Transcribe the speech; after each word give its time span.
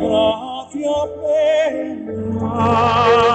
gracia 0.00 0.96
plena. 1.18 3.25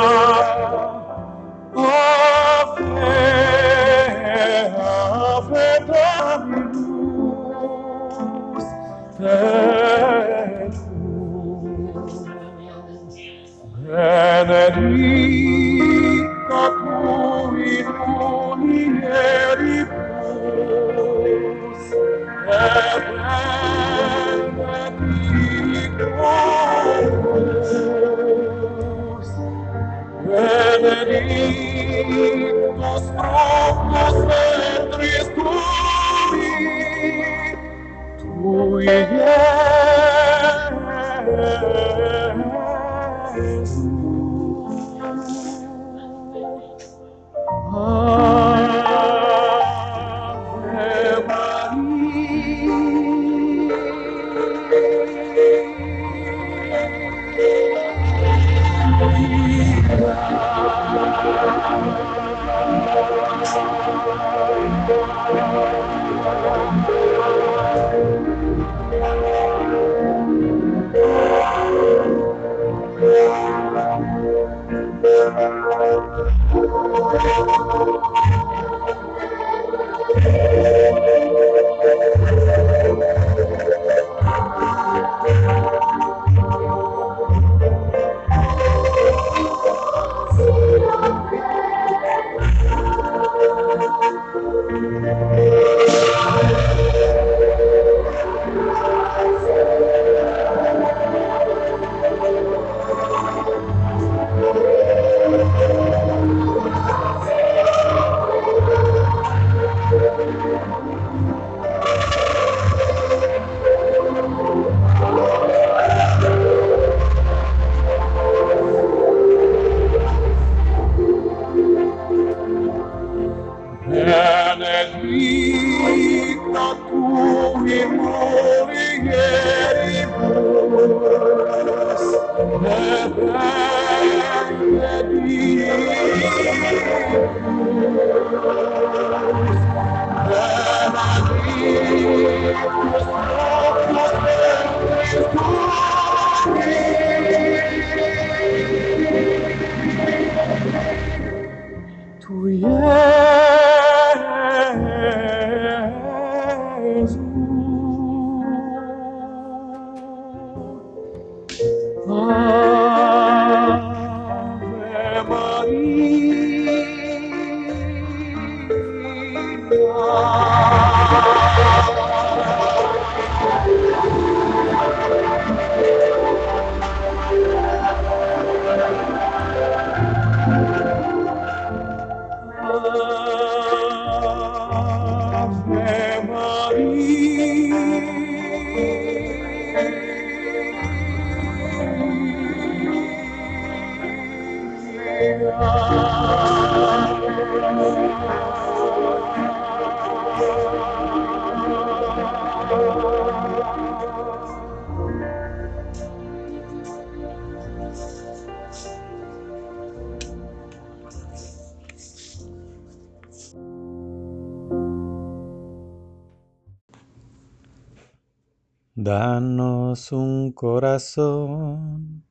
Corazón 220.62 222.24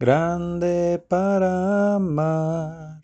grande 0.00 0.98
para 1.10 1.96
amar. 1.96 3.02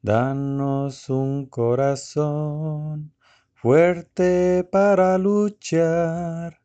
Danos 0.00 1.10
un 1.10 1.46
corazón 1.46 3.12
fuerte 3.52 4.62
para 4.70 5.18
luchar. 5.18 6.60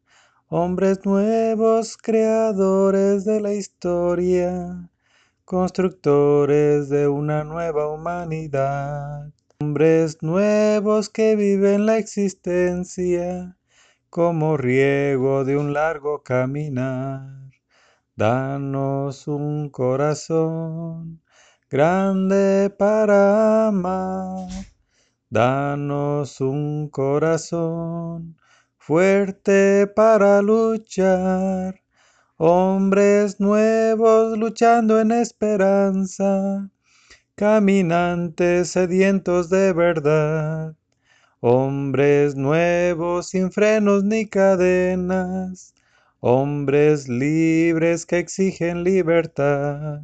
Hombres 0.49 1.03
nuevos, 1.03 1.97
creadores 1.97 3.25
de 3.25 3.41
la 3.41 3.53
historia, 3.55 4.91
constructores 5.43 6.89
de 6.89 7.07
una 7.07 7.43
nueva 7.43 7.87
humanidad. 7.87 9.31
Hombres 9.61 10.21
nuevos 10.21 11.09
que 11.09 11.35
viven 11.35 11.87
la 11.87 11.97
existencia 11.97 13.57
como 14.11 14.57
riego 14.57 15.45
de 15.45 15.55
un 15.55 15.71
largo 15.71 16.21
caminar. 16.21 17.49
Danos 18.13 19.25
un 19.25 19.69
corazón 19.69 21.21
grande 21.69 22.69
para 22.77 23.69
amar. 23.69 24.49
Danos 25.29 26.41
un 26.41 26.89
corazón 26.89 28.35
fuerte 28.77 29.87
para 29.87 30.41
luchar. 30.41 31.81
Hombres 32.35 33.39
nuevos 33.39 34.37
luchando 34.37 34.99
en 34.99 35.13
esperanza. 35.13 36.69
Caminantes 37.35 38.71
sedientos 38.71 39.49
de 39.49 39.71
verdad. 39.71 40.75
Hombres 41.43 42.35
nuevos 42.35 43.29
sin 43.29 43.51
frenos 43.51 44.03
ni 44.03 44.27
cadenas, 44.27 45.73
hombres 46.19 47.07
libres 47.07 48.05
que 48.05 48.19
exigen 48.19 48.83
libertad. 48.83 50.01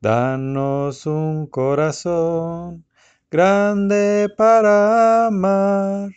Danos 0.00 1.04
un 1.04 1.46
corazón 1.46 2.86
grande 3.30 4.30
para 4.34 5.26
amar. 5.26 6.12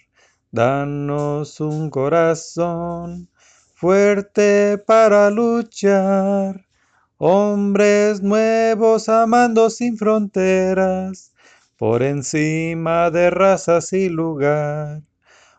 Danos 0.51 1.59
un 1.59 1.89
corazón 1.89 3.27
fuerte 3.73 4.77
para 4.77 5.29
luchar. 5.29 6.65
Hombres 7.17 8.21
nuevos 8.21 9.09
amando 9.09 9.69
sin 9.69 9.97
fronteras, 9.97 11.33
por 11.79 12.03
encima 12.03 13.09
de 13.09 13.29
razas 13.29 13.93
y 13.93 14.09
lugar. 14.09 15.01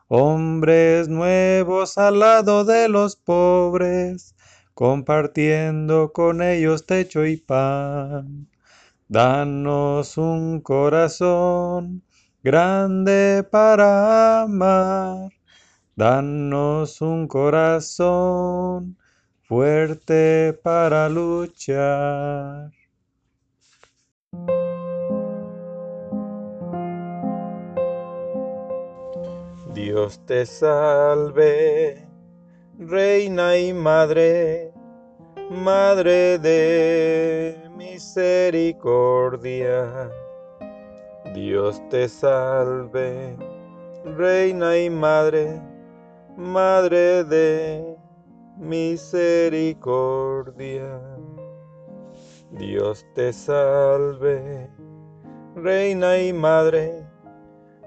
Hombres 0.06 1.08
nuevos 1.08 1.96
al 1.96 2.19
lado 2.19 2.67
de 2.67 2.90
los 2.90 3.17
pobres, 3.17 4.34
compartiendo 4.75 6.12
con 6.12 6.43
ellos 6.43 6.84
techo 6.84 7.25
y 7.25 7.38
pan. 7.38 8.49
Danos 9.08 10.19
un 10.19 10.61
corazón 10.61 12.02
grande 12.43 13.43
para 13.50 14.43
amar. 14.43 15.31
Danos 15.96 17.00
un 17.00 17.28
corazón 17.28 18.99
fuerte 19.43 20.52
para 20.62 21.08
luchar. 21.08 22.80
Dios 29.75 30.20
te 30.26 30.46
salve, 30.46 32.06
Reina 32.76 33.56
y 33.56 33.72
Madre, 33.72 34.75
Madre 35.49 36.38
de 36.38 37.56
misericordia. 37.76 40.11
Dios 41.34 41.81
te 41.88 42.08
salve, 42.08 43.37
Reina 44.05 44.76
y 44.76 44.90
Madre, 44.90 45.62
Madre 46.37 47.22
de 47.22 47.96
misericordia. 48.56 51.00
Dios 52.50 53.06
te 53.14 53.32
salve, 53.32 54.69
Reina 55.55 56.19
y 56.19 56.32
Madre, 56.32 57.00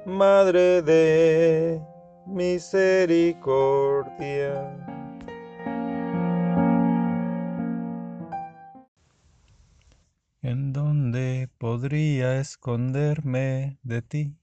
Madre 0.05 0.81
de 0.81 1.81
misericordia. 2.27 3.39
¿En 10.41 10.73
dónde 10.73 11.49
podría 11.57 12.37
esconderme 12.41 13.79
de 13.83 14.01
ti? 14.01 14.35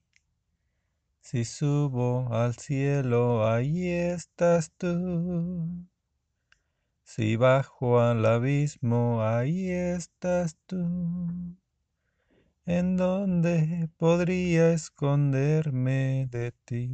Si 1.19 1.45
subo 1.45 2.33
al 2.33 2.55
cielo, 2.55 3.47
ahí 3.47 3.87
estás 3.87 4.71
tú. 4.71 5.85
Si 7.03 7.35
bajo 7.35 7.99
al 7.99 8.25
abismo, 8.25 9.21
ahí 9.21 9.69
estás 9.69 10.57
tú. 10.65 10.87
¿En 12.67 12.95
dónde 12.95 13.89
podría 13.97 14.71
esconderme 14.71 16.27
de 16.29 16.51
ti? 16.51 16.91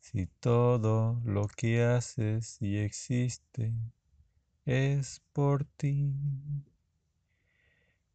Si 0.00 0.26
todo 0.26 1.20
lo 1.24 1.48
que 1.48 1.82
haces 1.82 2.62
y 2.62 2.76
existe 2.76 3.74
es 4.64 5.22
por 5.32 5.64
ti. 5.64 6.14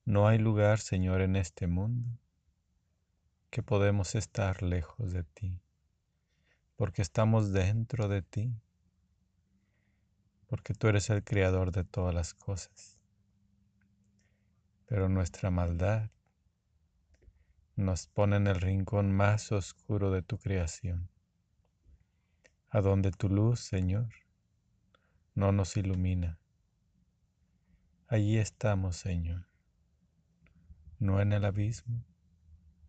No 0.06 0.30
hay 0.30 0.38
lugar, 0.38 0.80
Señor, 0.80 1.20
en 1.20 1.36
este 1.36 1.68
mundo 1.68 2.10
que 3.50 3.62
podemos 3.62 4.16
estar 4.16 4.64
lejos 4.64 5.12
de 5.12 5.24
ti, 5.24 5.60
porque 6.78 7.02
estamos 7.02 7.52
dentro 7.52 8.08
de 8.08 8.22
ti, 8.22 8.54
porque 10.48 10.74
tú 10.74 10.88
eres 10.88 11.10
el 11.10 11.22
creador 11.22 11.74
de 11.74 11.84
todas 11.84 12.16
las 12.16 12.34
cosas. 12.34 12.99
Pero 14.89 15.07
nuestra 15.07 15.50
maldad 15.50 16.12
nos 17.77 18.07
pone 18.07 18.36
en 18.36 18.47
el 18.47 18.59
rincón 18.59 19.13
más 19.13 19.53
oscuro 19.53 20.12
de 20.12 20.21
tu 20.21 20.38
creación, 20.38 21.09
a 22.69 22.81
donde 22.81 23.12
tu 23.12 23.30
luz, 23.30 23.62
Señor, 23.62 24.09
no 25.33 25.53
nos 25.53 25.77
ilumina. 25.77 26.38
Allí 28.07 28.38
estamos, 28.38 28.97
Señor 28.97 29.50
no 31.00 31.21
en 31.21 31.31
el 31.31 31.45
abismo, 31.45 32.06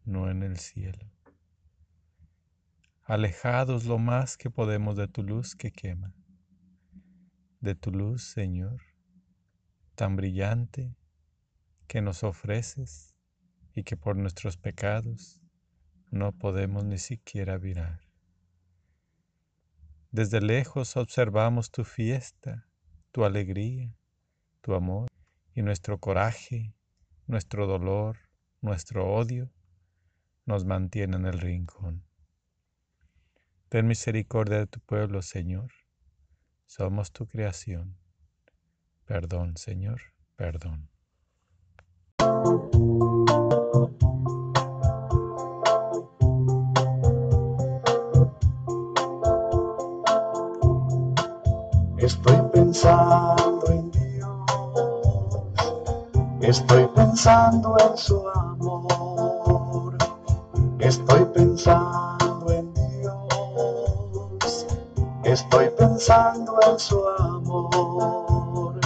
no 0.05 0.31
en 0.31 0.43
el 0.43 0.58
cielo. 0.58 1.12
Alejados 3.05 3.85
lo 3.85 3.99
más 3.99 4.37
que 4.37 4.50
podemos 4.50 4.97
de 4.97 5.06
tu 5.06 5.23
luz 5.23 5.55
que 5.55 5.70
quema, 5.70 6.12
de 7.61 7.75
tu 7.76 7.93
luz, 7.93 8.25
Señor, 8.25 8.82
tan 9.94 10.17
brillante 10.17 10.97
que 11.91 12.03
nos 12.03 12.23
ofreces 12.23 13.17
y 13.75 13.83
que 13.83 13.97
por 13.97 14.15
nuestros 14.15 14.57
pecados 14.57 15.41
no 16.13 16.31
podemos 16.31 16.85
ni 16.85 16.99
siquiera 16.99 17.59
mirar. 17.59 17.99
Desde 20.13 20.41
lejos 20.41 20.97
observamos 20.97 21.73
tu 21.73 21.83
fiesta, 21.83 22.69
tu 23.11 23.25
alegría, 23.25 23.93
tu 24.61 24.75
amor 24.75 25.09
y 25.53 25.63
nuestro 25.63 25.99
coraje 25.99 26.77
nuestro 27.27 27.67
dolor, 27.67 28.19
nuestro 28.61 29.13
odio, 29.13 29.53
nos 30.47 30.65
mantiene 30.65 31.17
en 31.17 31.27
el 31.27 31.41
rincón. 31.41 32.05
Ten 33.69 33.89
misericordia 33.89 34.59
de 34.59 34.67
tu 34.67 34.81
pueblo, 34.81 35.23
Señor. 35.23 35.73
Somos 36.67 37.13
tu 37.13 37.27
creación. 37.27 37.97
Perdón, 39.07 39.57
Señor, 39.57 40.01
perdón. 40.37 40.90
Estoy 51.99 52.37
pensando 52.53 53.67
en 53.69 53.91
Estoy 56.41 56.87
pensando 56.97 57.77
en 57.79 57.97
su 57.97 58.29
amor. 58.29 59.97
Estoy 60.79 61.25
pensando 61.27 62.51
en 62.51 62.75
Dios. 62.75 64.67
Estoy 65.23 65.69
pensando 65.79 66.59
en 66.67 66.79
su 66.79 67.07
amor. 67.07 68.81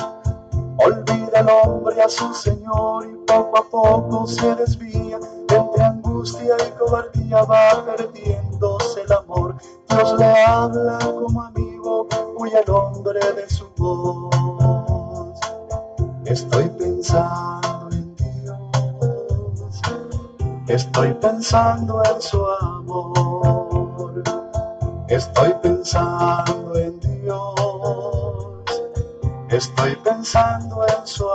Olvida 0.77 1.41
el 1.41 1.49
hombre 1.49 2.03
a 2.03 2.09
su 2.09 2.35
Señor 2.35 3.14
poco 3.35 3.59
a 3.59 3.69
poco 3.69 4.27
se 4.27 4.55
desvía. 4.55 5.19
Entre 5.49 5.83
angustia 5.85 6.57
y 6.67 6.71
cobardía 6.79 7.43
va 7.45 7.85
perdiéndose 7.85 9.03
el 9.03 9.13
amor. 9.13 9.57
Dios 9.89 10.19
le 10.19 10.45
habla 10.45 10.99
como 10.99 11.43
amigo, 11.43 12.09
cuya 12.37 12.61
el 12.61 12.71
hombre 12.71 13.21
de 13.33 13.49
su 13.51 13.69
voz. 13.77 15.39
Estoy 16.25 16.69
pensando 16.71 17.91
en 17.93 18.17
Dios, 18.17 19.83
estoy 20.69 21.13
pensando 21.15 22.03
en 22.05 22.23
su 22.23 22.45
amor, 22.45 24.23
estoy 25.09 25.55
pensando 25.63 26.75
en 26.77 26.99
Dios, 27.01 28.65
estoy 29.51 29.97
pensando 29.97 30.87
en 30.87 31.07
su 31.07 31.25
amor. 31.25 31.34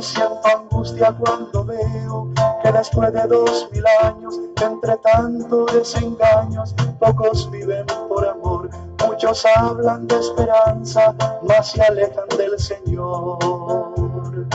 Siento 0.00 0.40
angustia 0.56 1.14
cuando 1.18 1.64
veo 1.64 2.30
que 2.62 2.72
después 2.72 3.12
de 3.12 3.26
dos 3.26 3.68
mil 3.72 3.84
años, 4.02 4.34
entre 4.62 4.96
tantos 4.98 5.72
desengaños, 5.72 6.74
pocos 6.98 7.50
viven 7.50 7.86
por 8.08 8.26
amor 8.26 8.70
Muchos 9.06 9.44
hablan 9.56 10.06
de 10.06 10.18
esperanza, 10.18 11.14
mas 11.42 11.72
se 11.72 11.82
alejan 11.82 12.28
del 12.38 12.58
Señor. 12.58 14.46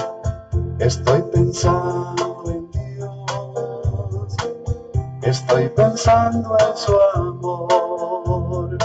Estoy 0.80 1.22
pensando 1.34 2.44
en 2.48 2.72
Dios, 2.72 4.36
estoy 5.22 5.70
pensando 5.70 6.58
en 6.60 6.78
su 6.78 6.96
amor, 7.16 8.78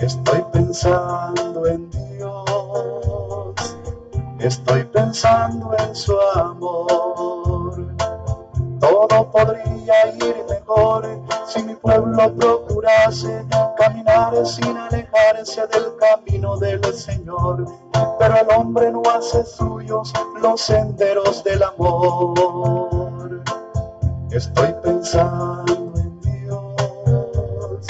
estoy 0.00 0.44
pensando 0.52 1.66
en 1.66 1.90
Dios, 1.90 3.54
estoy 4.38 4.79
pensando 5.10 5.74
en 5.76 5.92
su 5.92 6.16
amor. 6.36 7.96
Todo 8.78 9.28
podría 9.32 10.14
ir 10.14 10.44
mejor 10.48 11.04
si 11.48 11.64
mi 11.64 11.74
pueblo 11.74 12.32
procurase 12.36 13.44
caminar 13.76 14.46
sin 14.46 14.76
alejarse 14.76 15.66
del 15.66 15.96
camino 15.96 16.56
del 16.58 16.80
Señor. 16.94 17.66
Pero 18.20 18.36
el 18.36 18.46
hombre 18.56 18.92
no 18.92 19.02
hace 19.12 19.44
suyos 19.44 20.12
los 20.40 20.60
senderos 20.60 21.42
del 21.42 21.64
amor. 21.64 23.42
Estoy 24.30 24.72
pensando 24.80 25.92
en 25.96 26.20
Dios, 26.20 27.84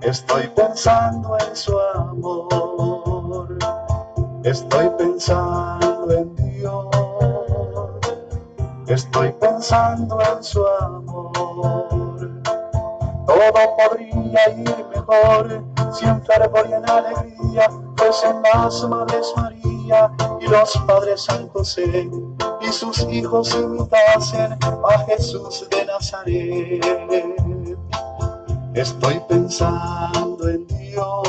Estoy 0.00 0.48
pensando 0.56 1.36
en 1.46 1.54
su 1.54 1.78
amor, 1.78 3.58
estoy 4.42 4.88
pensando 4.96 5.89
en 6.12 6.34
Dios, 6.36 6.86
estoy 8.86 9.32
pensando 9.32 10.18
en 10.20 10.42
su 10.42 10.66
amor. 10.66 12.30
Todo 13.26 13.52
podría 13.76 14.50
ir 14.56 14.86
mejor 14.94 15.62
si 15.92 16.06
en 16.06 16.22
fervor 16.24 16.66
y 16.68 16.72
en 16.72 16.88
alegría 16.88 17.68
fuesen 17.96 18.42
las 18.42 18.82
madres 18.88 19.32
María 19.36 20.10
y 20.40 20.46
los 20.46 20.76
padres 20.86 21.22
San 21.22 21.48
José 21.48 22.08
y 22.60 22.72
sus 22.72 23.00
hijos 23.08 23.54
imitasen 23.54 24.58
a 24.62 24.98
Jesús 25.06 25.66
de 25.70 25.84
Nazaret. 25.86 26.84
Estoy 28.74 29.20
pensando 29.28 30.48
en 30.48 30.66
Dios, 30.68 31.19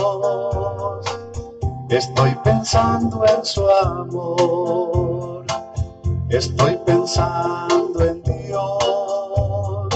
estoy 1.91 2.33
pensando 2.41 3.25
en 3.25 3.43
su 3.43 3.69
amor, 3.69 5.45
estoy 6.29 6.77
pensando 6.85 8.05
en 8.05 8.23
Dios, 8.23 9.89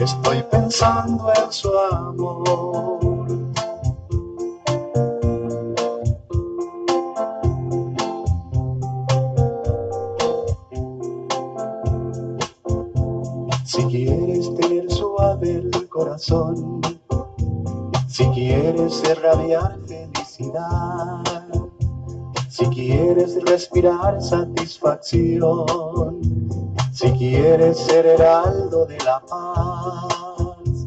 estoy 0.00 0.42
pensando 0.50 1.32
en 1.36 1.52
su 1.52 1.70
amor. 1.78 3.28
Si 13.64 13.84
quieres 13.84 14.52
tener 14.56 14.90
suave 14.90 15.62
el 15.72 15.88
corazón, 15.88 16.80
si 18.14 18.24
quieres 18.28 19.02
irradiar 19.10 19.76
felicidad, 19.88 21.24
si 22.48 22.64
quieres 22.66 23.44
respirar 23.44 24.22
satisfacción, 24.22 26.22
si 26.92 27.10
quieres 27.10 27.76
ser 27.76 28.06
heraldo 28.06 28.86
de 28.86 28.98
la 28.98 29.20
paz, 29.28 30.86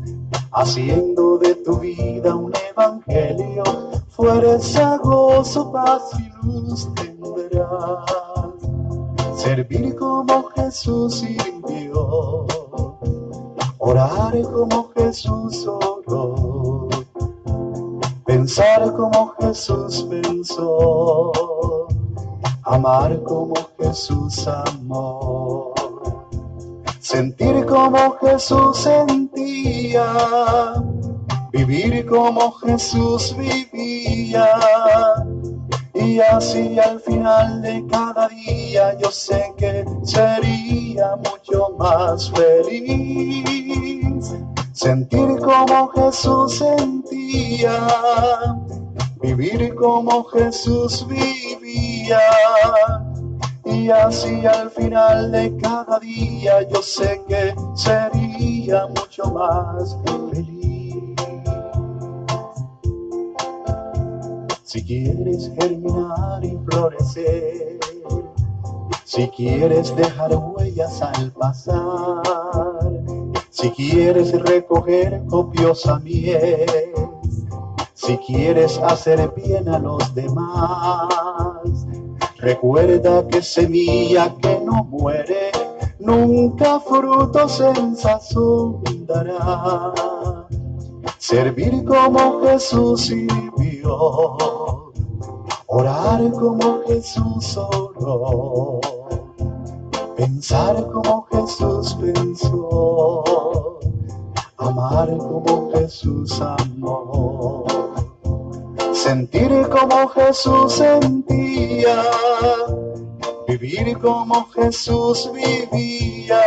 haciendo 0.54 1.38
de 1.38 1.56
tu 1.56 1.80
vida 1.80 2.34
un 2.34 2.54
evangelio, 2.72 3.66
fuerza, 4.08 4.96
gozo, 4.96 5.70
paz 5.70 6.04
y 6.18 6.30
luz 6.46 6.88
tendrás. 6.96 8.06
Servir 9.36 9.98
como 9.98 10.44
Jesús 10.56 11.16
sirvió 11.16 12.48
orar 13.88 14.42
como 14.42 14.90
Jesús 14.96 15.66
oró, 15.66 16.87
pensar 18.28 18.94
como 18.94 19.34
Jesús 19.40 20.06
pensó, 20.10 21.32
amar 22.64 23.24
como 23.24 23.56
Jesús 23.80 24.46
amó, 24.48 25.74
sentir 27.00 27.66
como 27.66 28.18
Jesús 28.18 28.80
sentía, 28.80 30.06
vivir 31.54 32.06
como 32.06 32.52
Jesús 32.52 33.36
vivía. 33.38 34.50
Y 35.94 36.20
así 36.20 36.78
al 36.78 37.00
final 37.00 37.62
de 37.62 37.84
cada 37.88 38.28
día 38.28 38.98
yo 39.00 39.10
sé 39.10 39.54
que 39.58 39.84
sería 40.04 41.16
mucho 41.16 41.76
más 41.80 42.30
feliz. 42.32 43.88
Sentir 44.78 45.40
como 45.40 45.88
Jesús 45.88 46.60
sentía, 46.60 47.88
vivir 49.20 49.74
como 49.74 50.24
Jesús 50.26 51.04
vivía. 51.08 52.20
Y 53.66 53.90
así 53.90 54.46
al 54.46 54.70
final 54.70 55.32
de 55.32 55.58
cada 55.58 56.00
día 56.00 56.62
yo 56.70 56.84
sé 56.84 57.20
que 57.28 57.56
sería 57.74 58.86
mucho 58.90 59.24
más 59.34 59.98
feliz. 60.06 61.16
Si 64.62 64.84
quieres 64.86 65.52
germinar 65.60 66.46
y 66.46 66.56
florecer, 66.70 67.80
si 69.06 69.28
quieres 69.30 69.96
dejar 69.96 70.36
huellas 70.36 71.02
al 71.02 71.32
pasar, 71.32 72.77
si 73.58 73.72
quieres 73.72 74.32
recoger 74.44 75.26
copiosa 75.26 75.98
miel, 76.00 76.68
si 77.96 78.16
quieres 78.20 78.78
hacer 78.78 79.34
bien 79.36 79.68
a 79.68 79.80
los 79.80 80.14
demás, 80.14 81.08
recuerda 82.38 83.28
que 83.28 83.42
semilla 83.42 84.36
que 84.36 84.62
no 84.64 84.84
muere, 84.84 85.52
nunca 85.98 86.80
frutos 86.82 87.60
en 87.60 87.96
sazón 87.96 88.84
dará. 89.08 89.92
Servir 91.18 91.84
como 91.84 92.42
Jesús 92.44 93.08
sirvió 93.08 94.38
orar 95.66 96.32
como 96.32 96.84
Jesús 96.86 97.58
oró, 97.58 98.80
pensar 100.16 100.88
como 100.92 101.28
Jesús 101.32 101.96
pensó, 102.00 103.47
amar 104.68 105.08
como 105.18 105.72
Jesús 105.72 106.42
amó, 106.42 107.66
sentir 108.94 109.50
como 109.70 110.08
Jesús 110.10 110.74
sentía, 110.74 112.04
vivir 113.48 113.98
como 114.00 114.46
Jesús 114.50 115.32
vivía. 115.34 116.42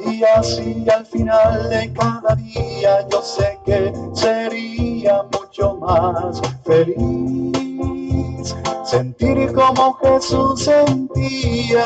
Y 0.00 0.24
así 0.24 0.86
al 0.88 1.04
final 1.06 1.68
de 1.68 1.92
cada 1.92 2.34
día 2.34 3.06
yo 3.08 3.22
sé 3.22 3.58
que 3.64 3.92
sería 4.14 5.22
mucho 5.32 5.76
más 5.76 6.40
feliz. 6.64 8.56
Sentir 8.84 9.52
como 9.52 9.94
Jesús 9.94 10.64
sentía, 10.64 11.84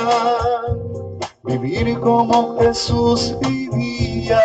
vivir 1.44 1.98
como 2.00 2.58
Jesús 2.58 3.36
vivía. 3.40 4.40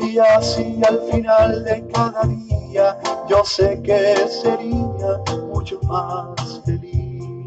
Y 0.00 0.18
así 0.18 0.80
al 0.88 1.00
final 1.10 1.64
de 1.64 1.86
cada 1.88 2.22
día 2.24 2.98
yo 3.28 3.44
sé 3.44 3.80
que 3.82 4.16
sería 4.28 5.20
mucho 5.48 5.78
más 5.84 6.60
feliz. 6.64 7.46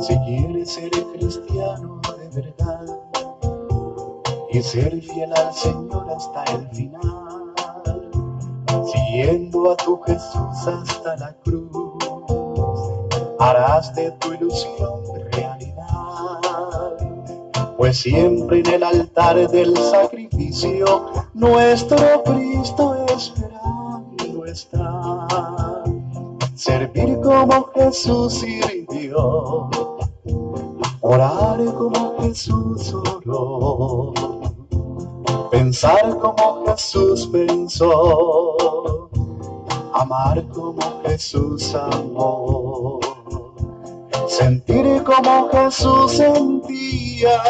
Si 0.00 0.18
quieres 0.20 0.72
ser 0.72 0.90
cristiano 0.90 2.00
de 2.18 2.42
verdad 2.42 2.86
y 4.50 4.62
ser 4.62 5.00
fiel 5.00 5.32
al 5.34 5.52
Señor 5.54 6.06
hasta 6.10 6.44
el 6.52 6.68
final 6.70 7.24
siguiendo 8.86 9.72
a 9.72 9.76
tu 9.76 10.00
Jesús 10.02 10.66
hasta 10.66 11.16
la 11.16 11.32
cruz, 11.44 11.73
harás 13.38 13.94
de 13.94 14.10
tu 14.12 14.32
ilusión 14.32 15.02
realidad, 15.32 16.96
pues 17.76 17.98
siempre 17.98 18.60
en 18.60 18.66
el 18.66 18.82
altar 18.82 19.48
del 19.50 19.76
sacrificio 19.76 21.06
nuestro 21.34 22.22
Cristo 22.24 23.06
esperando 23.08 24.44
está. 24.46 25.26
Servir 26.54 27.20
como 27.20 27.70
Jesús 27.74 28.34
sirvió, 28.34 29.68
orar 31.00 31.64
como 31.74 32.20
Jesús 32.20 32.94
oró 32.94 34.14
pensar 35.54 36.18
como 36.18 36.66
Jesús 36.66 37.28
pensó, 37.28 38.56
amar 39.92 40.44
como 40.48 40.80
Jesús 41.04 41.74
amó, 41.74 42.98
sentir 44.28 45.02
como 45.04 45.48
Jesús 45.50 46.12
sentía, 46.12 47.42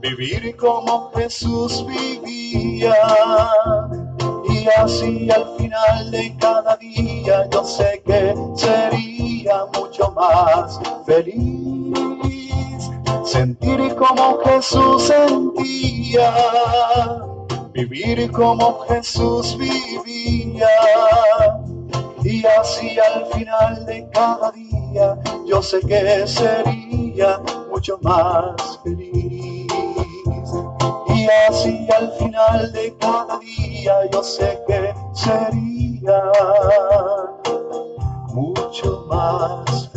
vivir 0.00 0.56
como 0.56 1.10
Jesús 1.14 1.84
vivía. 1.86 2.94
Y 4.48 4.66
así 4.76 5.30
al 5.30 5.56
final 5.56 6.10
de 6.10 6.36
cada 6.38 6.76
día 6.76 7.48
yo 7.50 7.64
sé 7.64 8.02
que 8.06 8.34
sería 8.56 9.66
mucho 9.74 10.10
más 10.12 10.80
feliz 11.06 11.74
sentir 13.24 13.94
como 13.96 14.38
Jesús 14.44 15.04
sentía, 15.04 16.34
vivir 17.72 18.30
como 18.30 18.80
Jesús 18.86 19.56
vivía. 19.58 20.68
Y 22.24 22.42
así 22.46 22.98
al 22.98 23.26
final 23.26 23.84
de 23.84 24.08
cada 24.08 24.50
día 24.52 25.18
yo 25.44 25.60
sé 25.60 25.80
que 25.80 26.26
sería 26.26 27.38
mucho 27.70 27.98
más 28.00 28.80
feliz. 28.82 29.70
Y 31.08 31.28
así 31.48 31.86
al 31.94 32.10
final 32.12 32.72
de 32.72 32.96
cada 32.96 33.38
día 33.40 34.10
yo 34.10 34.22
sé 34.22 34.58
que 34.66 34.94
sería 35.12 36.22
mucho 38.32 39.04
más 39.06 39.90
feliz. 39.90 39.93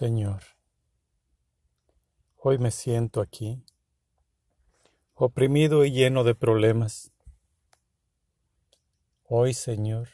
Señor, 0.00 0.40
hoy 2.38 2.56
me 2.56 2.70
siento 2.70 3.20
aquí, 3.20 3.62
oprimido 5.12 5.84
y 5.84 5.90
lleno 5.90 6.24
de 6.24 6.34
problemas. 6.34 7.12
Hoy, 9.24 9.52
Señor, 9.52 10.08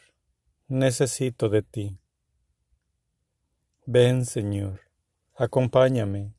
necesito 0.67 1.47
de 1.47 1.61
ti. 1.61 2.01
Ven, 3.85 4.25
Señor, 4.25 4.81
acompáñame. 5.37 6.33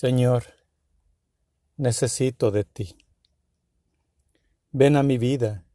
Señor, 0.00 0.44
necesito 1.76 2.52
de 2.52 2.62
ti. 2.62 2.96
Ven 4.70 4.94
a 4.94 5.02
mi 5.02 5.18
vida. 5.18 5.66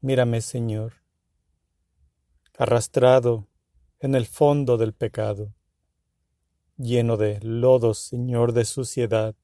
Mírame, 0.00 0.40
Señor, 0.40 0.94
arrastrado 2.56 3.46
en 4.00 4.14
el 4.14 4.24
fondo 4.24 4.78
del 4.78 4.94
pecado, 4.94 5.54
lleno 6.78 7.18
de 7.18 7.38
lodo, 7.42 7.92
Señor, 7.92 8.54
de 8.54 8.64
suciedad. 8.64 9.34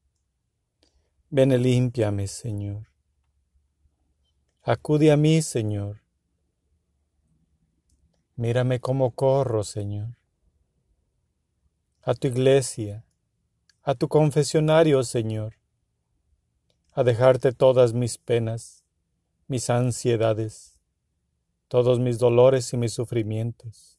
Ven 1.29 1.53
y 1.53 1.59
límpiame, 1.59 2.27
Señor. 2.27 2.87
Acude 4.63 5.13
a 5.13 5.19
mí, 5.19 5.43
Señor. 5.43 6.01
Mírame 8.35 8.81
cómo 8.81 9.11
corro, 9.11 9.63
Señor. 9.63 10.17
A 12.01 12.15
tu 12.15 12.29
iglesia, 12.29 13.04
a 13.87 13.95
tu 13.95 14.09
confesionario, 14.09 15.05
Señor, 15.05 15.59
a 16.93 17.05
dejarte 17.05 17.53
todas 17.53 17.93
mis 17.93 18.17
penas, 18.17 18.83
mis 19.47 19.69
ansiedades, 19.69 20.81
todos 21.69 22.01
mis 22.01 22.19
dolores 22.19 22.73
y 22.73 22.79
mis 22.79 22.95
sufrimientos. 22.95 23.99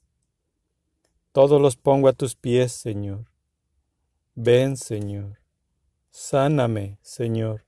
Todos 1.32 1.62
los 1.62 1.78
pongo 1.78 2.08
a 2.08 2.14
tus 2.14 2.36
pies, 2.36 2.72
Señor. 2.72 3.26
Ven, 4.34 4.76
Señor. 4.76 5.40
Sáname, 6.10 6.98
Señor. 7.04 7.66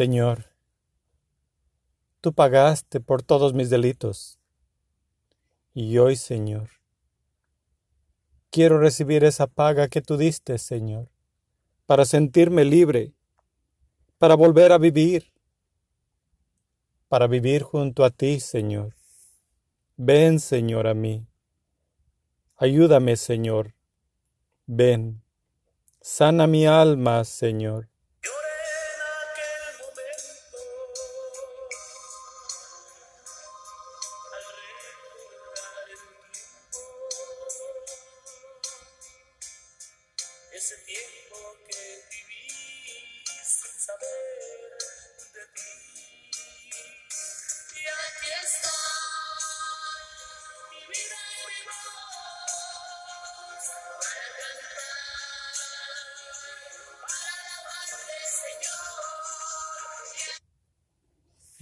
Señor, 0.00 0.46
tú 2.22 2.32
pagaste 2.32 3.00
por 3.00 3.22
todos 3.22 3.52
mis 3.52 3.68
delitos. 3.68 4.38
Y 5.74 5.98
hoy, 5.98 6.16
Señor, 6.16 6.70
quiero 8.48 8.78
recibir 8.78 9.24
esa 9.24 9.46
paga 9.46 9.88
que 9.88 10.00
tú 10.00 10.16
diste, 10.16 10.56
Señor, 10.56 11.10
para 11.84 12.06
sentirme 12.06 12.64
libre, 12.64 13.12
para 14.16 14.36
volver 14.36 14.72
a 14.72 14.78
vivir, 14.78 15.34
para 17.08 17.26
vivir 17.26 17.62
junto 17.62 18.02
a 18.02 18.08
ti, 18.08 18.40
Señor. 18.40 18.96
Ven, 19.98 20.40
Señor, 20.40 20.86
a 20.86 20.94
mí. 20.94 21.26
Ayúdame, 22.56 23.16
Señor. 23.16 23.74
Ven. 24.64 25.22
Sana 26.00 26.46
mi 26.46 26.64
alma, 26.64 27.22
Señor. 27.24 27.90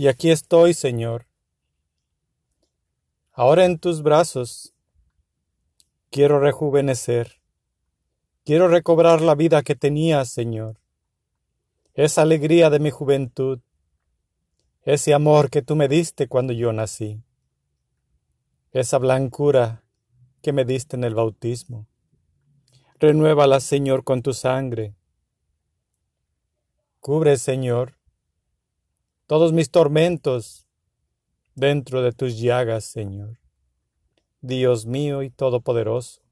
Y 0.00 0.06
aquí 0.06 0.30
estoy, 0.30 0.74
Señor. 0.74 1.26
Ahora 3.32 3.64
en 3.64 3.80
tus 3.80 4.04
brazos 4.04 4.72
quiero 6.08 6.38
rejuvenecer. 6.38 7.42
Quiero 8.44 8.68
recobrar 8.68 9.20
la 9.20 9.34
vida 9.34 9.62
que 9.62 9.74
tenía, 9.74 10.24
Señor. 10.24 10.78
Esa 11.94 12.22
alegría 12.22 12.70
de 12.70 12.78
mi 12.78 12.90
juventud. 12.90 13.58
Ese 14.82 15.14
amor 15.14 15.50
que 15.50 15.62
tú 15.62 15.74
me 15.74 15.88
diste 15.88 16.28
cuando 16.28 16.52
yo 16.52 16.72
nací. 16.72 17.24
Esa 18.70 18.98
blancura 18.98 19.82
que 20.42 20.52
me 20.52 20.64
diste 20.64 20.94
en 20.94 21.02
el 21.02 21.16
bautismo. 21.16 21.88
Renuévala, 23.00 23.58
Señor, 23.58 24.04
con 24.04 24.22
tu 24.22 24.32
sangre. 24.32 24.94
Cubre, 27.00 27.36
Señor, 27.36 27.97
todos 29.28 29.52
mis 29.52 29.70
tormentos 29.70 30.66
dentro 31.54 32.00
de 32.00 32.12
tus 32.12 32.40
llagas, 32.40 32.86
Señor. 32.86 33.38
Dios 34.40 34.86
mío 34.86 35.22
y 35.22 35.28
todopoderoso, 35.28 36.22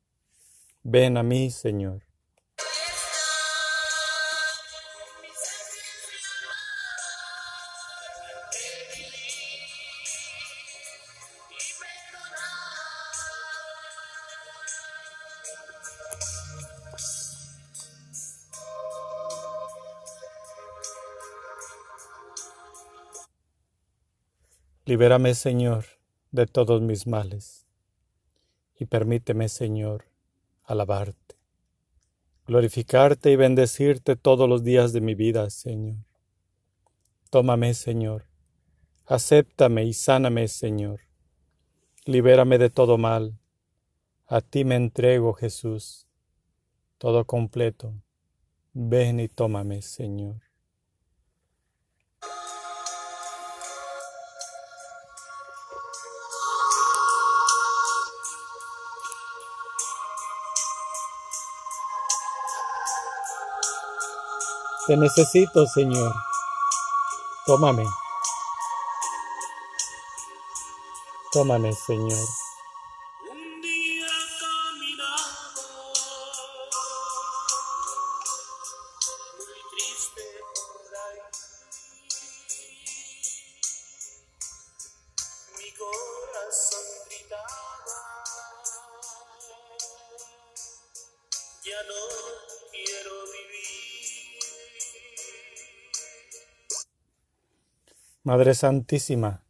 ven 0.82 1.18
a 1.18 1.22
mí, 1.22 1.50
Señor. 1.50 2.05
Libérame, 24.96 25.34
Señor, 25.34 25.84
de 26.30 26.46
todos 26.46 26.80
mis 26.80 27.06
males, 27.06 27.66
y 28.80 28.86
permíteme, 28.86 29.50
Señor, 29.50 30.06
alabarte, 30.64 31.36
glorificarte 32.46 33.30
y 33.30 33.36
bendecirte 33.36 34.16
todos 34.16 34.48
los 34.48 34.64
días 34.64 34.94
de 34.94 35.02
mi 35.02 35.14
vida, 35.14 35.50
Señor. 35.50 35.98
Tómame, 37.28 37.74
Señor, 37.74 38.24
Acéptame 39.04 39.84
y 39.84 39.92
sáname, 39.92 40.48
Señor. 40.48 41.00
Libérame 42.06 42.56
de 42.56 42.70
todo 42.70 42.96
mal. 42.96 43.38
A 44.26 44.40
ti 44.40 44.64
me 44.64 44.76
entrego, 44.76 45.34
Jesús, 45.34 46.06
todo 46.96 47.26
completo. 47.26 47.92
Ven 48.72 49.20
y 49.20 49.28
tómame, 49.28 49.82
Señor. 49.82 50.45
Te 64.86 64.96
necesito, 64.96 65.66
Señor. 65.66 66.14
Tómame. 67.44 67.84
Tómame, 71.32 71.72
Señor. 71.72 72.45
Madre 98.26 98.54
Santísima, 98.54 99.44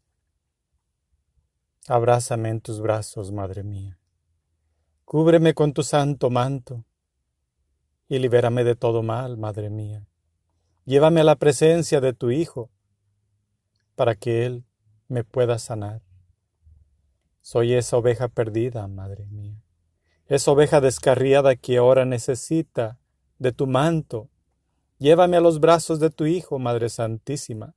abrázame 1.89 2.51
en 2.51 2.61
tus 2.61 2.83
brazos, 2.83 3.33
Madre 3.33 3.63
mía. 3.63 3.99
Cúbreme 5.07 5.55
con 5.55 5.73
tu 5.73 5.83
santo 5.83 6.29
manto 6.29 6.85
y 8.07 8.19
libérame 8.19 8.65
de 8.65 8.77
todo 8.77 9.03
mal, 9.03 9.39
Madre 9.39 9.71
mía. 9.71 10.07
Llévame 10.85 11.23
a 11.23 11.25
la 11.25 11.37
presencia 11.37 12.03
de 12.03 12.13
tu 12.13 12.31
Hijo 12.31 12.69
para 13.95 14.15
que 14.15 14.45
Él 14.45 14.67
me 15.09 15.25
pueda 15.25 15.59
sanar. 15.59 16.03
Soy 17.41 17.73
esa 17.73 17.97
oveja 17.97 18.29
perdida, 18.29 18.87
Madre 18.89 19.25
mía. 19.25 19.59
Esa 20.27 20.51
oveja 20.51 20.83
descarriada 20.83 21.57
que 21.57 21.79
ahora 21.79 22.05
necesita 22.05 22.99
de 23.39 23.53
tu 23.53 23.67
manto. 23.67 24.29
Llévame 24.99 25.39
a 25.39 25.41
los 25.41 25.61
brazos 25.61 25.99
de 25.99 26.11
tu 26.11 26.27
Hijo, 26.27 26.59
Madre 26.59 26.91
Santísima, 26.91 27.75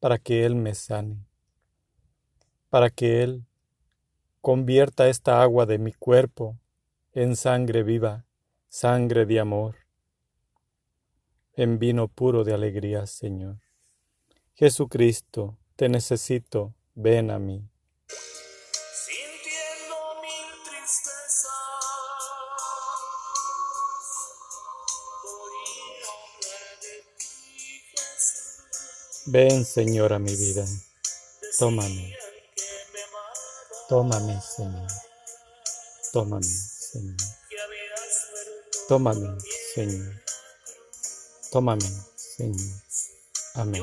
para 0.00 0.18
que 0.18 0.44
Él 0.44 0.54
me 0.54 0.74
sane, 0.74 1.26
para 2.68 2.90
que 2.90 3.22
Él 3.22 3.44
convierta 4.40 5.08
esta 5.08 5.42
agua 5.42 5.66
de 5.66 5.78
mi 5.78 5.92
cuerpo 5.92 6.58
en 7.12 7.36
sangre 7.36 7.82
viva, 7.82 8.26
sangre 8.68 9.26
de 9.26 9.40
amor, 9.40 9.76
en 11.54 11.78
vino 11.78 12.08
puro 12.08 12.44
de 12.44 12.52
alegría, 12.52 13.06
Señor. 13.06 13.58
Jesucristo, 14.54 15.58
te 15.74 15.88
necesito, 15.88 16.74
ven 16.94 17.30
a 17.30 17.38
mí. 17.38 17.68
Ven, 29.28 29.64
Señor, 29.64 30.12
a 30.12 30.20
mi 30.20 30.34
vida. 30.36 30.64
Tómame, 31.58 32.16
tómame, 33.88 34.40
Señor. 34.40 34.86
Tómame, 36.12 36.44
Señor. 36.44 37.16
Tómame, 38.88 39.40
Señor. 39.74 40.22
Tómame, 41.50 41.90
Señor. 42.16 42.82
Amén. 43.54 43.82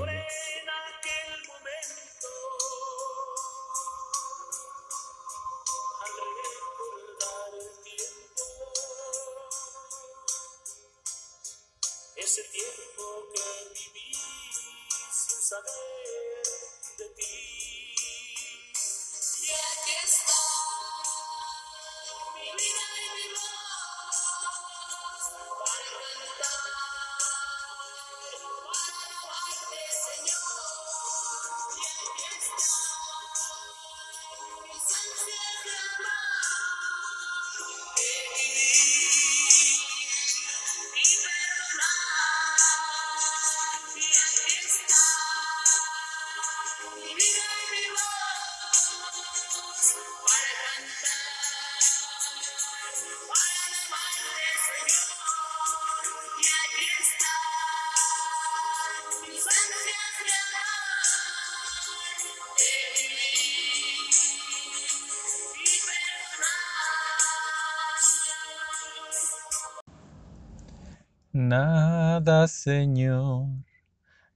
Nada, 72.26 72.48
Señor, 72.48 73.50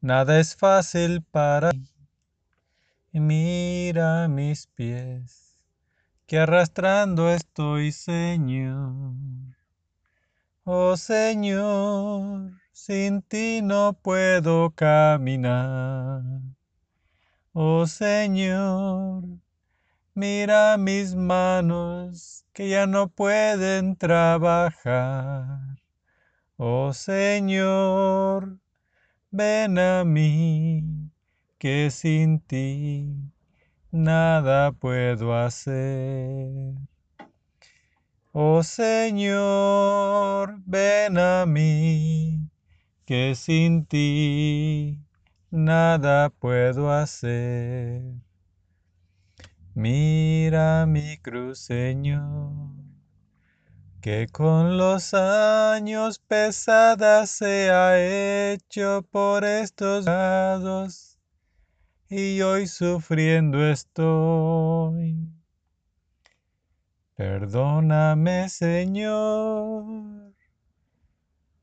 nada 0.02 0.42
es 0.42 0.58
fácil 0.58 1.22
para 1.22 1.72
ti. 1.72 1.88
Mira 3.14 4.28
mis 4.28 4.68
pies, 4.68 5.58
que 6.26 6.38
arrastrando 6.38 7.30
estoy, 7.30 7.94
Señor. 7.94 9.16
Oh 10.66 10.98
Señor, 10.98 12.60
sin 12.74 13.22
ti 13.22 13.62
no 13.64 13.94
puedo 13.94 14.72
caminar. 14.72 16.24
Oh 17.54 17.88
Señor, 17.88 19.24
mira 20.14 20.76
mis 20.78 21.16
manos 21.16 22.44
que 22.52 22.68
ya 22.68 22.86
no 22.86 23.08
pueden 23.08 23.96
trabajar. 23.96 25.78
Oh 26.60 26.92
Señor, 26.92 28.58
ven 29.30 29.78
a 29.78 30.04
mí, 30.04 30.84
que 31.60 31.92
sin 31.92 32.40
ti 32.40 33.32
nada 33.92 34.72
puedo 34.72 35.36
hacer. 35.36 36.74
Oh 38.32 38.64
Señor, 38.64 40.60
ven 40.66 41.20
a 41.20 41.46
mí, 41.46 42.50
que 43.06 43.36
sin 43.36 43.86
ti 43.86 45.00
nada 45.52 46.32
puedo 46.32 46.92
hacer. 46.92 48.02
Mira 49.76 50.88
mi 50.88 51.18
cruz, 51.18 51.60
Señor, 51.60 52.77
que 54.08 54.26
con 54.30 54.78
los 54.78 55.14
años 55.14 56.18
pesada 56.18 57.28
se 57.28 57.70
ha 57.72 58.00
hecho 58.54 59.06
por 59.12 59.44
estos 59.44 60.06
lados, 60.06 61.20
y 62.08 62.40
hoy 62.40 62.68
sufriendo 62.68 63.70
estoy. 63.70 65.28
Perdóname, 67.16 68.48
Señor, 68.48 69.84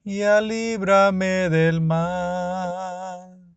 y 0.02 0.20
alíbrame 0.20 1.48
del 1.48 1.80
mal. 1.80 3.56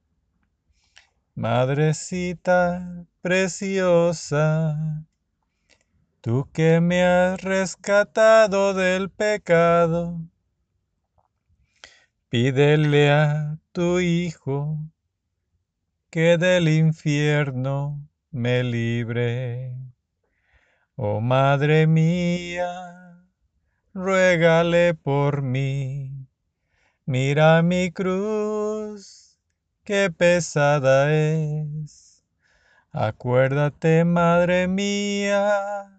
Madrecita 1.36 3.06
preciosa, 3.19 4.78
tú 6.27 6.49
que 6.51 6.81
me 6.81 7.05
has 7.05 7.41
rescatado 7.41 8.73
del 8.73 9.09
pecado, 9.09 10.19
pídele 12.27 13.09
a 13.09 13.59
tu 13.71 14.01
Hijo 14.01 14.77
que 16.09 16.37
del 16.37 16.67
infierno 16.67 18.05
me 18.29 18.61
libre. 18.61 19.73
Oh 20.97 21.21
Madre 21.21 21.87
mía, 21.87 23.23
ruégale 23.93 24.95
por 24.95 25.41
mí. 25.41 26.27
Mira 27.05 27.61
mi 27.61 27.89
cruz, 27.89 29.39
qué 29.85 30.11
pesada 30.11 31.09
es. 31.15 32.25
Acuérdate, 32.91 34.03
Madre 34.03 34.67
mía, 34.67 35.96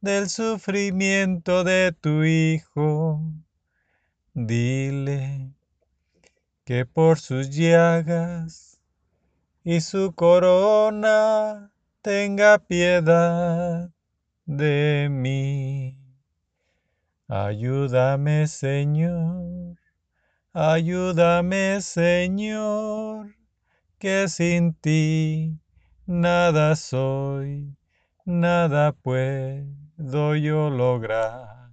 del 0.00 0.28
sufrimiento 0.28 1.64
de 1.64 1.92
tu 1.92 2.24
Hijo. 2.24 3.20
Dile 4.34 5.52
que 6.64 6.86
por 6.86 7.18
sus 7.18 7.50
llagas 7.50 8.80
y 9.64 9.80
su 9.80 10.12
corona 10.14 11.72
tenga 12.02 12.58
piedad 12.58 13.90
de 14.46 15.08
mí. 15.10 15.98
Ayúdame, 17.26 18.46
Señor, 18.46 19.76
ayúdame, 20.52 21.82
Señor, 21.82 23.34
que 23.98 24.28
sin 24.28 24.72
ti 24.72 25.60
nada 26.06 26.74
soy, 26.76 27.76
nada 28.28 28.92
puedo 28.92 30.36
yo 30.36 30.68
lograr. 30.68 31.70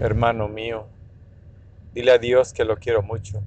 Hermano 0.00 0.48
mío, 0.48 0.86
dile 1.94 2.12
a 2.12 2.18
Dios 2.18 2.52
que 2.52 2.66
lo 2.66 2.76
quiero 2.76 3.02
mucho. 3.02 3.42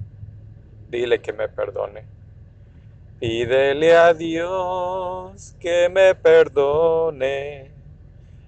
Dile 0.90 1.20
que 1.20 1.32
me 1.32 1.48
perdone. 1.48 2.04
Pídele 3.20 3.96
a 3.96 4.12
Dios 4.12 5.54
que 5.60 5.88
me 5.88 6.16
perdone. 6.16 7.70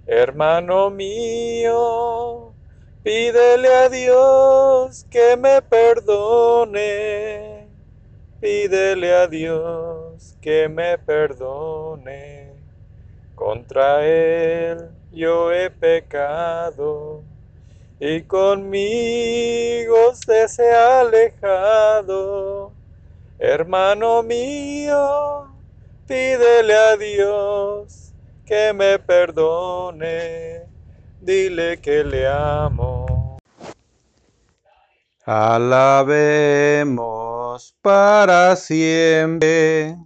Hermano 0.07 0.91
mío, 0.91 2.53
pídele 3.05 3.69
a 3.69 3.89
Dios 3.89 5.07
que 5.09 5.37
me 5.37 5.63
perdone. 5.63 6.89
Pídele 8.41 9.15
a 9.15 9.29
Dios 9.29 10.08
que 10.41 10.69
me 10.69 10.99
perdone. 10.99 12.55
Contra 13.35 14.05
Él 14.05 14.91
yo 15.11 15.53
he 15.53 15.71
pecado 15.71 17.23
y 18.01 18.23
conmigo 18.23 20.15
se 20.15 20.75
ha 20.75 21.01
alejado. 21.01 22.73
Hermano 23.39 24.23
mío, 24.23 25.49
pídele 26.07 26.75
a 26.75 26.97
Dios 26.97 28.13
que 28.45 28.73
me 28.73 28.99
perdone, 28.99 30.67
dile 31.21 31.81
que 31.81 32.03
le 32.03 32.27
amo. 32.27 33.39
Alabemos 35.25 36.89
para 37.83 38.57
siempre 38.57 39.97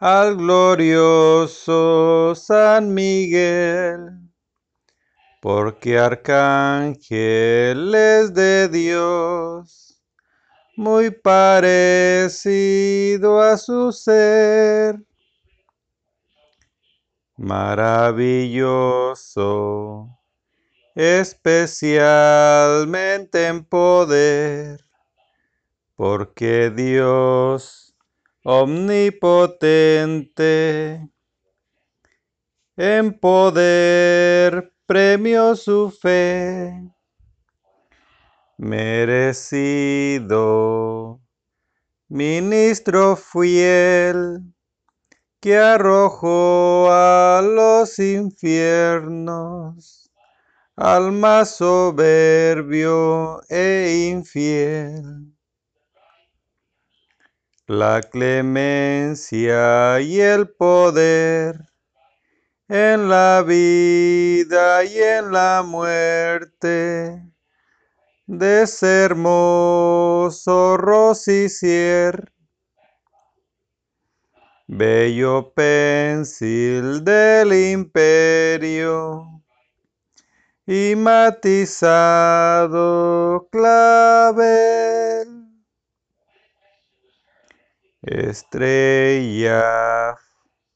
al 0.00 0.36
glorioso 0.36 2.34
San 2.34 2.94
Miguel 2.94 4.28
porque 5.40 5.98
arcángel 5.98 7.94
es 7.94 8.34
de 8.34 8.68
Dios, 8.68 10.02
muy 10.76 11.10
parecido 11.10 12.20
a 13.40 13.56
su 13.56 13.90
ser, 13.92 15.00
maravilloso, 17.36 20.18
especialmente 20.94 23.46
en 23.46 23.64
poder, 23.64 24.84
porque 25.94 26.70
Dios 26.70 27.87
omnipotente, 28.50 31.06
en 32.78 33.20
poder 33.20 34.72
premio 34.86 35.54
su 35.54 35.90
fe, 35.90 36.72
merecido, 38.56 40.40
ministro 42.08 43.16
fiel, 43.16 44.54
que 45.40 45.58
arrojó 45.58 46.88
a 46.90 47.42
los 47.44 47.98
infiernos 47.98 50.10
al 50.74 51.12
más 51.12 51.56
soberbio 51.56 53.42
e 53.50 54.08
infiel. 54.10 55.37
La 57.70 58.00
clemencia 58.00 59.60
y 60.00 60.20
el 60.20 60.48
poder 60.48 61.66
en 62.66 63.10
la 63.10 63.44
vida 63.46 64.82
y 64.84 64.96
en 64.98 65.30
la 65.32 65.62
muerte 65.62 67.22
de 68.26 68.62
ese 68.62 69.04
hermoso 69.04 70.78
rosicier, 70.78 72.32
bello 74.66 75.52
pensil 75.52 77.04
del 77.04 77.52
imperio 77.52 79.42
y 80.66 80.94
matizado 80.96 82.66
clavel, 83.52 85.37
estrella 88.02 90.16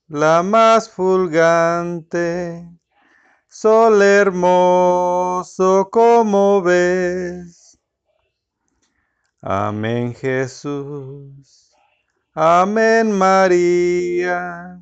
la 0.09 0.43
más 0.43 0.91
fulgante, 0.91 2.69
sol 3.49 4.03
hermoso 4.03 5.89
como 5.91 6.63
ves. 6.63 7.79
Amén 9.41 10.15
Jesús, 10.15 11.75
amén 12.35 13.11
María, 13.11 14.81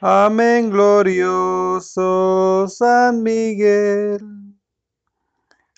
amén 0.00 0.70
glorioso 0.70 2.66
San 2.68 3.22
Miguel, 3.22 4.20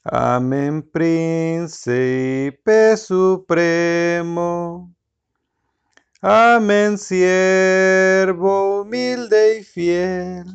amén 0.04 0.82
príncipe 0.82 2.96
supremo. 2.96 4.93
Amén, 6.26 6.96
siervo 6.96 8.80
humilde 8.80 9.58
y 9.58 9.62
fiel. 9.62 10.46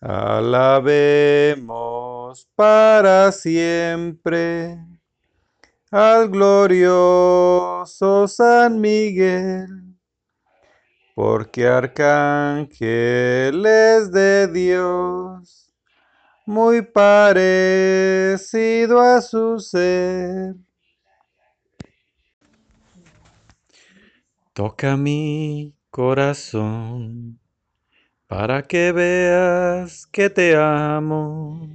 Alabemos 0.00 1.68
para 2.54 3.30
siempre 3.32 4.78
al 5.90 6.30
glorioso 6.30 8.26
San 8.26 8.80
Miguel, 8.80 9.94
porque 11.14 11.66
arcángel 11.66 13.66
es 13.66 14.10
de 14.10 14.48
Dios, 14.48 15.70
muy 16.46 16.80
parecido 16.80 17.42
a 19.02 19.20
su 19.20 19.60
ser. 19.60 20.54
Toca 24.54 24.96
mi 24.96 25.74
corazón 25.90 27.38
para 28.28 28.62
que 28.62 28.92
veas 28.92 30.06
que 30.06 30.30
te 30.30 30.54
amo. 30.54 31.68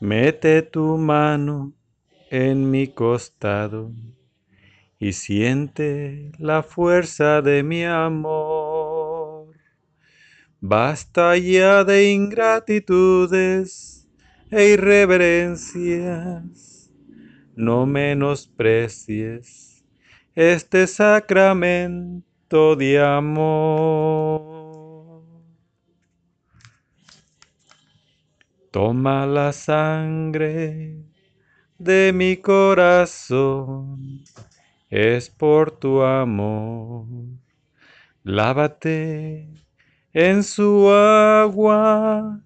Mete 0.00 0.62
tu 0.62 0.96
mano 0.96 1.74
en 2.30 2.70
mi 2.70 2.88
costado 2.88 3.92
y 4.98 5.12
siente 5.12 6.32
la 6.38 6.62
fuerza 6.62 7.42
de 7.42 7.62
mi 7.62 7.84
amor. 7.84 9.54
Basta 10.62 11.36
ya 11.36 11.84
de 11.84 12.12
ingratitudes 12.12 14.08
e 14.50 14.70
irreverencias. 14.70 16.90
No 17.54 17.84
menosprecies 17.84 19.67
este 20.38 20.86
sacramento 20.86 22.76
de 22.76 23.00
amor. 23.02 24.40
Toma 28.70 29.26
la 29.26 29.52
sangre 29.52 31.02
de 31.76 32.12
mi 32.14 32.36
corazón 32.36 34.22
es 34.88 35.28
por 35.28 35.72
tu 35.72 36.02
amor. 36.02 37.08
Lávate 38.22 39.48
en 40.12 40.44
su 40.44 40.88
agua, 40.88 42.40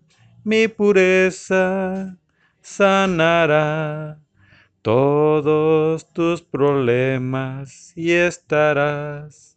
mi 0.44 0.66
pureza 0.66 2.16
sanará 2.62 4.21
todos 4.82 6.12
tus 6.12 6.42
problemas 6.42 7.92
y 7.96 8.10
estarás 8.10 9.56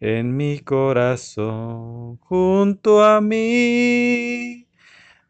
en 0.00 0.36
mi 0.36 0.58
corazón 0.58 2.16
junto 2.18 3.02
a 3.04 3.20
mí. 3.20 4.66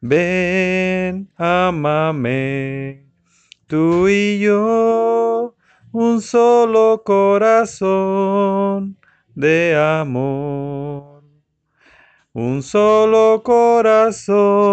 Ven, 0.01 1.29
amame, 1.37 3.05
tú 3.67 4.09
y 4.09 4.39
yo, 4.39 5.55
un 5.93 6.23
solo 6.23 7.03
corazón 7.05 8.97
de 9.35 9.77
amor, 9.77 11.23
un 12.33 12.63
solo 12.63 13.43
corazón 13.45 14.71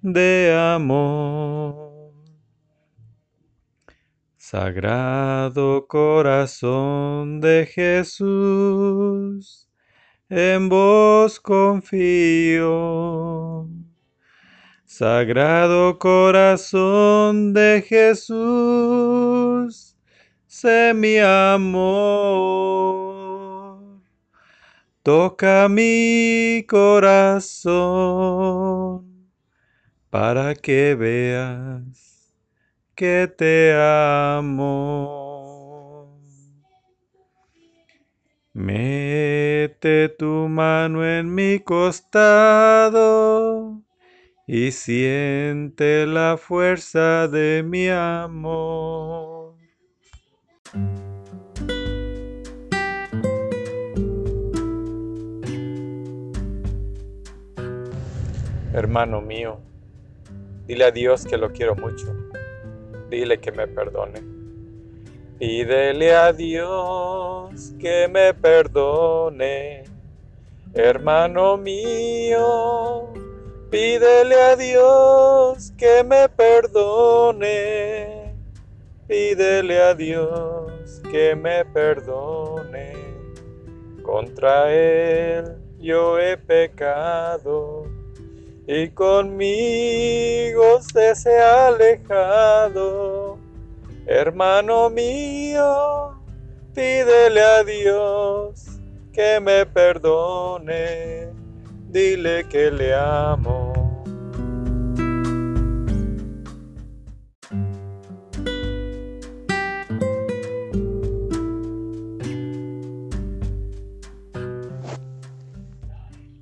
de 0.00 0.56
amor. 0.56 1.89
Sagrado 4.50 5.86
corazón 5.86 7.40
de 7.40 7.66
Jesús, 7.72 9.68
en 10.28 10.68
vos 10.68 11.38
confío. 11.38 12.58
Sagrado 14.84 16.00
corazón 16.00 17.52
de 17.52 17.84
Jesús, 17.86 18.34
sé 20.48 20.94
mi 20.94 21.18
amor. 21.18 21.78
Toca 25.04 25.68
mi 25.68 26.66
corazón 26.68 27.70
para 30.10 30.56
que 30.56 30.96
veas 30.96 32.09
que 33.00 33.32
te 33.34 33.72
amo. 33.72 35.00
Mete 38.52 40.10
tu 40.10 40.48
mano 40.50 41.02
en 41.02 41.34
mi 41.34 41.60
costado 41.60 43.00
y 44.46 44.70
siente 44.72 46.06
la 46.06 46.36
fuerza 46.36 47.26
de 47.26 47.62
mi 47.64 47.88
amor. 47.88 49.54
Hermano 58.74 59.22
mío, 59.22 59.58
dile 60.66 60.84
a 60.84 60.90
Dios 60.90 61.24
que 61.24 61.38
lo 61.38 61.50
quiero 61.50 61.74
mucho 61.74 62.14
dile 63.10 63.38
que 63.38 63.52
me 63.52 63.66
perdone. 63.66 64.22
Pídele 65.38 66.14
a 66.14 66.32
Dios 66.32 67.74
que 67.78 68.08
me 68.08 68.32
perdone, 68.34 69.84
hermano 70.74 71.56
mío. 71.56 73.08
Pídele 73.70 74.34
a 74.34 74.56
Dios 74.56 75.72
que 75.76 76.04
me 76.04 76.28
perdone. 76.28 77.50
Pídele 79.08 79.80
a 79.80 79.94
Dios 79.94 81.02
que 81.10 81.34
me 81.34 81.64
perdone. 81.64 82.92
Contra 84.02 84.72
Él 84.72 85.56
yo 85.78 86.18
he 86.18 86.36
pecado 86.36 87.79
y 88.66 88.88
conmigo 88.88 90.80
se 90.82 91.38
ha 91.38 91.68
alejado. 91.68 93.38
Hermano 94.06 94.90
mío, 94.90 96.14
pídele 96.74 97.40
a 97.40 97.62
Dios 97.64 98.80
que 99.12 99.40
me 99.40 99.66
perdone, 99.66 101.28
dile 101.88 102.46
que 102.48 102.70
le 102.70 102.94
amo. 102.94 103.72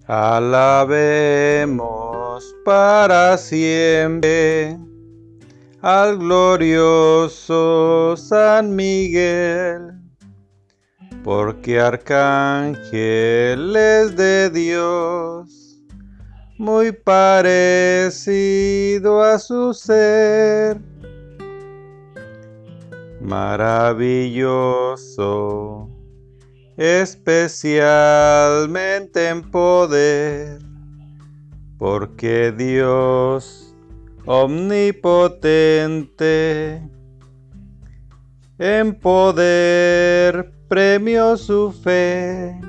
Alabemos 0.07 1.98
para 2.69 3.37
siempre. 3.39 4.77
Al 5.81 6.19
glorioso 6.19 8.15
San 8.15 8.77
Miguel, 8.77 9.95
porque 11.25 11.81
arcángel 11.81 13.75
es 13.75 14.15
de 14.17 14.51
Dios, 14.51 15.83
muy 16.59 16.93
parecido 16.93 18.13
a 19.23 19.39
su 19.39 19.73
ser, 19.73 20.77
maravilloso 23.23 25.89
especialmente 26.79 29.29
en 29.29 29.43
poder, 29.51 30.61
porque 31.79 32.53
Dios 32.57 33.75
omnipotente 34.27 36.83
en 38.59 38.95
poder 38.99 40.53
premió 40.69 41.37
su 41.37 41.73
fe, 41.73 42.61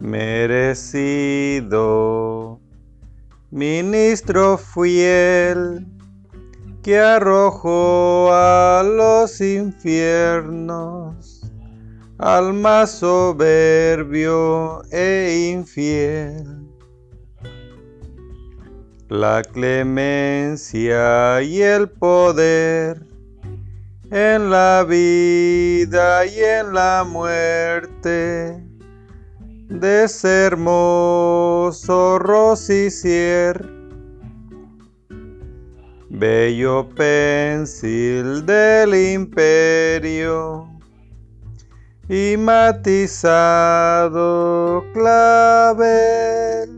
merecido 0.00 1.78
ministro 3.50 4.58
fiel 4.58 5.86
que 6.82 6.98
arrojó 6.98 8.30
a 8.32 8.82
los 8.84 9.40
infiernos 9.40 11.38
al 12.18 12.52
más 12.52 12.90
soberbio 12.90 14.82
e 14.90 15.52
infiel. 15.52 16.57
La 19.08 19.42
clemencia 19.42 21.02
y 21.42 21.62
el 21.62 21.88
poder 21.88 23.06
en 24.10 24.50
la 24.50 24.84
vida 24.86 26.26
y 26.26 26.40
en 26.40 26.74
la 26.74 27.04
muerte 27.08 28.62
de 29.68 30.04
ese 30.04 30.44
hermoso 30.46 32.18
rosicier, 32.18 33.66
bello 36.10 36.88
pensil 36.90 38.44
del 38.44 38.94
imperio 38.94 40.68
y 42.10 42.36
matizado 42.38 43.74
clavel. 44.92 46.77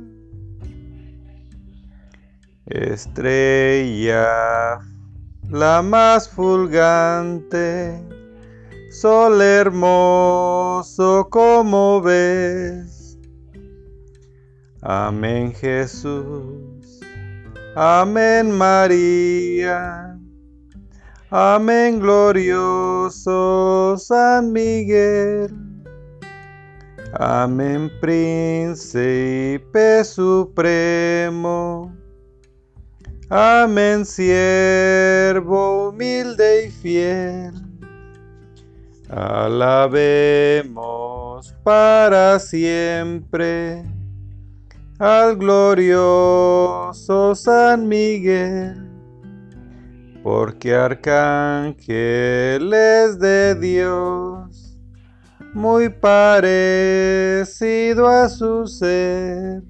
Estrella, 2.71 4.79
la 5.49 5.83
más 5.83 6.29
fulgante, 6.29 8.01
sol 8.93 9.43
hermoso 9.43 11.27
como 11.31 12.01
ves. 12.01 13.19
Amén 14.83 15.53
Jesús, 15.53 17.01
amén 17.75 18.53
María. 18.53 20.17
Amén, 21.33 22.01
glorioso 22.01 23.97
San 23.99 24.53
Miguel. 24.53 25.53
Amén, 27.13 27.91
príncipe 28.01 30.05
supremo. 30.05 32.00
Amén, 33.31 34.05
siervo 34.05 35.89
humilde 35.89 36.67
y 36.67 36.71
fiel. 36.71 37.55
Alabemos 39.09 40.65
para 41.63 42.39
siempre 42.39 43.85
al 44.99 45.37
glorioso 45.37 47.35
San 47.35 47.89
Miguel 47.89 48.91
porque 50.23 50.75
arcángel 50.75 52.73
es 52.73 53.19
de 53.19 53.55
Dios, 53.55 54.79
muy 55.55 55.89
parecido 55.89 56.47
a 58.07 58.29
su 58.29 58.67
ser. 58.67 59.63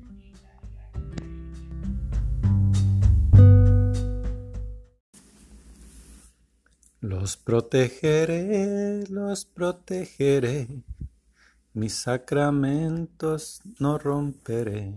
Los 7.03 7.39
protegeré, 7.39 9.07
los 9.09 9.47
protegeré, 9.47 10.69
mis 11.73 11.95
sacramentos 11.95 13.63
no 13.79 13.97
romperé, 13.97 14.95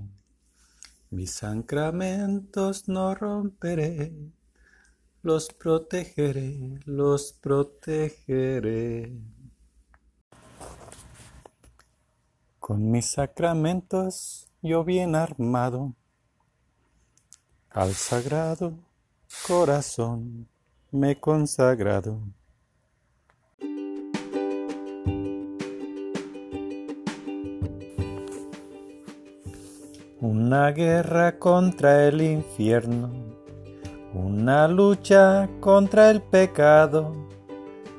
mis 1.11 1.31
sacramentos 1.31 2.89
no 2.89 3.15
romperé, 3.15 4.11
los 5.21 5.47
protegeré, 5.53 6.77
los 6.83 7.31
protegeré. 7.31 9.13
Con 12.59 12.91
mis 12.91 13.11
sacramentos 13.11 14.49
yo 14.61 14.83
bien 14.83 15.15
armado, 15.15 15.95
al 17.69 17.93
sagrado 17.93 18.77
corazón 19.47 20.49
me 20.93 21.11
he 21.11 21.19
consagrado. 21.19 22.19
Una 30.21 30.71
guerra 30.71 31.39
contra 31.39 32.05
el 32.07 32.21
infierno, 32.21 33.11
una 34.13 34.67
lucha 34.67 35.49
contra 35.59 36.11
el 36.11 36.21
pecado, 36.21 37.11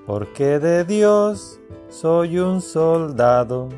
porque 0.07 0.61
de 0.61 0.85
Dios 0.85 1.61
soy 1.89 2.39
un 2.39 2.61
soldado, 2.61 3.69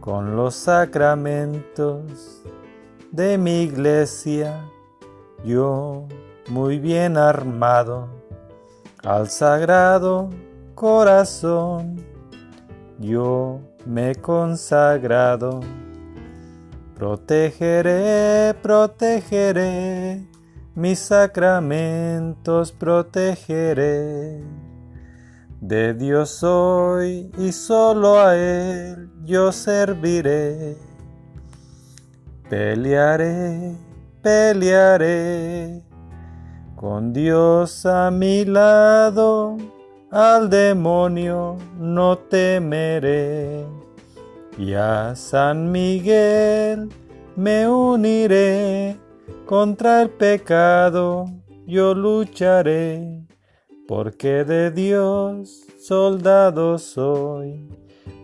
con 0.00 0.36
los 0.36 0.54
sacramentos 0.54 2.42
de 3.12 3.36
mi 3.36 3.62
iglesia 3.62 4.68
yo 5.44 6.08
muy 6.48 6.78
bien 6.78 7.16
armado 7.16 8.08
al 9.02 9.28
sagrado 9.28 10.30
corazón. 10.74 12.04
Yo 12.98 13.60
me 13.86 14.12
he 14.12 14.14
consagrado 14.14 15.60
protegeré 16.96 18.54
protegeré 18.62 20.26
mis 20.74 20.98
sacramentos 20.98 22.72
protegeré. 22.72 24.42
De 25.60 25.94
Dios 25.94 26.30
soy 26.30 27.30
y 27.38 27.52
solo 27.52 28.20
a 28.20 28.36
Él 28.36 29.10
yo 29.24 29.50
serviré. 29.50 30.76
Pelearé 32.50 33.76
pelearé 34.24 35.83
con 36.76 37.12
Dios 37.12 37.86
a 37.86 38.10
mi 38.10 38.44
lado, 38.44 39.56
al 40.10 40.50
demonio 40.50 41.56
no 41.78 42.18
temeré. 42.18 43.64
Y 44.58 44.74
a 44.74 45.14
San 45.16 45.72
Miguel 45.72 46.88
me 47.36 47.68
uniré, 47.68 48.96
contra 49.46 50.02
el 50.02 50.10
pecado 50.10 51.26
yo 51.66 51.94
lucharé, 51.94 53.24
porque 53.88 54.44
de 54.44 54.70
Dios 54.70 55.64
soldado 55.78 56.78
soy, 56.78 57.68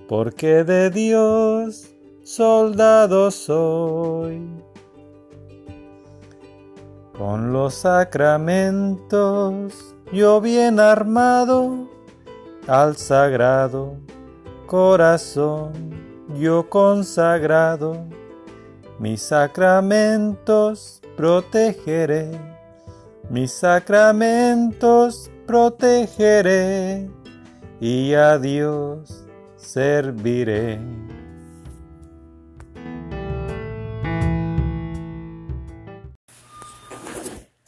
porque 0.09 0.65
de 0.65 0.91
Dios 0.91 1.91
soldado 2.23 3.31
soy 3.31 4.70
con 7.21 7.53
los 7.53 7.75
sacramentos, 7.75 9.95
yo 10.11 10.41
bien 10.41 10.81
armado, 10.81 11.87
al 12.67 12.97
sagrado 12.97 13.99
corazón. 14.67 15.91
Yo 16.39 16.71
consagrado, 16.71 17.99
mis 18.99 19.21
sacramentos 19.21 21.03
protegeré, 21.15 22.31
mis 23.29 23.53
sacramentos 23.53 25.31
protegeré. 25.47 27.11
Y 27.81 28.15
a 28.15 28.39
Dios 28.39 29.27
serviré. 29.57 30.81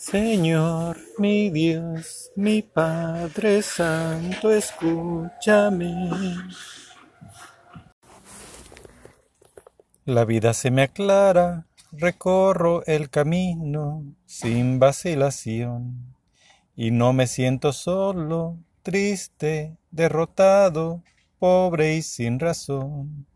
Señor, 0.02 0.98
mi 1.16 1.48
Dios, 1.50 2.32
mi 2.34 2.60
Padre 2.60 3.62
Santo, 3.62 4.50
escúchame. 4.50 6.10
La 10.04 10.24
vida 10.24 10.54
se 10.54 10.72
me 10.72 10.82
aclara, 10.82 11.66
recorro 11.92 12.84
el 12.86 13.10
camino 13.10 14.02
sin 14.26 14.80
vacilación 14.80 16.16
y 16.74 16.90
no 16.90 17.12
me 17.12 17.28
siento 17.28 17.72
solo, 17.72 18.58
triste, 18.82 19.76
derrotado, 19.92 21.04
pobre 21.38 21.94
y 21.94 22.02
sin 22.02 22.40
razón, 22.40 23.28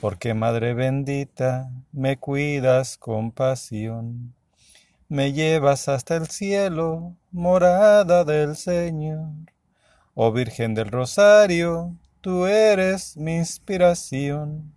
porque 0.00 0.32
Madre 0.32 0.72
bendita, 0.72 1.70
me 1.92 2.16
cuidas 2.16 2.96
con 2.96 3.30
pasión 3.30 4.34
me 5.12 5.34
llevas 5.34 5.90
hasta 5.90 6.16
el 6.16 6.28
cielo, 6.28 7.14
morada 7.32 8.24
del 8.24 8.56
Señor. 8.56 9.28
Oh 10.14 10.32
Virgen 10.32 10.72
del 10.72 10.90
Rosario, 10.90 11.94
tú 12.22 12.46
eres 12.46 13.14
mi 13.18 13.36
inspiración, 13.36 14.72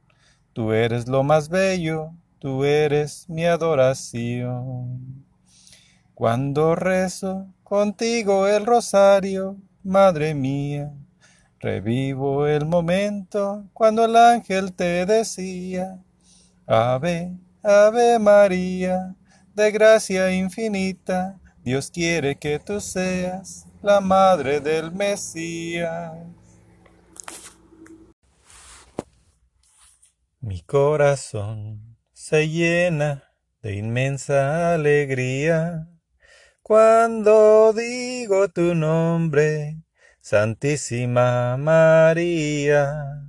tú 0.51 0.73
eres 0.73 1.07
lo 1.07 1.23
más 1.23 1.47
bello, 1.47 2.11
tú 2.39 2.65
eres 2.65 3.29
mi 3.29 3.45
adoración. 3.45 5.23
Cuando 6.13 6.75
rezo 6.75 7.47
contigo 7.63 8.45
el 8.45 8.65
rosario, 8.65 9.55
Madre 9.85 10.35
mía, 10.35 10.91
revivo 11.61 12.45
el 12.45 12.65
momento 12.65 13.69
cuando 13.71 14.03
el 14.03 14.17
ángel 14.17 14.73
te 14.73 15.05
decía, 15.05 15.97
Ave, 16.67 17.37
Ave 17.63 18.19
María, 18.19 19.15
de 19.55 19.71
gracia 19.71 20.31
infinita, 20.33 21.39
Dios 21.63 21.89
quiere 21.89 22.35
que 22.35 22.59
tú 22.59 22.81
seas 22.81 23.65
la 23.81 24.01
madre 24.01 24.59
del 24.59 24.91
Mesías. 24.91 26.13
Mi 30.41 30.61
corazón 30.61 31.97
se 32.13 32.49
llena 32.49 33.23
de 33.61 33.75
inmensa 33.75 34.73
alegría 34.73 35.87
cuando 36.61 37.71
digo 37.73 38.49
tu 38.49 38.75
nombre, 38.75 39.77
Santísima 40.19 41.55
María. 41.57 43.23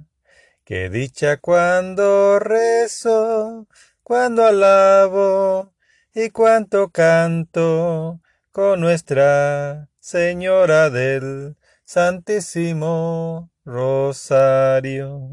Qué 0.64 0.90
dicha 0.90 1.36
cuando 1.36 2.40
rezo, 2.40 3.68
cuando 4.02 4.44
alabo, 4.44 5.75
y 6.18 6.30
cuánto 6.30 6.88
canto 6.88 8.22
con 8.50 8.80
Nuestra 8.80 9.90
Señora 10.00 10.88
del 10.88 11.56
Santísimo 11.84 13.50
Rosario. 13.66 15.28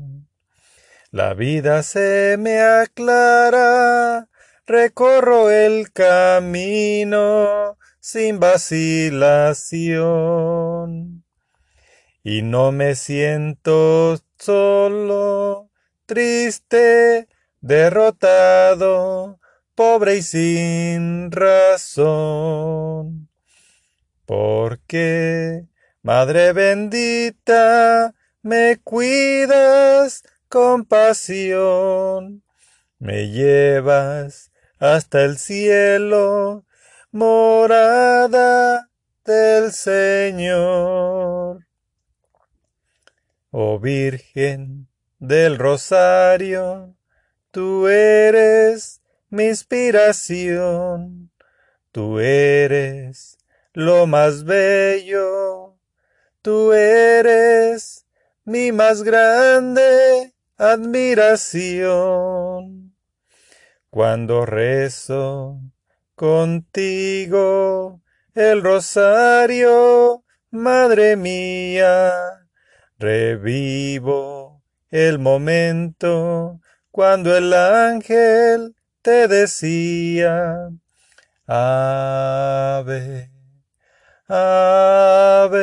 La 1.09 1.35
vida 1.35 1.83
se 1.83 2.35
me 2.37 2.59
aclara, 2.59 4.27
recorro 4.67 5.49
el 5.49 5.93
camino 5.93 7.77
sin 8.01 8.41
vacilación. 8.41 9.23
Y 12.23 12.41
no 12.41 12.73
me 12.73 12.95
siento 12.95 14.19
solo, 14.37 15.69
triste, 16.05 17.29
derrotado, 17.61 19.39
pobre 19.75 20.17
y 20.17 20.21
sin 20.21 21.31
razón. 21.31 23.29
Porque, 24.25 25.67
Madre 26.01 26.53
bendita, 26.53 28.13
me 28.41 28.77
cuidas 28.83 30.23
con 30.49 30.83
pasión, 30.85 32.43
me 32.99 33.29
llevas 33.29 34.51
hasta 34.79 35.23
el 35.23 35.37
cielo, 35.37 36.65
morada 37.11 38.89
del 39.23 39.71
Señor. 39.71 41.65
Oh 43.51 43.79
Virgen 43.79 44.89
del 45.19 45.57
Rosario, 45.57 46.95
tú 47.51 47.87
eres 47.87 49.02
mi 49.33 49.45
inspiración, 49.45 51.31
tú 51.91 52.19
eres 52.19 53.39
lo 53.73 54.05
más 54.05 54.43
bello, 54.43 55.75
tú 56.43 56.71
eres 56.71 58.05
mi 58.45 58.71
más 58.71 59.01
grande 59.01 60.35
admiración. 60.55 61.73
Cuando 63.89 64.45
rezo 64.45 65.59
contigo 66.13 68.01
el 68.35 68.61
rosario, 68.61 70.23
Madre 70.51 71.15
mía, 71.15 72.13
revivo 72.99 74.61
el 74.91 75.17
momento 75.17 76.59
cuando 76.91 77.35
el 77.35 77.51
ángel 77.51 78.75
te 79.03 79.27
decía, 79.27 80.71
Ave, 81.45 83.29
Ave, 84.29 85.59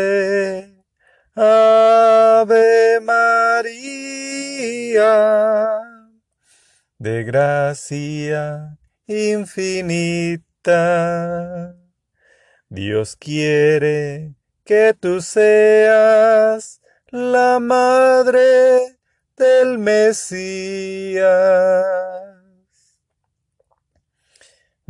Ave 1.34 3.00
María, 3.00 3.96
de 6.98 7.24
gracia 7.24 8.78
infinita. 9.06 10.44
Dios 12.68 13.16
quiere 13.16 14.34
que 14.64 14.94
tú 15.00 15.22
seas 15.22 16.82
la 17.08 17.58
madre 17.58 18.98
del 19.36 19.78
Mesías. 19.78 21.30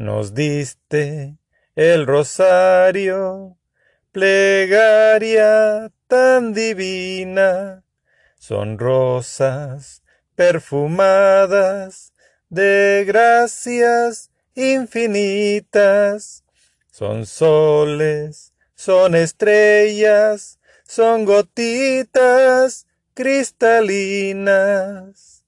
Nos 0.01 0.33
diste 0.33 1.37
el 1.77 2.07
rosario, 2.07 3.59
plegaria 4.13 5.93
tan 6.07 6.55
divina, 6.55 7.85
son 8.39 8.79
rosas 8.79 10.03
perfumadas 10.35 12.15
de 12.49 13.05
gracias 13.07 14.31
infinitas, 14.55 16.45
son 16.91 17.27
soles, 17.27 18.55
son 18.75 19.15
estrellas, 19.15 20.59
son 20.83 21.27
gotitas 21.27 22.87
cristalinas. 23.13 25.45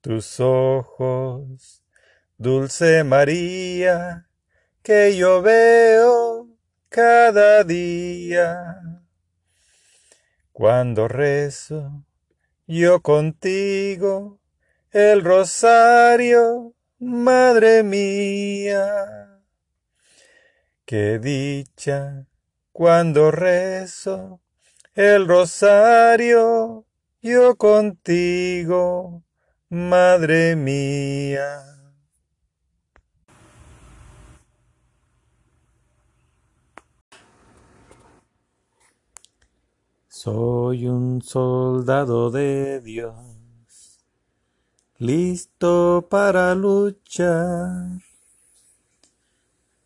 Tus 0.00 0.40
ojos, 0.40 1.83
dulce 2.38 3.04
María, 3.04 4.28
que 4.82 5.16
yo 5.16 5.42
veo 5.42 6.48
cada 6.88 7.64
día. 7.64 8.80
Cuando 10.52 11.08
rezo 11.08 12.04
yo 12.66 13.00
contigo 13.00 14.40
el 14.90 15.24
rosario, 15.24 16.74
Madre 16.98 17.82
mía. 17.82 19.42
Qué 20.86 21.18
dicha 21.18 22.26
cuando 22.72 23.30
rezo 23.30 24.40
el 24.94 25.26
rosario, 25.28 26.86
yo 27.20 27.56
contigo, 27.56 29.24
Madre 29.68 30.56
mía. 30.56 31.73
Soy 40.24 40.86
un 40.86 41.20
soldado 41.20 42.30
de 42.30 42.80
Dios, 42.80 43.14
listo 44.96 46.06
para 46.08 46.54
luchar. 46.54 48.00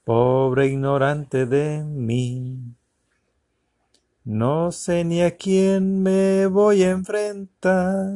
Pobre 0.05 0.69
ignorante 0.69 1.45
de 1.45 1.83
mí, 1.83 2.77
no 4.23 4.71
sé 4.71 5.03
ni 5.03 5.23
a 5.23 5.37
quién 5.37 6.05
me 6.05 6.47
voy 6.47 6.85
a 6.85 6.91
enfrentar. 6.91 8.07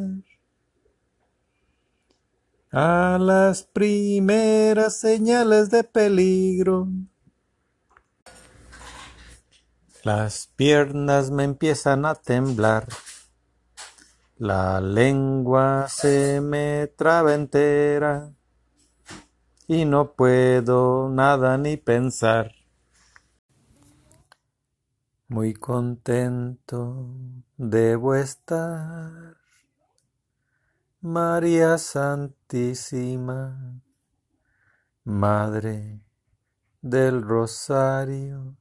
A 2.70 3.18
las 3.20 3.64
primeras 3.64 4.94
señales 4.96 5.70
de 5.70 5.82
peligro, 5.82 6.86
las 10.02 10.46
piernas 10.56 11.30
me 11.30 11.44
empiezan 11.44 12.06
a 12.06 12.14
temblar, 12.14 12.88
la 14.36 14.80
lengua 14.80 15.86
se 15.88 16.40
me 16.40 16.88
traba 16.96 17.34
entera. 17.34 18.32
Y 19.68 19.84
no 19.84 20.14
puedo 20.14 21.08
nada 21.08 21.56
ni 21.56 21.76
pensar. 21.76 22.50
Muy 25.28 25.54
contento 25.54 27.14
debo 27.56 28.16
estar, 28.16 29.36
María 31.00 31.78
Santísima, 31.78 33.80
Madre 35.04 36.00
del 36.80 37.22
Rosario, 37.22 38.56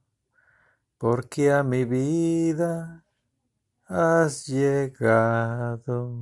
porque 1.02 1.52
a 1.52 1.64
mi 1.64 1.84
vida 1.84 3.04
has 3.88 4.46
llegado. 4.46 6.14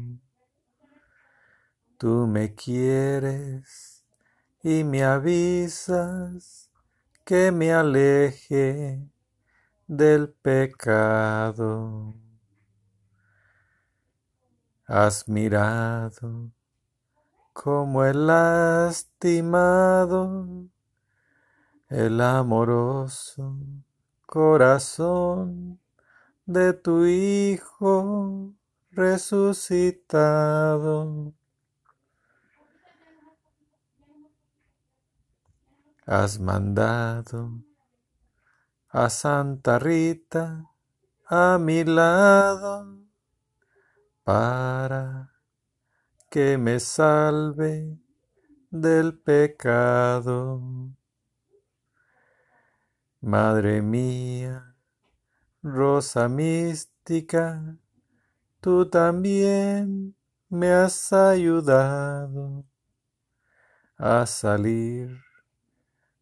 Tú 1.97 2.25
me 2.25 2.55
quieres 2.55 4.05
y 4.63 4.85
me 4.85 5.03
avisas 5.03 6.71
que 7.25 7.51
me 7.51 7.73
aleje 7.73 9.05
del 9.85 10.29
pecado. 10.29 12.15
Has 14.85 15.27
mirado 15.27 16.53
como 17.51 18.05
el 18.05 18.27
lastimado, 18.27 19.49
el 21.89 22.21
amoroso 22.21 23.57
corazón 24.29 25.79
de 26.45 26.73
tu 26.73 27.03
Hijo 27.05 28.53
resucitado. 28.91 30.13
Has 36.05 36.39
mandado 36.39 37.63
a 38.89 39.09
Santa 39.09 39.79
Rita 39.79 40.69
a 41.25 41.57
mi 41.57 41.83
lado 41.83 42.99
para 44.23 45.31
que 46.29 46.55
me 46.59 46.79
salve 46.79 47.97
del 48.69 49.17
pecado. 49.17 50.61
Madre 53.21 53.81
mía, 53.81 54.77
rosa 55.61 56.29
mística, 56.29 57.75
tú 58.61 58.89
también 58.89 60.15
me 60.47 60.71
has 60.71 61.11
ayudado 61.11 62.63
a 63.97 64.25
salir 64.25 65.21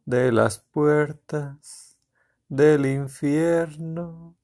de 0.05 0.31
las 0.31 0.57
puertas 0.57 1.99
del 2.49 2.87
infierno, 2.87 4.35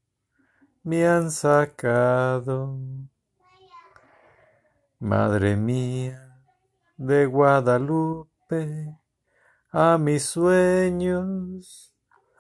me 0.84 1.08
han 1.08 1.32
sacado. 1.32 2.78
Madre 5.00 5.56
mía 5.56 6.40
de 6.98 7.26
Guadalupe, 7.26 8.96
a 9.72 9.98
mis 9.98 10.24
sueños 10.24 11.93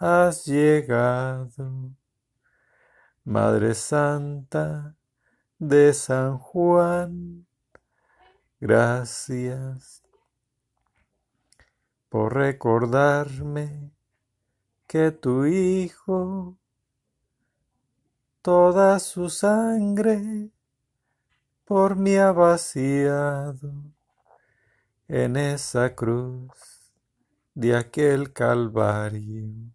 has 0.04 0.44
llegado. 0.46 1.96
Madre 3.24 3.74
Santa 3.74 4.98
de 5.58 5.94
San 5.94 6.38
Juan, 6.40 7.48
gracias 8.60 10.04
por 12.10 12.34
recordarme 12.34 13.94
que 14.88 15.12
tu 15.12 15.46
Hijo, 15.46 16.58
toda 18.42 19.00
su 19.00 19.30
sangre, 19.30 20.50
por 21.64 21.96
mí 21.96 22.18
ha 22.18 22.34
vaciado 22.34 23.72
en 25.08 25.38
esa 25.38 25.96
cruz 25.96 26.94
de 27.56 27.78
aquel 27.78 28.34
Calvario. 28.34 29.74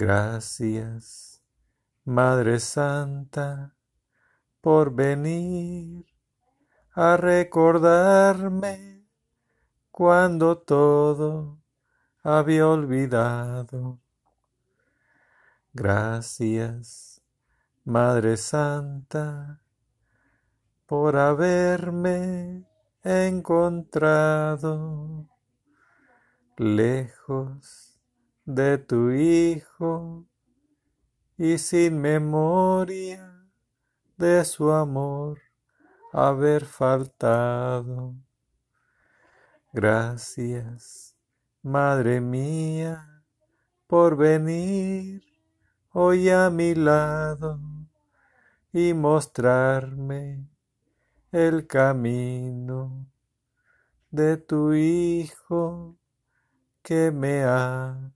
Gracias, 0.00 1.42
Madre 2.04 2.60
Santa, 2.60 3.74
por 4.60 4.94
venir 4.94 6.06
a 6.94 7.16
recordarme 7.16 9.08
cuando 9.90 10.56
todo 10.58 11.60
había 12.22 12.68
olvidado. 12.68 13.98
Gracias, 15.72 17.20
Madre 17.82 18.36
Santa, 18.36 19.64
por 20.86 21.16
haberme 21.16 22.68
encontrado 23.02 24.68
lejos 26.56 27.87
de 28.48 28.78
tu 28.78 29.10
Hijo 29.10 30.24
y 31.36 31.58
sin 31.58 32.00
memoria 32.00 33.46
de 34.16 34.42
su 34.46 34.72
amor 34.72 35.38
haber 36.14 36.64
faltado. 36.64 38.14
Gracias, 39.70 41.14
Madre 41.62 42.22
mía, 42.22 43.22
por 43.86 44.16
venir 44.16 45.22
hoy 45.92 46.30
a 46.30 46.48
mi 46.48 46.74
lado 46.74 47.60
y 48.72 48.94
mostrarme 48.94 50.48
el 51.32 51.66
camino 51.66 53.06
de 54.10 54.38
tu 54.38 54.72
Hijo 54.72 55.98
que 56.82 57.10
me 57.10 57.44
ha 57.44 58.14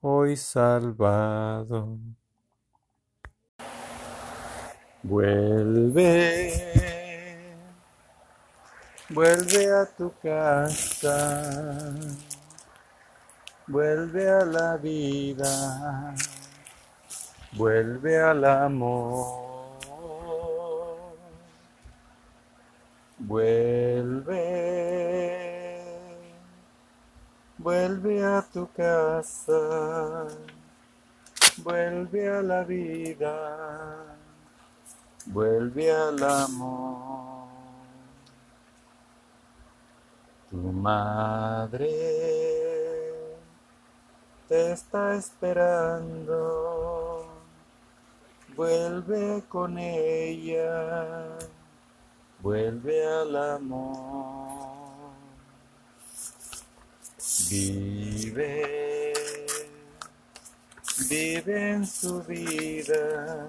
hoy 0.00 0.36
salvado. 0.36 1.98
Vuelve, 5.02 6.52
vuelve 9.08 9.72
a 9.72 9.86
tu 9.86 10.12
casa, 10.20 11.94
vuelve 13.68 14.28
a 14.28 14.44
la 14.44 14.76
vida, 14.78 16.14
vuelve 17.52 18.20
al 18.20 18.44
amor, 18.44 19.78
vuelve, 23.18 24.34
vuelve 27.66 28.22
a 28.22 28.42
tu 28.52 28.68
casa, 28.76 30.28
vuelve 31.64 32.28
a 32.28 32.40
la 32.40 32.62
vida 32.62 33.34
vuelve 35.26 35.90
al 35.90 36.22
amor. 36.22 37.48
Tu 40.50 40.56
madre 40.56 41.90
te 44.48 44.72
está 44.72 45.16
esperando, 45.16 46.36
vuelve 48.56 49.42
con 49.48 49.76
ella, 49.78 51.36
vuelve 52.40 53.06
al 53.06 53.36
amor. 53.36 54.35
Vive, 57.48 59.12
vive 61.08 61.70
en 61.72 61.86
su 61.86 62.22
vida 62.22 63.48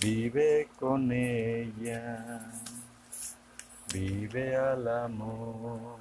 Vive 0.00 0.68
con 0.78 1.10
ella, 1.10 2.38
vive 3.92 4.56
al 4.56 4.86
amor. 4.86 5.96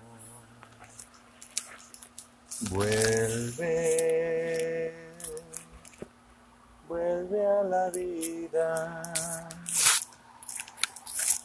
Vuelve, 2.72 4.14
vuelve 6.90 7.46
a 7.46 7.64
la 7.64 7.90
vida. 7.90 9.02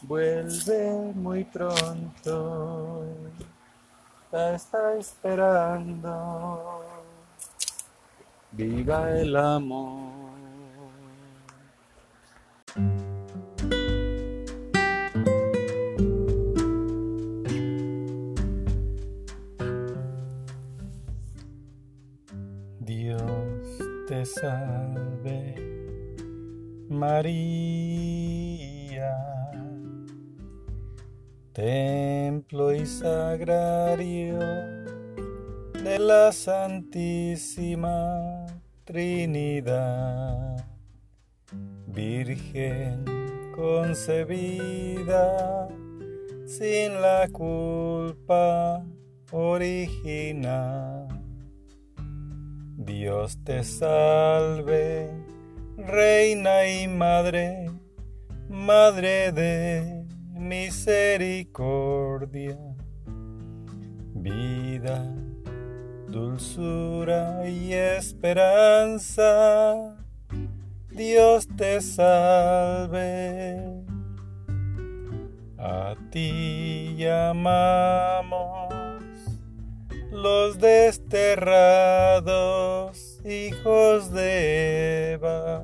Vuelve 0.01 1.13
muy 1.15 1.45
pronto, 1.45 3.05
está 4.31 4.95
esperando. 4.97 6.83
Viva 8.51 9.09
el 9.11 9.35
amor. 9.35 10.11
Dios 22.79 23.19
te 24.07 24.25
salve, 24.25 25.55
María, 26.89 27.80
sagrario 32.85 34.39
de 35.83 35.99
la 35.99 36.31
Santísima 36.31 38.45
Trinidad, 38.85 40.65
Virgen 41.87 43.03
concebida 43.55 45.67
sin 46.45 47.01
la 47.01 47.27
culpa 47.31 48.85
original. 49.31 51.07
Dios 52.77 53.39
te 53.43 53.63
salve, 53.63 55.09
Reina 55.77 56.67
y 56.67 56.87
Madre, 56.87 57.71
Madre 58.49 59.31
de 59.31 60.05
misericordia, 60.33 62.57
vida, 64.21 65.03
dulzura 66.07 67.45
y 67.47 67.73
esperanza. 67.73 69.23
Dios 70.89 71.47
te 71.55 71.79
salve. 71.81 73.83
A 75.57 75.95
ti 76.09 76.95
llamamos 76.97 78.73
los 80.11 80.59
desterrados 80.59 83.11
hijos 83.25 84.11
de 84.11 85.13
Eva. 85.13 85.63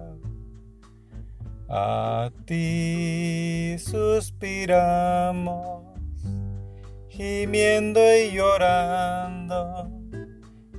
A 1.70 2.32
ti 2.46 3.76
suspiramos, 3.80 5.84
gimiendo 7.18 8.00
y 8.16 8.32
llorando 8.32 9.90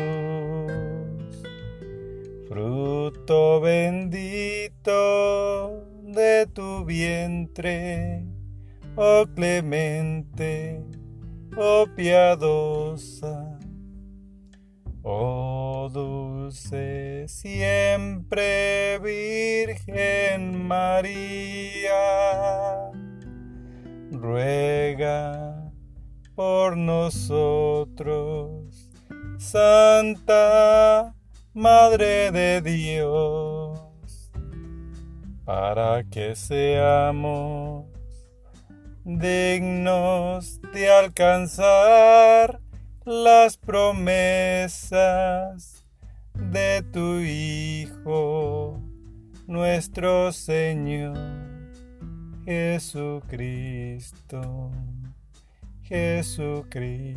fruto 2.48 3.60
bendito 3.60 4.94
de 6.02 6.46
tu 6.52 6.84
vientre, 6.84 8.26
oh 8.96 9.26
clemente, 9.34 10.82
oh 11.56 11.86
piadosa, 11.94 13.58
oh 15.02 15.90
dulce 15.92 17.26
siempre 17.28 18.98
Virgen 19.02 20.66
María, 20.66 21.92
ruega 24.12 25.70
por 26.34 26.76
nosotros, 26.76 27.70
Santa 29.38 31.14
Madre 31.52 32.30
de 32.30 32.60
Dios, 32.62 34.30
para 35.44 36.04
que 36.04 36.34
seamos 36.34 37.95
dignos 39.06 40.60
de 40.72 40.90
alcanzar 40.90 42.60
las 43.04 43.56
promesas 43.56 45.06
de 46.34 46.82
tu 46.92 47.20
Hijo, 47.20 48.82
nuestro 49.46 50.32
Señor 50.32 51.16
Jesucristo. 52.44 53.62
Jesucristo. 55.84 57.16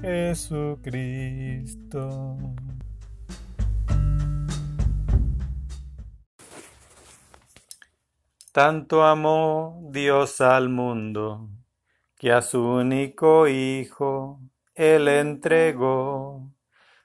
Jesucristo. 0.00 1.16
Tanto 8.52 9.02
amó 9.02 9.80
Dios 9.90 10.42
al 10.42 10.68
mundo 10.68 11.48
que 12.18 12.30
a 12.32 12.42
su 12.42 12.62
único 12.62 13.48
Hijo 13.48 14.40
Él 14.74 15.08
entregó, 15.08 16.52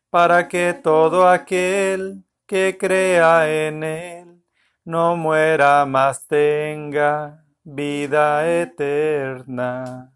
para 0.09 0.49
que 0.49 0.73
todo 0.73 1.25
aquel 1.25 2.25
que 2.45 2.77
crea 2.77 3.49
en 3.49 3.83
Él 3.83 4.43
no 4.83 5.15
muera 5.15 5.85
más 5.85 6.27
tenga 6.27 7.45
vida 7.63 8.45
eterna. 8.61 10.11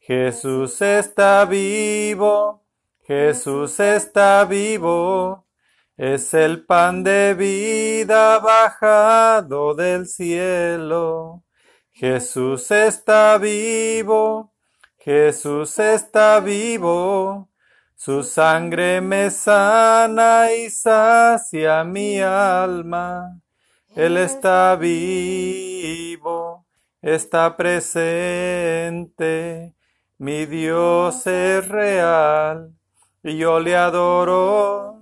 Jesús 0.00 0.80
está 0.80 1.44
vivo, 1.44 2.64
Jesús 3.02 3.78
está 3.78 4.46
vivo, 4.46 5.46
es 5.96 6.32
el 6.34 6.64
pan 6.64 7.04
de 7.04 7.34
vida 7.34 8.38
bajado 8.38 9.74
del 9.74 10.06
cielo. 10.06 11.44
Jesús 11.90 12.70
está 12.70 13.36
vivo, 13.38 14.54
Jesús 14.98 15.78
está 15.78 16.40
vivo, 16.40 17.50
su 17.94 18.22
sangre 18.22 19.00
me 19.02 19.30
sana 19.30 20.52
y 20.52 20.70
sacia 20.70 21.84
mi 21.84 22.20
alma. 22.20 23.38
Él 23.94 24.16
está 24.16 24.74
vivo, 24.76 26.66
está 27.02 27.56
presente, 27.56 28.64
mi 30.16 30.46
Dios 30.46 31.26
es 31.26 31.68
real 31.68 32.72
y 33.22 33.36
yo 33.36 33.60
le 33.60 33.76
adoro 33.76 35.01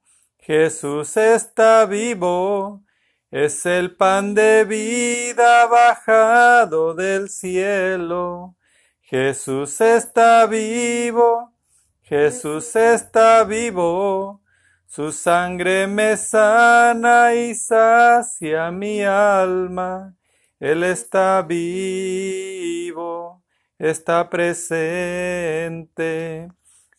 Jesús 0.43 1.17
está 1.17 1.85
vivo, 1.85 2.83
es 3.29 3.63
el 3.67 3.95
pan 3.95 4.33
de 4.33 4.65
vida 4.65 5.67
bajado 5.67 6.95
del 6.95 7.29
cielo. 7.29 8.55
Jesús 9.01 9.79
está 9.79 10.47
vivo, 10.47 11.53
Jesús 12.01 12.75
está 12.75 13.43
vivo, 13.43 14.41
su 14.87 15.11
sangre 15.11 15.85
me 15.85 16.17
sana 16.17 17.35
y 17.35 17.53
sacia 17.53 18.71
mi 18.71 19.03
alma. 19.03 20.15
Él 20.59 20.83
está 20.83 21.43
vivo, 21.43 23.43
está 23.77 24.27
presente. 24.27 24.91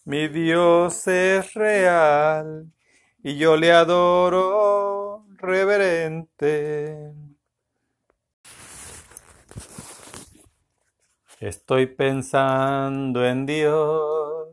Mi 0.05 0.29
Dios 0.29 1.09
es 1.09 1.55
real 1.55 2.73
y 3.23 3.37
yo 3.37 3.57
le 3.57 3.73
adoro 3.73 5.25
reverente. 5.37 7.13
Estoy 11.39 11.87
pensando 11.87 13.25
en 13.27 13.47
Dios, 13.47 14.49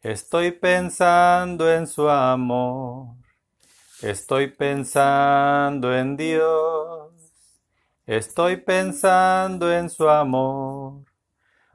estoy 0.00 0.52
pensando 0.52 1.70
en 1.70 1.86
su 1.86 2.08
amor, 2.08 3.16
estoy 4.00 4.48
pensando 4.48 5.94
en 5.94 6.16
Dios, 6.16 7.12
estoy 8.06 8.56
pensando 8.56 9.70
en 9.72 9.90
su 9.90 10.08
amor. 10.08 11.04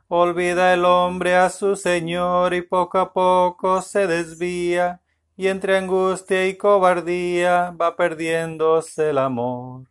Olvida 0.08 0.74
el 0.74 0.84
hombre 0.84 1.36
a 1.36 1.50
su 1.50 1.76
Señor 1.76 2.54
y 2.54 2.64
poco 2.64 2.98
a 3.00 3.14
poco 3.14 3.82
se 3.82 4.08
desvía 4.08 5.01
y 5.38 5.48
entre 5.48 5.78
angustia 5.78 6.48
y 6.48 6.58
cobardía 6.58 7.72
va 7.72 7.96
perdiéndose 7.96 9.10
el 9.10 9.18
amor. 9.18 9.86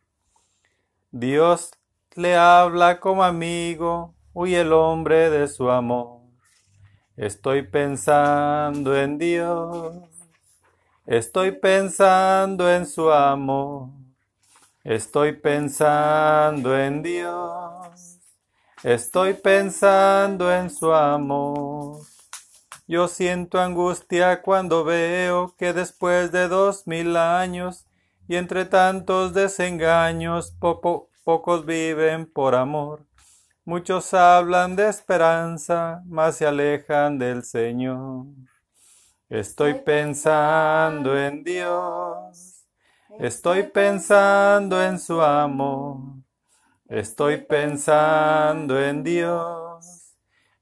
Dios 1.10 1.72
le 2.14 2.36
habla 2.36 3.00
como 3.00 3.24
amigo, 3.24 4.14
huye 4.32 4.60
el 4.60 4.72
hombre 4.72 5.30
de 5.30 5.48
su 5.48 5.70
amor. 5.70 6.20
Estoy 7.16 7.62
pensando 7.62 8.96
en 8.96 9.18
Dios, 9.18 9.94
estoy 11.06 11.52
pensando 11.52 12.70
en 12.70 12.86
su 12.86 13.10
amor, 13.10 13.88
estoy 14.84 15.32
pensando 15.32 16.78
en 16.78 17.02
Dios, 17.02 18.18
estoy 18.82 19.34
pensando 19.34 20.52
en 20.52 20.70
su 20.70 20.92
amor. 20.92 22.09
Yo 22.90 23.06
siento 23.06 23.60
angustia 23.60 24.42
cuando 24.42 24.82
veo 24.82 25.54
que 25.56 25.72
después 25.72 26.32
de 26.32 26.48
dos 26.48 26.88
mil 26.88 27.16
años 27.16 27.86
y 28.26 28.34
entre 28.34 28.64
tantos 28.64 29.32
desengaños 29.32 30.50
poco, 30.58 31.08
pocos 31.22 31.64
viven 31.64 32.26
por 32.26 32.56
amor. 32.56 33.06
Muchos 33.64 34.12
hablan 34.12 34.74
de 34.74 34.88
esperanza, 34.88 36.02
mas 36.04 36.38
se 36.38 36.48
alejan 36.48 37.16
del 37.16 37.44
Señor. 37.44 38.26
Estoy 39.28 39.74
pensando 39.74 41.16
en 41.16 41.44
Dios, 41.44 42.66
estoy 43.20 43.62
pensando 43.68 44.82
en 44.82 44.98
su 44.98 45.20
amor, 45.20 45.98
estoy 46.88 47.36
pensando 47.36 48.82
en 48.82 49.04
Dios, 49.04 49.69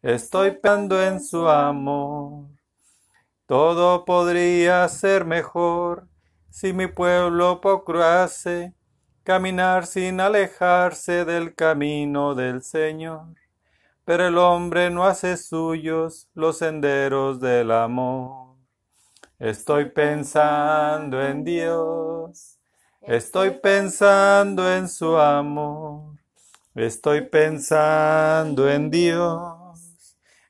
estoy 0.03 0.53
pensando 0.53 1.03
en 1.03 1.21
su 1.21 1.49
amor. 1.49 2.47
Todo 3.47 4.05
podría 4.05 4.87
ser 4.89 5.25
mejor 5.25 6.07
si 6.51 6.73
mi 6.73 6.87
pueblo 6.87 7.61
procurase 7.61 8.75
caminar 9.23 9.87
sin 9.87 10.21
alejarse 10.21 11.25
del 11.25 11.55
camino 11.55 12.35
del 12.35 12.63
Señor. 12.63 13.35
Pero 14.05 14.27
el 14.27 14.39
hombre 14.39 14.89
no 14.89 15.05
hace 15.07 15.37
suyos 15.37 16.31
los 16.33 16.59
senderos 16.59 17.39
del 17.41 17.71
amor. 17.71 18.57
Estoy 19.39 19.91
pensando 19.91 21.23
en 21.23 21.45
Dios, 21.45 22.59
estoy 23.03 23.51
pensando 23.51 24.73
en 24.73 24.89
su 24.89 25.17
amor, 25.17 26.17
estoy 26.75 27.21
pensando 27.21 28.69
en 28.69 28.91
Dios, 28.91 29.58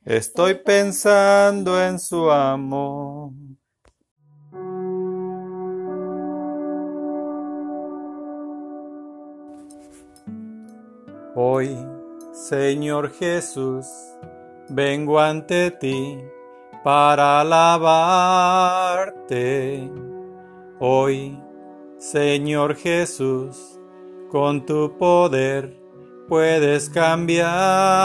Estoy 0.08 0.54
pensando 0.54 1.78
en 1.82 1.98
su 1.98 2.30
amor. 2.30 3.32
Hoy, 11.34 11.76
Señor 12.32 13.12
Jesús, 13.12 13.84
vengo 14.70 15.20
ante 15.20 15.72
ti 15.72 16.18
para 16.82 17.40
alabarte. 17.42 18.30
Hoy, 20.80 21.38
Señor 21.98 22.76
Jesús, 22.76 23.78
con 24.30 24.64
tu 24.64 24.96
poder 24.96 25.78
puedes 26.26 26.88
cambiarme. 26.88 27.98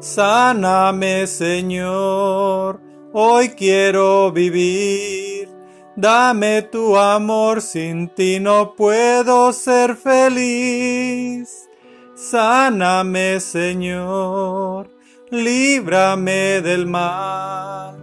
Sáname, 0.00 1.26
Señor, 1.26 2.80
hoy 3.12 3.50
quiero 3.50 4.32
vivir. 4.32 5.50
Dame 5.94 6.62
tu 6.62 6.96
amor, 6.96 7.60
sin 7.60 8.08
ti 8.08 8.40
no 8.40 8.74
puedo 8.74 9.52
ser 9.52 9.96
feliz. 9.96 11.68
Sáname, 12.14 13.40
Señor, 13.40 14.88
líbrame 15.30 16.62
del 16.62 16.86
mal. 16.86 17.94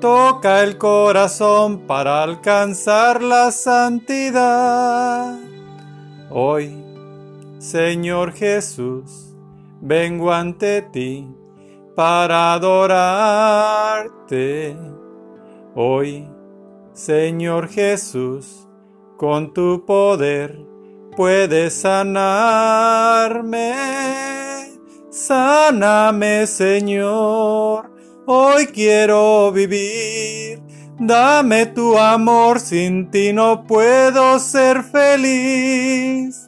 Toca 0.00 0.64
el 0.64 0.76
corazón 0.76 1.86
para 1.86 2.24
alcanzar 2.24 3.22
la 3.22 3.52
santidad. 3.52 5.38
Hoy, 6.30 6.76
Señor 7.60 8.32
Jesús, 8.32 9.27
vengo 9.80 10.32
ante 10.32 10.82
ti 10.82 11.26
para 11.94 12.54
adorarte. 12.54 14.08
Hoy, 15.74 16.28
Señor 16.92 17.68
Jesús, 17.68 18.66
con 19.16 19.52
tu 19.52 19.84
poder 19.84 20.58
puedes 21.16 21.74
sanarme. 21.74 23.74
Sáname, 25.10 26.46
Señor, 26.46 27.90
hoy 28.26 28.66
quiero 28.66 29.50
vivir. 29.50 30.62
Dame 31.00 31.66
tu 31.66 31.98
amor, 31.98 32.60
sin 32.60 33.10
ti 33.10 33.32
no 33.32 33.64
puedo 33.64 34.38
ser 34.38 34.82
feliz. 34.82 36.47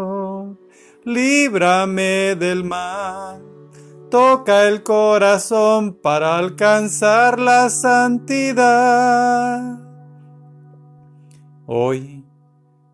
líbrame 1.03 2.35
del 2.35 2.63
mal. 2.63 3.41
Toca 4.09 4.67
el 4.67 4.83
corazón 4.83 5.93
para 5.93 6.37
alcanzar 6.37 7.39
la 7.39 7.69
santidad. 7.69 9.11
Hoy, 11.65 12.25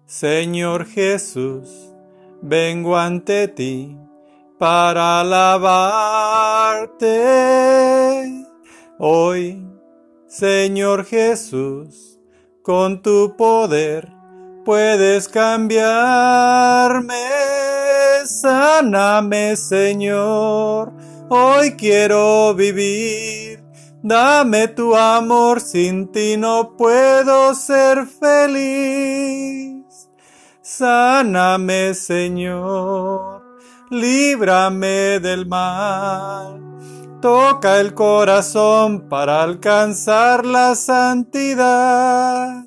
Señor 0.05 0.85
Jesús, 0.85 1.91
vengo 2.41 2.95
ante 2.97 3.47
ti 3.47 3.97
para 4.59 5.21
alabarte. 5.21 5.57
Hoy, 8.99 9.65
Señor 10.27 11.05
Jesús, 11.05 12.19
con 12.61 13.01
tu 13.01 13.35
poder 13.35 14.16
puedes 14.67 15.29
cambiarme. 15.29 17.15
Sáname, 18.25 19.55
Señor, 19.55 20.91
hoy 21.29 21.77
quiero 21.77 22.53
vivir. 22.53 23.63
Dame 24.03 24.67
tu 24.67 24.93
amor, 24.93 25.61
sin 25.61 26.11
ti 26.11 26.35
no 26.35 26.75
puedo 26.75 27.55
ser 27.55 28.05
feliz. 28.07 29.85
Sáname, 30.61 31.93
Señor, 31.93 33.43
líbrame 33.89 35.21
del 35.21 35.45
mal. 35.45 36.61
Toca 37.21 37.79
el 37.79 37.93
corazón 37.93 39.07
para 39.07 39.43
alcanzar 39.43 40.45
la 40.45 40.75
santidad. 40.75 42.66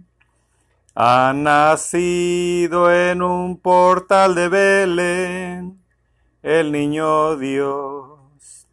Ha 0.93 1.31
nacido 1.33 2.91
en 2.91 3.21
un 3.21 3.57
portal 3.57 4.35
de 4.35 4.49
Belén 4.49 5.81
el 6.43 6.73
niño 6.73 7.37
Dios. 7.37 8.67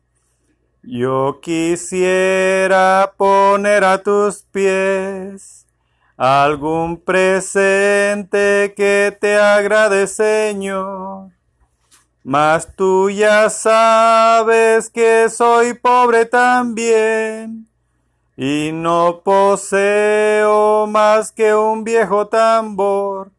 Yo 0.82 1.38
quisiera 1.40 3.14
poner 3.16 3.84
a 3.84 4.02
tus 4.02 4.42
pies 4.42 5.64
algún 6.16 6.96
presente 7.00 8.74
que 8.76 9.16
te 9.20 9.36
agrade, 9.36 10.08
Señor. 10.08 11.30
Mas 12.24 12.74
tú 12.74 13.10
ya 13.10 13.48
sabes 13.48 14.90
que 14.90 15.28
soy 15.30 15.74
pobre 15.74 16.24
también 16.24 17.67
y 18.40 18.70
no 18.72 19.22
poseo 19.24 20.86
más 20.86 21.32
que 21.32 21.56
un 21.56 21.82
viejo 21.82 22.28
tambor. 22.28 23.32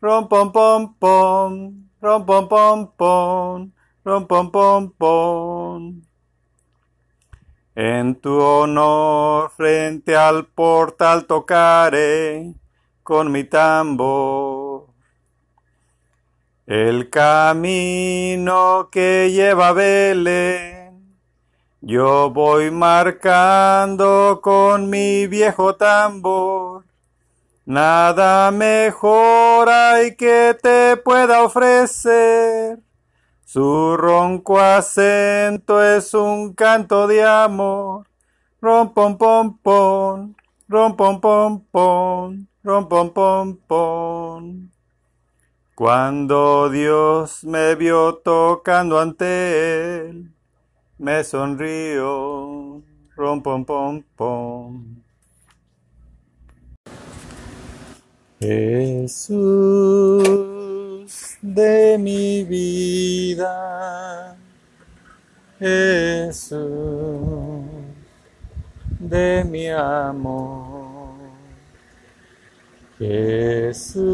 Rom 0.00 0.28
pom 0.28 0.52
pom 0.52 0.94
pom, 0.94 1.88
rom 2.00 2.24
pom 2.24 2.48
pom 2.96 3.72
rom 4.06 4.24
pom 4.28 4.50
pom 4.52 4.92
pom. 4.92 6.02
En 7.74 8.14
tu 8.14 8.40
honor 8.40 9.50
frente 9.50 10.14
al 10.14 10.46
portal 10.46 11.26
tocaré, 11.26 12.54
con 13.02 13.32
mi 13.32 13.42
tambor. 13.42 14.86
El 16.66 17.10
camino 17.10 18.90
que 18.92 19.32
lleva 19.32 19.68
a 19.68 19.72
Belén, 19.72 20.75
yo 21.86 22.30
voy 22.30 22.72
marcando 22.72 24.40
con 24.42 24.90
mi 24.90 25.28
viejo 25.28 25.76
tambor. 25.76 26.84
Nada 27.64 28.50
mejor 28.50 29.68
hay 29.68 30.16
que 30.16 30.58
te 30.60 30.96
pueda 30.96 31.44
ofrecer. 31.44 32.80
Su 33.44 33.96
ronco 33.96 34.58
acento 34.58 35.80
es 35.80 36.12
un 36.12 36.54
canto 36.54 37.06
de 37.06 37.24
amor. 37.24 38.08
Rom 38.60 38.92
pom 38.92 39.16
pom 39.16 39.56
pom, 39.56 40.34
rom 40.68 40.96
pom 40.96 41.20
pom 41.20 41.64
pom, 41.70 42.46
rom 42.64 42.88
pom 42.88 43.10
pom 43.10 43.56
pom. 43.68 44.70
Cuando 45.76 46.68
Dios 46.68 47.44
me 47.44 47.76
vio 47.76 48.16
tocando 48.16 48.98
ante 48.98 50.08
él, 50.08 50.35
me 50.98 51.22
sonrió, 51.22 52.82
rom 53.16 53.42
pom 53.42 53.64
pom 53.64 54.02
pom. 54.16 54.96
Jesús 58.40 59.36
de 61.42 61.98
mi 61.98 62.44
vida, 62.44 64.36
Jesús 65.58 66.60
de 68.98 69.44
mi 69.44 69.68
amor, 69.68 71.16
Jesús 72.98 74.06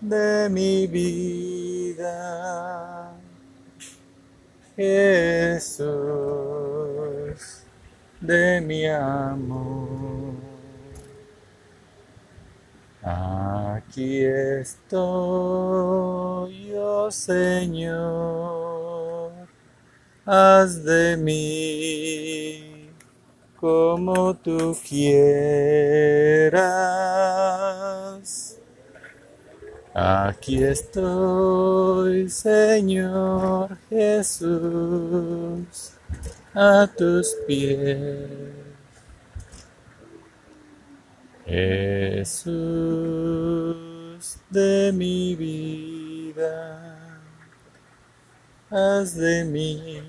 de 0.00 0.48
mi 0.50 0.86
vida, 0.86 2.91
Jesús 4.82 5.78
de 8.20 8.60
mi 8.60 8.84
amor. 8.86 10.34
Aquí 13.04 14.24
estoy, 14.24 15.04
oh 16.76 17.08
Señor, 17.12 18.00
haz 20.26 20.82
de 20.82 21.16
mí 21.16 22.90
como 23.56 24.34
tú 24.34 24.76
quieras. 24.88 25.42
Aquí 29.94 30.64
estoy, 30.64 32.30
Señor 32.30 33.76
Jesús, 33.90 35.66
a 36.54 36.86
tus 36.96 37.36
pies. 37.46 38.30
Jesús 41.44 42.52
de 44.48 44.92
mi 44.94 45.36
vida, 45.36 47.20
haz 48.70 49.14
de 49.14 49.44
mí 49.44 50.02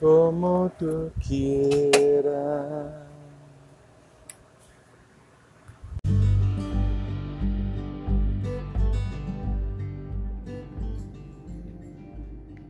como 0.00 0.72
tú 0.76 1.12
quieras. 1.24 3.07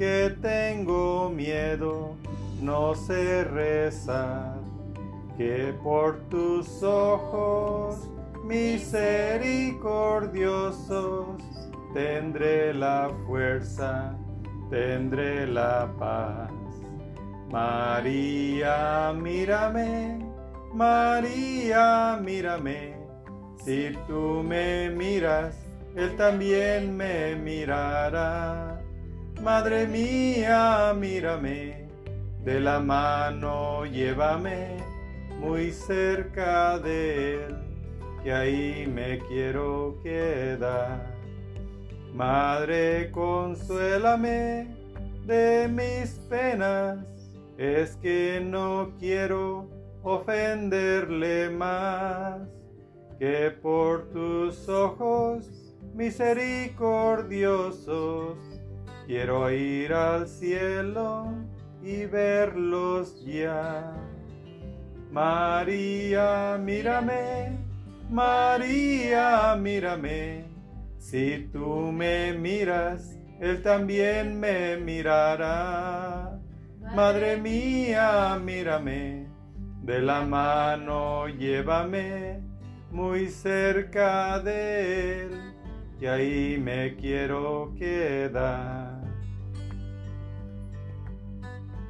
que 0.00 0.34
tengo 0.40 1.28
miedo, 1.28 2.16
no 2.62 2.94
sé 2.94 3.44
rezar, 3.44 4.56
que 5.36 5.74
por 5.84 6.20
tus 6.30 6.82
ojos 6.82 8.08
misericordiosos 8.42 11.42
tendré 11.92 12.72
la 12.72 13.10
fuerza, 13.26 14.16
tendré 14.70 15.46
la 15.46 15.92
paz. 15.98 16.50
María, 17.50 19.12
mírame, 19.14 20.18
María, 20.72 22.18
mírame, 22.24 22.96
si 23.62 23.92
tú 24.06 24.42
me 24.42 24.88
miras, 24.88 25.54
Él 25.94 26.16
también 26.16 26.96
me 26.96 27.36
mirará. 27.36 28.79
Madre 29.42 29.86
mía, 29.86 30.94
mírame, 30.94 31.88
de 32.44 32.60
la 32.60 32.78
mano 32.78 33.86
llévame 33.86 34.76
muy 35.38 35.72
cerca 35.72 36.78
de 36.78 37.46
Él, 37.46 37.56
que 38.22 38.34
ahí 38.34 38.86
me 38.86 39.18
quiero 39.28 39.98
quedar. 40.02 41.16
Madre, 42.14 43.10
consuélame 43.12 44.76
de 45.24 45.68
mis 45.68 46.10
penas, 46.28 46.98
es 47.56 47.96
que 47.96 48.42
no 48.44 48.92
quiero 48.98 49.70
ofenderle 50.02 51.48
más, 51.48 52.42
que 53.18 53.50
por 53.62 54.10
tus 54.10 54.68
ojos 54.68 55.50
misericordiosos 55.94 58.49
quiero 59.10 59.50
ir 59.50 59.92
al 59.92 60.28
cielo 60.28 61.34
y 61.82 62.06
verlos 62.06 63.20
ya. 63.26 63.92
María, 65.10 66.56
mírame, 66.62 67.58
María, 68.08 69.56
mírame, 69.60 70.44
si 70.96 71.48
tú 71.52 71.90
me 71.90 72.34
miras, 72.34 73.18
Él 73.40 73.60
también 73.62 74.38
me 74.38 74.76
mirará. 74.76 76.38
Madre 76.94 77.36
mía, 77.36 78.38
mírame, 78.40 79.26
de 79.82 80.02
la 80.02 80.20
mano 80.20 81.26
llévame 81.26 82.40
muy 82.92 83.26
cerca 83.26 84.38
de 84.38 85.22
Él, 85.22 85.54
que 85.98 86.08
ahí 86.08 86.60
me 86.62 86.94
quiero 86.94 87.74
quedar. 87.76 88.99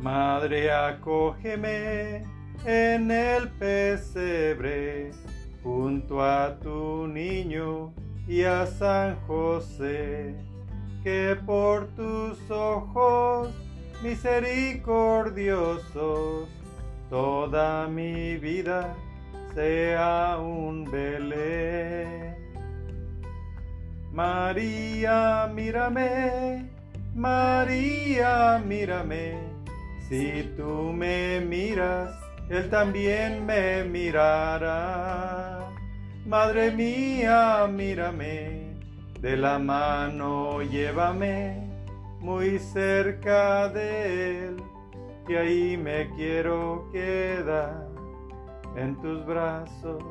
Madre, 0.02 0.72
acógeme 0.72 2.24
en 2.64 3.10
el 3.10 3.50
pesebre, 3.50 5.10
junto 5.62 6.22
a 6.22 6.58
tu 6.58 7.06
niño 7.06 7.92
y 8.26 8.44
a 8.44 8.64
San 8.64 9.16
José, 9.26 10.34
que 11.04 11.36
por 11.44 11.88
tus 11.88 12.50
ojos 12.50 13.50
misericordiosos 14.02 16.48
toda 17.10 17.86
mi 17.86 18.38
vida 18.38 18.94
sea 19.54 20.38
un 20.40 20.90
Belén. 20.90 22.36
María, 24.12 25.46
mírame, 25.54 26.70
María, 27.14 28.60
mírame, 28.66 29.49
si 30.10 30.42
tú 30.56 30.92
me 30.92 31.40
miras, 31.40 32.12
Él 32.48 32.68
también 32.68 33.46
me 33.46 33.84
mirará. 33.84 35.70
Madre 36.26 36.72
mía, 36.72 37.68
mírame, 37.72 38.74
de 39.20 39.36
la 39.36 39.60
mano 39.60 40.62
llévame 40.62 41.70
muy 42.18 42.58
cerca 42.58 43.68
de 43.68 44.48
Él, 44.48 44.56
y 45.28 45.34
ahí 45.36 45.76
me 45.76 46.10
quiero 46.16 46.88
quedar 46.92 47.86
en 48.76 49.00
tus 49.00 49.24
brazos, 49.24 50.02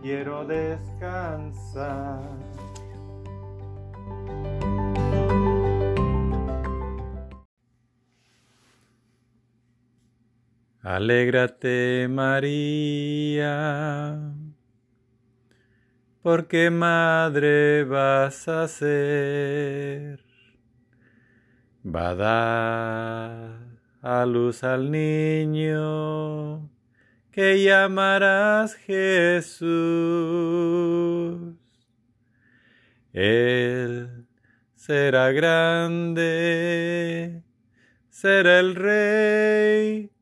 quiero 0.00 0.46
descansar. 0.46 2.22
Alégrate 10.90 12.08
María, 12.08 13.36
porque 16.22 16.70
madre 16.70 17.84
vas 17.84 18.48
a 18.48 18.66
ser. 18.68 20.24
Va 21.84 22.08
a 22.08 22.14
dar 22.14 23.58
a 24.00 24.24
luz 24.24 24.64
al 24.64 24.90
niño 24.90 26.70
que 27.32 27.62
llamarás 27.62 28.74
Jesús. 28.76 29.68
Él 33.12 34.26
será 34.74 35.32
grande, 35.32 36.22
será 38.08 38.60
el 38.60 38.74
rey 38.74 40.12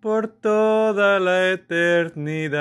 por 0.00 0.28
toda 0.28 1.18
la 1.18 1.50
eternidad. 1.50 2.58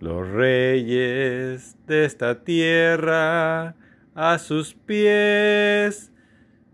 Los 0.00 0.28
reyes 0.28 1.76
de 1.86 2.04
esta 2.04 2.42
tierra 2.44 3.76
a 4.14 4.38
sus 4.38 4.74
pies 4.74 6.12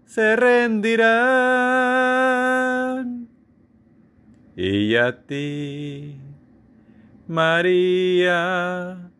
se 0.04 0.36
rendirán. 0.36 1.04
Y 4.56 4.94
a 4.96 5.26
ti, 5.26 6.20
María, 7.26 9.10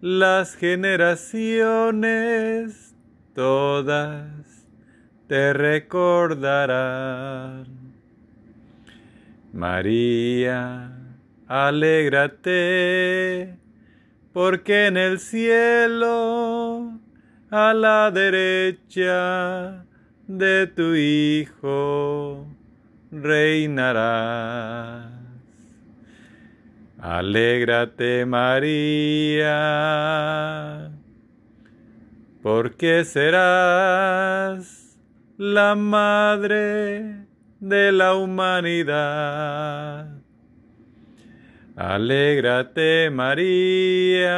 las 0.00 0.54
generaciones 0.54 2.94
todas 3.34 4.49
te 5.30 5.52
recordarán. 5.52 7.66
María, 9.52 10.90
alégrate, 11.46 13.56
porque 14.32 14.88
en 14.88 14.96
el 14.96 15.20
cielo, 15.20 16.98
a 17.48 17.72
la 17.74 18.10
derecha 18.10 19.84
de 20.26 20.66
tu 20.66 20.96
Hijo, 20.96 22.48
reinarás. 23.12 25.12
Alégrate 26.98 28.26
María, 28.26 29.50
porque 32.42 33.04
serás 33.04 34.79
la 35.40 35.74
madre 35.74 37.26
de 37.60 37.92
la 37.92 38.14
humanidad. 38.14 40.06
Alégrate 41.76 43.08
María, 43.10 44.36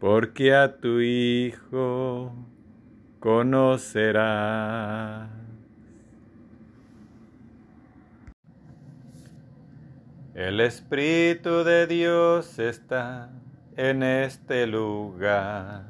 porque 0.00 0.52
a 0.52 0.76
tu 0.76 0.98
Hijo 0.98 2.34
conocerás. 3.20 4.10
El 10.34 10.60
Espíritu 10.60 11.62
de 11.62 11.86
Dios 11.86 12.58
está 12.58 13.30
en 13.76 14.02
este 14.02 14.66
lugar. 14.66 15.89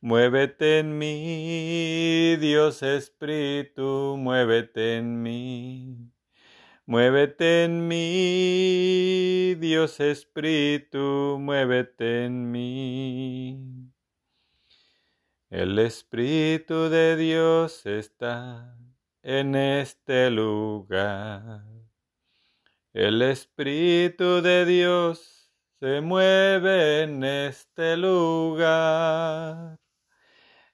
Muévete 0.00 0.78
en 0.78 0.96
mí, 0.96 2.36
Dios 2.36 2.84
Espíritu, 2.84 4.16
muévete 4.16 4.98
en 4.98 5.22
mí. 5.22 6.12
Muévete 6.86 7.64
en 7.64 7.88
mí, 7.88 9.56
Dios 9.56 9.98
Espíritu, 9.98 11.38
muévete 11.40 12.26
en 12.26 12.50
mí. 12.52 13.90
El 15.50 15.80
Espíritu 15.80 16.88
de 16.88 17.16
Dios 17.16 17.84
está 17.84 18.76
en 19.24 19.56
este 19.56 20.30
lugar. 20.30 21.64
El 22.92 23.20
Espíritu 23.22 24.42
de 24.42 24.64
Dios 24.64 25.50
se 25.80 26.00
mueve 26.00 27.02
en 27.02 27.24
este 27.24 27.96
lugar. 27.96 29.78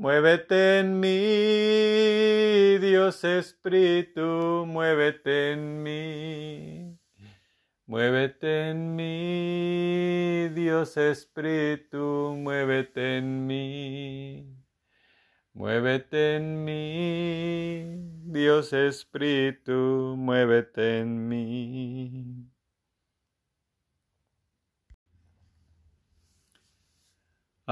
Muévete 0.00 0.78
en 0.78 0.98
mí, 0.98 2.78
Dios 2.78 3.22
Espíritu, 3.22 4.64
muévete 4.66 5.52
en 5.52 5.82
mí. 5.82 6.98
Muévete 7.84 8.70
en 8.70 8.96
mí, 8.96 10.48
Dios 10.54 10.96
Espíritu, 10.96 12.34
muévete 12.34 13.18
en 13.18 13.46
mí. 13.46 14.46
Muévete 15.52 16.36
en 16.36 16.64
mí, 16.64 17.84
Dios 18.24 18.72
Espíritu, 18.72 20.14
muévete 20.16 21.00
en 21.00 21.28
mí. 21.28 22.49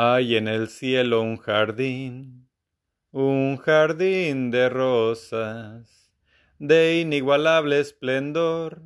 Hay 0.01 0.37
en 0.37 0.47
el 0.47 0.69
cielo 0.69 1.23
un 1.23 1.39
jardín, 1.39 2.49
un 3.11 3.57
jardín 3.57 4.53
de 4.53 4.69
rosas, 4.69 6.13
de 6.61 7.01
inigualable 7.01 7.81
esplendor, 7.81 8.81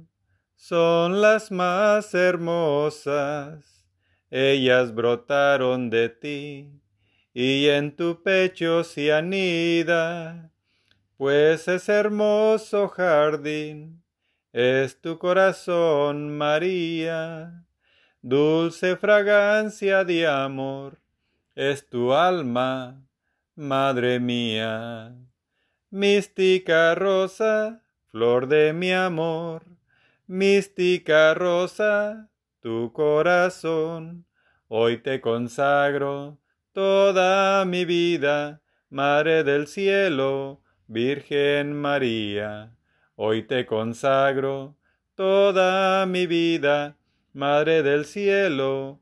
son 0.56 1.20
las 1.20 1.50
más 1.50 2.14
hermosas. 2.14 3.86
Ellas 4.30 4.94
brotaron 4.94 5.90
de 5.90 6.08
ti, 6.08 6.80
y 7.34 7.66
en 7.66 7.94
tu 7.94 8.22
pecho 8.22 8.82
se 8.82 9.12
anida, 9.12 10.50
pues 11.18 11.68
es 11.68 11.90
hermoso 11.90 12.88
jardín, 12.88 14.02
es 14.50 14.98
tu 14.98 15.18
corazón, 15.18 16.38
María, 16.38 17.66
dulce 18.22 18.96
fragancia 18.96 20.04
de 20.04 20.26
amor 20.26 21.01
es 21.54 21.88
tu 21.88 22.12
alma, 22.12 23.02
madre 23.54 24.18
mía. 24.18 25.14
Mística 25.90 26.94
rosa, 26.94 27.82
flor 28.10 28.48
de 28.48 28.72
mi 28.72 28.92
amor, 28.92 29.64
mística 30.26 31.34
rosa, 31.34 32.30
tu 32.60 32.92
corazón, 32.92 34.24
hoy 34.68 34.98
te 34.98 35.20
consagro 35.20 36.38
toda 36.72 37.64
mi 37.66 37.84
vida, 37.84 38.60
Madre 38.88 39.42
del 39.42 39.68
cielo, 39.68 40.60
Virgen 40.86 41.72
María. 41.72 42.76
Hoy 43.16 43.42
te 43.42 43.64
consagro 43.64 44.76
toda 45.14 46.04
mi 46.04 46.26
vida, 46.26 46.98
Madre 47.32 47.82
del 47.82 48.04
cielo, 48.04 49.01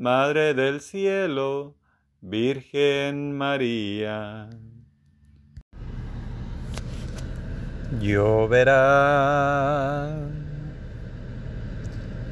Madre 0.00 0.54
del 0.54 0.80
cielo, 0.80 1.76
Virgen 2.22 3.36
María. 3.36 4.48
Lloverá, 8.00 8.78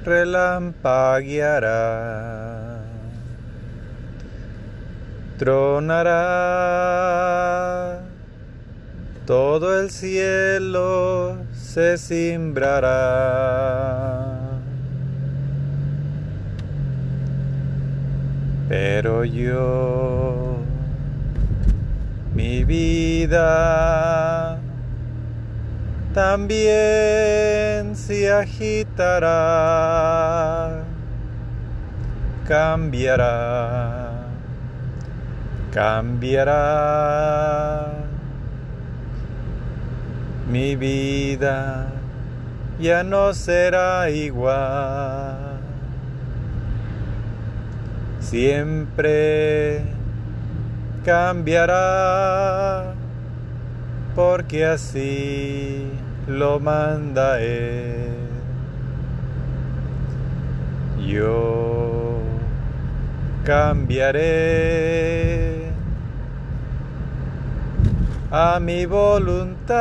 relampagueará, 0.02 2.86
tronará, 5.36 6.14
todo 9.26 9.78
el 9.78 9.90
cielo 9.90 11.36
se 11.52 11.98
cimbrará. 11.98 13.58
Pero 18.68 19.24
yo, 19.24 20.58
mi 22.34 22.64
vida, 22.64 24.60
también 26.12 27.96
se 27.96 28.30
agitará, 28.30 29.24
cambiará, 32.46 34.26
cambiará. 35.72 37.14
Mi 40.50 40.76
vida 40.76 41.86
ya 42.78 43.02
no 43.02 43.32
será 43.32 44.10
igual 44.10 45.37
siempre 48.20 49.82
cambiará, 51.04 52.94
porque 54.14 54.66
así 54.66 55.90
lo 56.26 56.60
manda 56.60 57.40
Él. 57.40 58.16
Yo 61.06 62.18
cambiaré 63.44 64.58
a 68.30 68.60
mi 68.60 68.84
voluntad 68.84 69.78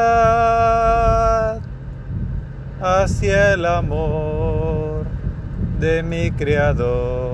hacia 2.81 3.53
el 3.53 3.65
amor 3.65 5.03
de 5.81 6.01
mi 6.03 6.31
Creador 6.31 7.26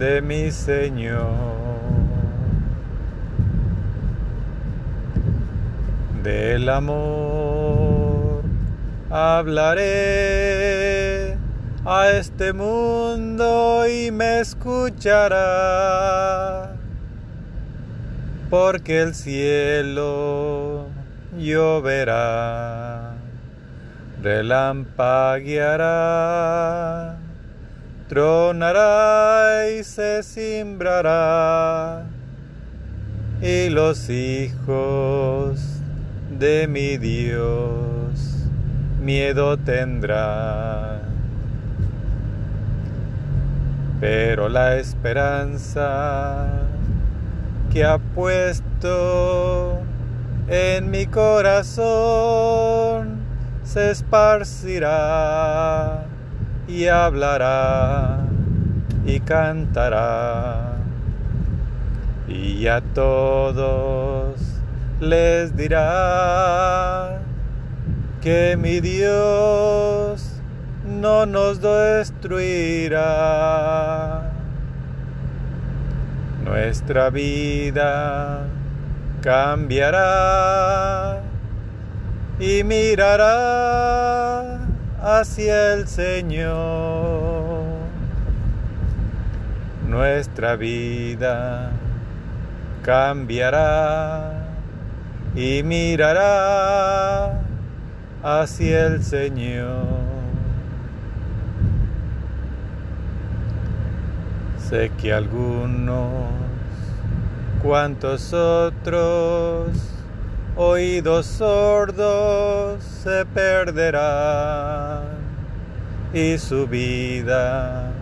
de 0.00 0.20
mi 0.22 0.50
Señor. 0.50 1.28
Del 6.24 6.68
amor 6.70 8.42
hablaré 9.10 9.82
a 11.84 12.10
este 12.18 12.54
mundo 12.54 13.84
y 13.86 14.10
me 14.10 14.40
escuchará, 14.40 15.36
porque 18.48 19.02
el 19.02 19.14
cielo 19.14 20.86
lloverá, 21.36 23.16
relampagueará 24.22 27.19
tronará 28.10 29.70
y 29.70 29.84
se 29.84 30.24
simbrará, 30.24 32.06
y 33.40 33.70
los 33.70 34.10
hijos 34.10 35.60
de 36.36 36.66
mi 36.66 36.96
Dios 36.96 38.48
miedo 39.00 39.56
tendrán. 39.58 41.02
Pero 44.00 44.48
la 44.48 44.74
esperanza 44.74 46.48
que 47.72 47.84
ha 47.84 47.98
puesto 47.98 49.78
en 50.48 50.90
mi 50.90 51.06
corazón 51.06 52.40
se 53.62 53.92
esparcirá 53.92 56.09
y 56.70 56.86
hablará 56.86 58.18
y 59.04 59.18
cantará 59.20 60.76
y 62.28 62.68
a 62.68 62.80
todos 62.80 64.40
les 65.00 65.56
dirá 65.56 67.18
que 68.20 68.56
mi 68.56 68.78
Dios 68.80 70.40
no 70.86 71.26
nos 71.26 71.60
destruirá. 71.60 73.00
Nuestra 76.44 77.10
vida 77.10 78.44
cambiará 79.22 81.20
y 82.38 82.62
mirará 82.62 84.09
hacia 85.18 85.74
el 85.74 85.88
Señor. 85.88 87.64
Nuestra 89.88 90.56
vida 90.56 91.72
cambiará 92.82 94.46
y 95.34 95.62
mirará 95.62 97.40
hacia 98.22 98.86
el 98.86 99.02
Señor. 99.02 99.86
Sé 104.68 104.92
que 105.00 105.12
algunos, 105.12 106.12
cuantos 107.62 108.32
otros, 108.32 109.99
oídos 110.56 111.26
sordos 111.26 112.82
se 112.82 113.24
perderán 113.26 115.02
y 116.12 116.36
su 116.38 116.66
vida 116.66 117.92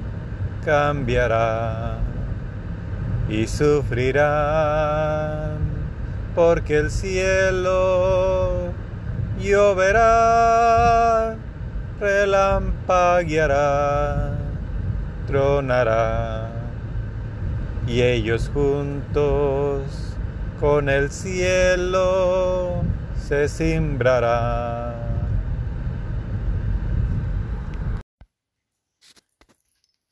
cambiará 0.65 1.99
y 3.29 3.47
sufrirán 3.47 5.59
porque 6.35 6.79
el 6.79 6.91
cielo 6.91 8.73
lloverá, 9.41 11.37
relampagueará, 12.01 14.33
tronará 15.27 16.49
y 17.87 18.01
ellos 18.03 18.51
juntos 18.53 20.08
con 20.61 20.89
el 20.89 21.11
cielo 21.11 22.83
se 23.17 23.49
simbrarán. 23.49 25.09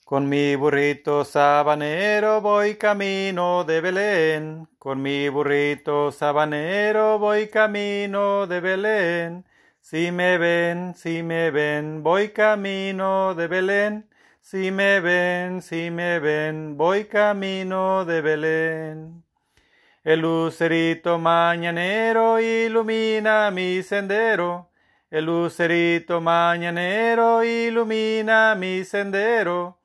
Con 0.05 0.29
mi 0.29 0.55
burrito 0.55 1.25
sabanero 1.25 2.41
voy 2.41 2.77
camino 2.77 3.65
de 3.65 3.81
Belén. 3.81 4.69
Con 4.79 5.03
mi 5.03 5.29
burrito 5.29 6.13
sabanero 6.13 7.19
voy 7.19 7.49
camino 7.49 8.47
de 8.47 8.61
Belén. 8.61 9.45
Si 9.81 10.13
me 10.13 10.39
ven, 10.39 10.95
si 10.95 11.23
me 11.25 11.51
ven, 11.51 12.03
voy 12.05 12.29
camino 12.29 13.35
de 13.35 13.49
Belén. 13.49 14.09
Si 14.41 14.71
me 14.71 15.01
ven, 15.01 15.61
si 15.61 15.91
me 15.91 16.21
ven, 16.21 16.77
voy 16.77 17.07
camino 17.07 18.05
de 18.05 18.21
Belén. 18.21 19.26
El 20.07 20.21
lucerito 20.21 21.19
mañanero 21.19 22.39
ilumina 22.39 23.51
mi 23.51 23.83
sendero. 23.83 24.71
El 25.11 25.25
lucerito 25.25 26.21
mañanero 26.21 27.43
ilumina 27.43 28.55
mi 28.55 28.85
sendero. 28.85 29.81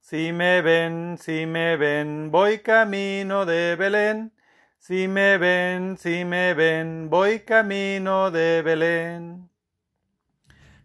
Si 0.00 0.32
me 0.32 0.62
ven, 0.62 1.18
si 1.18 1.44
me 1.44 1.76
ven, 1.76 2.30
voy 2.30 2.60
camino 2.60 3.44
de 3.44 3.76
Belén. 3.76 4.32
Si 4.78 5.08
me 5.08 5.36
ven, 5.36 5.98
si 5.98 6.24
me 6.24 6.54
ven, 6.54 7.10
voy 7.10 7.40
camino 7.40 8.30
de 8.30 8.62
Belén. 8.62 9.50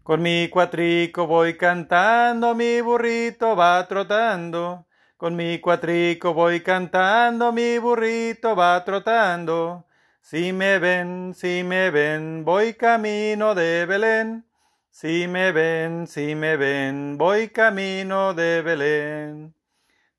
Con 0.04 0.22
mi 0.22 0.50
cuatrico 0.50 1.28
voy 1.28 1.56
cantando, 1.56 2.54
mi 2.56 2.82
burrito 2.82 3.56
va 3.56 3.88
trotando. 3.88 4.86
Con 5.22 5.36
mi 5.36 5.60
cuatrico 5.60 6.34
voy 6.34 6.62
cantando, 6.62 7.52
mi 7.52 7.78
burrito 7.78 8.56
va 8.56 8.84
trotando. 8.84 9.86
Si 10.20 10.52
me 10.52 10.80
ven, 10.80 11.36
si 11.36 11.62
me 11.64 11.92
ven, 11.92 12.44
voy 12.44 12.74
camino 12.74 13.54
de 13.54 13.86
Belén. 13.86 14.44
Si 14.90 15.28
me 15.28 15.52
ven, 15.52 16.08
si 16.08 16.34
me 16.34 16.58
ven, 16.58 17.20
voy 17.20 17.50
camino 17.50 18.34
de 18.34 18.64
Belén. 18.64 19.54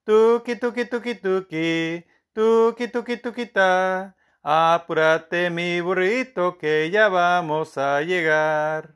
Tuki, 0.04 0.54
tuki, 0.54 0.84
tuki, 0.84 1.16
tuki, 1.16 2.06
tuki, 2.32 2.86
tuki, 2.86 3.16
tuki, 3.16 3.46
ta. 3.46 4.14
Apúrate 4.40 5.50
mi 5.50 5.80
burrito 5.80 6.56
que 6.56 6.92
ya 6.92 7.08
vamos 7.08 7.76
a 7.76 8.02
llegar. 8.02 8.94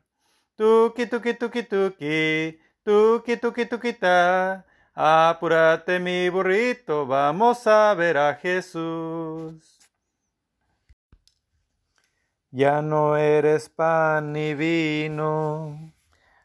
Tuki, 0.55 1.07
tuki, 1.07 1.35
tuki, 1.35 1.65
tuki, 1.65 2.61
tuki, 2.85 3.37
tuki, 3.39 3.67
tuki, 3.67 3.93
ta. 3.95 4.65
Apúrate 4.99 6.01
mi 6.01 6.31
burrito, 6.31 7.07
vamos 7.07 7.67
a 7.67 7.93
ver 7.93 8.17
a 8.17 8.33
Jesús. 8.37 9.79
Ya 12.51 12.81
no 12.81 13.15
eres 13.19 13.69
pan 13.69 14.33
ni 14.33 14.55
vino, 14.55 15.93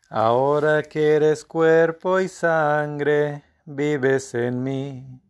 ahora 0.10 0.84
que 0.84 1.15
eres 1.15 1.45
cuerpo 1.45 2.19
y 2.19 2.28
sangre, 2.28 3.41
vives 3.64 4.34
en 4.36 4.61
mí. 4.61 5.22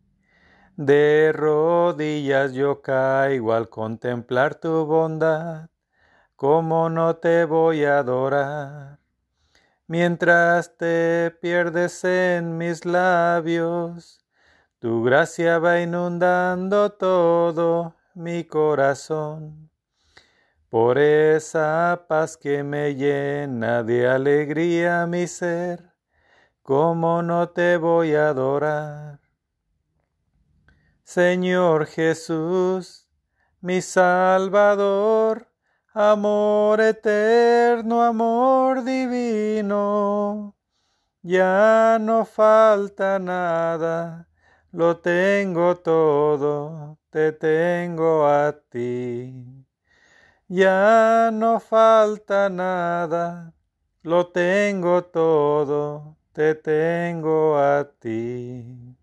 De 0.76 1.30
rodillas 1.32 2.54
yo 2.54 2.82
caigo 2.82 3.52
al 3.52 3.68
contemplar 3.68 4.56
tu 4.56 4.84
bondad, 4.84 5.68
¿cómo 6.34 6.90
no 6.90 7.14
te 7.14 7.44
voy 7.44 7.84
a 7.84 7.98
adorar? 7.98 9.01
Mientras 9.94 10.74
te 10.78 11.30
pierdes 11.42 12.02
en 12.04 12.56
mis 12.56 12.86
labios, 12.86 14.24
tu 14.78 15.02
gracia 15.02 15.58
va 15.58 15.82
inundando 15.82 16.92
todo 16.92 17.94
mi 18.14 18.44
corazón. 18.44 19.68
Por 20.70 20.96
esa 20.96 22.06
paz 22.08 22.38
que 22.38 22.62
me 22.62 22.94
llena 22.94 23.82
de 23.82 24.08
alegría 24.08 25.06
mi 25.06 25.26
ser, 25.26 25.92
¿cómo 26.62 27.22
no 27.22 27.50
te 27.50 27.76
voy 27.76 28.14
a 28.14 28.30
adorar? 28.30 29.20
Señor 31.04 31.84
Jesús, 31.84 33.10
mi 33.60 33.82
Salvador, 33.82 35.51
amor 35.94 36.80
eterno, 36.80 38.02
amor 38.02 38.82
divino, 38.84 40.54
ya 41.22 41.98
no 42.00 42.24
falta 42.24 43.18
nada, 43.18 44.28
lo 44.72 44.96
tengo 44.98 45.76
todo, 45.76 46.98
te 47.10 47.32
tengo 47.32 48.26
a 48.26 48.52
ti. 48.70 49.64
Ya 50.48 51.30
no 51.32 51.60
falta 51.60 52.48
nada, 52.50 53.54
lo 54.02 54.26
tengo 54.28 55.04
todo, 55.04 56.16
te 56.32 56.54
tengo 56.54 57.56
a 57.58 57.84
ti. 57.84 58.96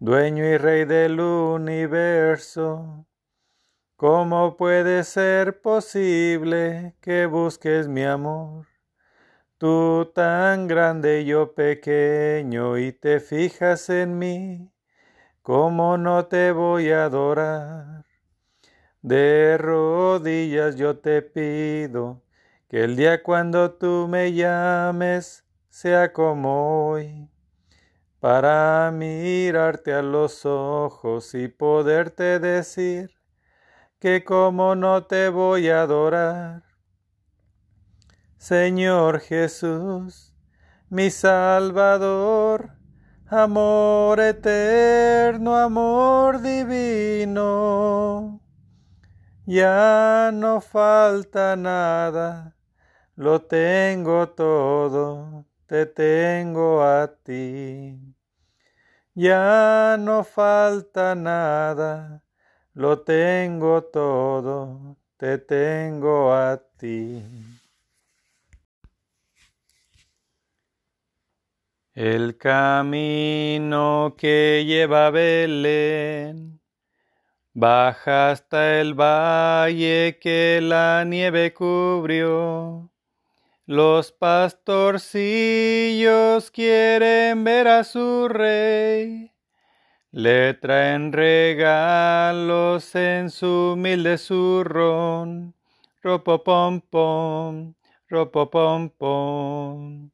Dueño 0.00 0.44
y 0.44 0.56
rey 0.58 0.84
del 0.84 1.20
universo, 1.20 3.06
¿cómo 3.96 4.58
puede 4.58 5.04
ser 5.04 5.62
posible 5.62 6.94
que 7.00 7.24
busques 7.24 7.88
mi 7.88 8.04
amor? 8.04 8.66
Tú 9.56 10.12
tan 10.14 10.66
grande 10.66 11.24
yo 11.24 11.54
pequeño 11.54 12.76
y 12.76 12.92
te 12.92 13.20
fijas 13.20 13.88
en 13.88 14.18
mí, 14.18 14.70
¿cómo 15.40 15.96
no 15.96 16.26
te 16.26 16.52
voy 16.52 16.90
a 16.90 17.04
adorar? 17.06 18.04
De 19.00 19.56
rodillas 19.56 20.76
yo 20.76 20.98
te 20.98 21.22
pido 21.22 22.22
que 22.68 22.84
el 22.84 22.96
día 22.96 23.22
cuando 23.22 23.72
tú 23.72 24.08
me 24.10 24.34
llames 24.34 25.46
sea 25.70 26.12
como 26.12 26.90
hoy, 26.90 27.30
para 28.20 28.90
mirarte 28.92 29.94
a 29.94 30.02
los 30.02 30.44
ojos 30.44 31.34
y 31.34 31.48
poderte 31.48 32.38
decir 32.40 33.16
que 34.06 34.22
como 34.22 34.76
no 34.76 35.02
te 35.02 35.30
voy 35.30 35.68
a 35.68 35.82
adorar. 35.82 36.62
Señor 38.36 39.18
Jesús, 39.18 40.32
mi 40.88 41.10
Salvador, 41.10 42.70
amor 43.26 44.20
eterno, 44.20 45.56
amor 45.56 46.40
divino. 46.40 47.20
Ya 49.44 50.30
no 50.32 50.60
falta 50.60 51.56
nada, 51.56 52.54
lo 53.16 53.42
tengo 53.42 54.28
todo, 54.28 55.46
te 55.66 55.84
tengo 55.84 56.80
a 56.80 57.08
ti. 57.08 58.14
Ya 59.14 59.96
no 59.98 60.22
falta 60.22 61.16
nada, 61.16 62.22
lo 62.76 63.00
tengo 63.00 63.82
todo, 63.84 64.96
te 65.16 65.38
tengo 65.38 66.34
a 66.34 66.60
ti. 66.76 67.22
El 71.94 72.36
camino 72.36 74.14
que 74.18 74.64
lleva 74.66 75.06
a 75.06 75.10
Belén 75.10 76.60
baja 77.54 78.32
hasta 78.32 78.78
el 78.78 78.92
valle 78.92 80.18
que 80.20 80.60
la 80.62 81.02
nieve 81.06 81.54
cubrió. 81.54 82.90
Los 83.64 84.12
pastorcillos 84.12 86.50
quieren 86.50 87.42
ver 87.42 87.68
a 87.68 87.84
su 87.84 88.28
rey. 88.28 89.32
Le 90.12 90.54
traen 90.54 91.12
regalos 91.12 92.94
en 92.94 93.30
su 93.30 93.72
humilde 93.74 94.18
zurrón. 94.18 95.54
Ropopom 96.02 96.80
pom, 96.80 97.74
ropopom 98.08 98.90
pom. 98.90 100.10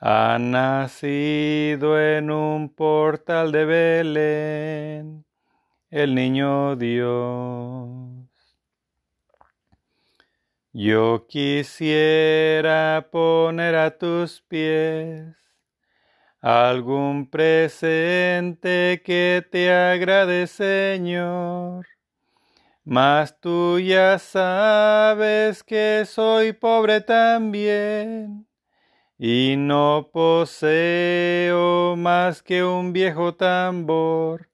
Ha 0.00 0.38
nacido 0.38 2.00
en 2.00 2.30
un 2.30 2.68
portal 2.68 3.50
de 3.50 3.64
Belén 3.64 5.24
el 5.90 6.14
niño 6.14 6.76
Dios. 6.76 8.28
Yo 10.72 11.26
quisiera 11.26 13.08
poner 13.10 13.74
a 13.74 13.96
tus 13.96 14.42
pies 14.42 15.34
algún 16.40 17.28
presente 17.28 19.02
que 19.04 19.46
te 19.50 19.72
agrade, 19.72 20.46
Señor. 20.46 21.86
Mas 22.84 23.38
tú 23.38 23.78
ya 23.78 24.18
sabes 24.18 25.62
que 25.62 26.04
soy 26.06 26.52
pobre 26.54 27.00
también 27.02 28.46
y 29.18 29.56
no 29.58 30.10
poseo 30.12 31.96
más 31.96 32.42
que 32.42 32.64
un 32.64 32.92
viejo 32.92 33.34
tambor. 33.34 34.48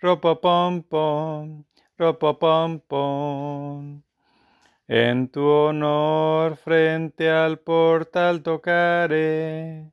Ropa 0.00 0.40
pom 0.40 0.82
pom, 0.82 1.64
ropa 1.98 2.38
pom 2.38 2.80
pom. 2.80 4.02
En 4.86 5.28
tu 5.28 5.42
honor 5.42 6.56
frente 6.56 7.30
al 7.30 7.58
portal 7.58 8.42
tocaré 8.42 9.92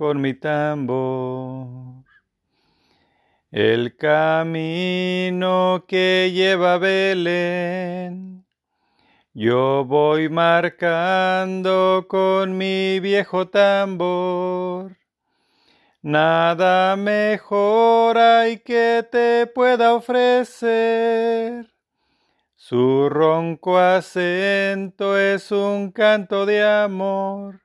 con 0.00 0.18
mi 0.18 0.32
tambor. 0.32 2.06
El 3.50 3.98
camino 3.98 5.84
que 5.86 6.30
lleva 6.32 6.78
Belén, 6.78 8.46
yo 9.34 9.84
voy 9.84 10.30
marcando 10.30 12.06
con 12.08 12.56
mi 12.56 12.98
viejo 13.00 13.48
tambor. 13.48 14.96
Nada 16.00 16.96
mejor 16.96 18.16
hay 18.16 18.60
que 18.60 19.06
te 19.12 19.46
pueda 19.48 19.92
ofrecer. 19.92 21.74
Su 22.54 23.10
ronco 23.10 23.76
acento 23.76 25.18
es 25.18 25.52
un 25.52 25.92
canto 25.92 26.46
de 26.46 26.64
amor. 26.64 27.60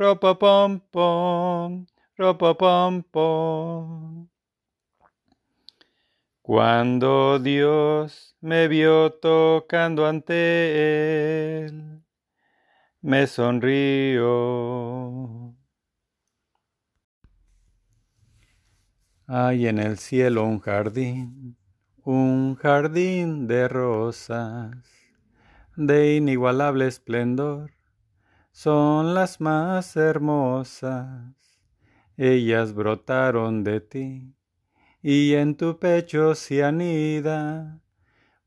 Ropa 0.00 0.32
pom 0.34 0.80
pom, 0.80 1.84
ropa 2.16 2.54
pom 2.54 3.02
pom. 3.02 4.28
Cuando 6.40 7.38
Dios 7.38 8.34
me 8.40 8.66
vio 8.66 9.12
tocando 9.12 10.06
ante 10.06 11.66
Él, 11.66 12.02
me 13.02 13.26
sonrió. 13.26 14.24
Hay 19.26 19.66
en 19.66 19.78
el 19.80 19.98
cielo 19.98 20.46
un 20.46 20.60
jardín, 20.60 21.58
un 22.04 22.54
jardín 22.54 23.46
de 23.46 23.68
rosas, 23.68 24.78
de 25.76 26.16
inigualable 26.16 26.86
esplendor, 26.86 27.79
son 28.62 29.14
las 29.14 29.40
más 29.40 29.96
hermosas, 29.96 31.34
ellas 32.18 32.74
brotaron 32.74 33.64
de 33.64 33.80
ti 33.80 34.34
y 35.00 35.32
en 35.32 35.54
tu 35.54 35.78
pecho 35.78 36.34
se 36.34 36.62
anida, 36.62 37.80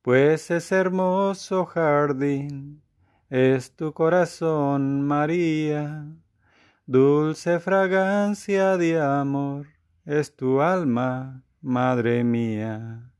pues 0.03 0.51
es 0.51 0.71
hermoso 0.71 1.65
jardín, 1.65 2.83
es 3.31 3.75
tu 3.75 3.91
corazón, 3.91 5.01
María, 5.01 6.05
dulce 6.85 7.59
fragancia 7.59 8.77
de 8.77 9.01
amor, 9.01 9.65
es 10.05 10.35
tu 10.35 10.61
alma, 10.61 11.43
Madre 11.59 12.23
mía, 12.23 13.11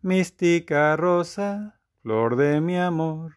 mística 0.00 0.96
rosa, 0.96 1.78
flor 2.00 2.36
de 2.36 2.62
mi 2.62 2.78
amor, 2.78 3.36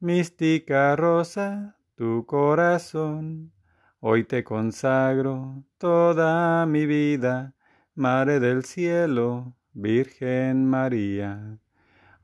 mística 0.00 0.96
rosa, 0.96 1.76
tu 2.02 2.26
corazón, 2.26 3.52
hoy 4.00 4.24
te 4.24 4.42
consagro 4.42 5.62
toda 5.78 6.66
mi 6.66 6.84
vida, 6.84 7.54
Madre 7.94 8.40
del 8.40 8.64
cielo, 8.64 9.54
Virgen 9.72 10.66
María, 10.66 11.60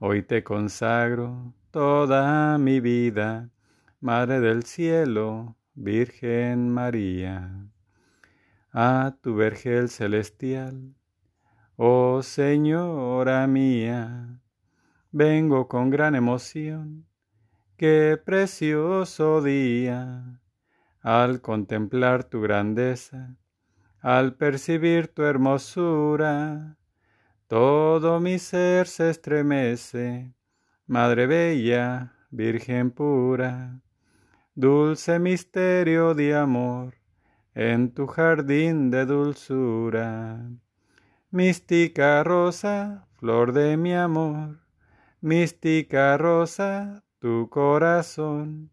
hoy 0.01 0.23
te 0.23 0.43
consagro 0.43 1.55
toda 1.71 2.59
mi 2.59 2.81
vida, 2.81 3.51
Madre 4.01 4.41
del 4.41 4.65
cielo, 4.65 5.57
Virgen 5.75 6.71
María. 6.71 7.69
A 8.73 9.15
tu 9.23 9.37
vergel 9.37 9.91
celestial, 9.91 10.97
oh 11.77 12.25
Señora 12.25 13.47
mía, 13.47 14.41
vengo 15.13 15.69
con 15.69 15.91
gran 15.91 16.17
emoción, 16.17 17.08
qué 17.79 18.21
precioso 18.23 19.41
día, 19.41 20.41
al 21.01 21.41
contemplar 21.41 22.25
tu 22.25 22.41
grandeza, 22.41 23.37
al 24.01 24.35
percibir 24.35 25.07
tu 25.07 25.23
hermosura, 25.23 26.77
todo 27.47 28.19
mi 28.19 28.41
ser 28.41 28.89
se 28.89 29.11
estremece, 29.11 30.35
Madre 30.87 31.29
Bella, 31.29 32.15
Virgen 32.31 32.91
pura, 32.91 33.81
dulce 34.57 35.21
misterio 35.21 36.15
de 36.15 36.35
amor, 36.35 36.95
en 37.55 37.95
tu 37.95 38.09
jardín 38.09 38.91
de 38.91 39.07
dulzura. 39.07 40.51
Mística 41.31 42.25
rosa, 42.25 43.07
flor 43.19 43.53
de 43.53 43.77
mi 43.77 43.95
amor, 43.95 44.59
mística 45.21 46.17
rosa, 46.19 47.05
tu 47.19 47.49
corazón, 47.51 48.71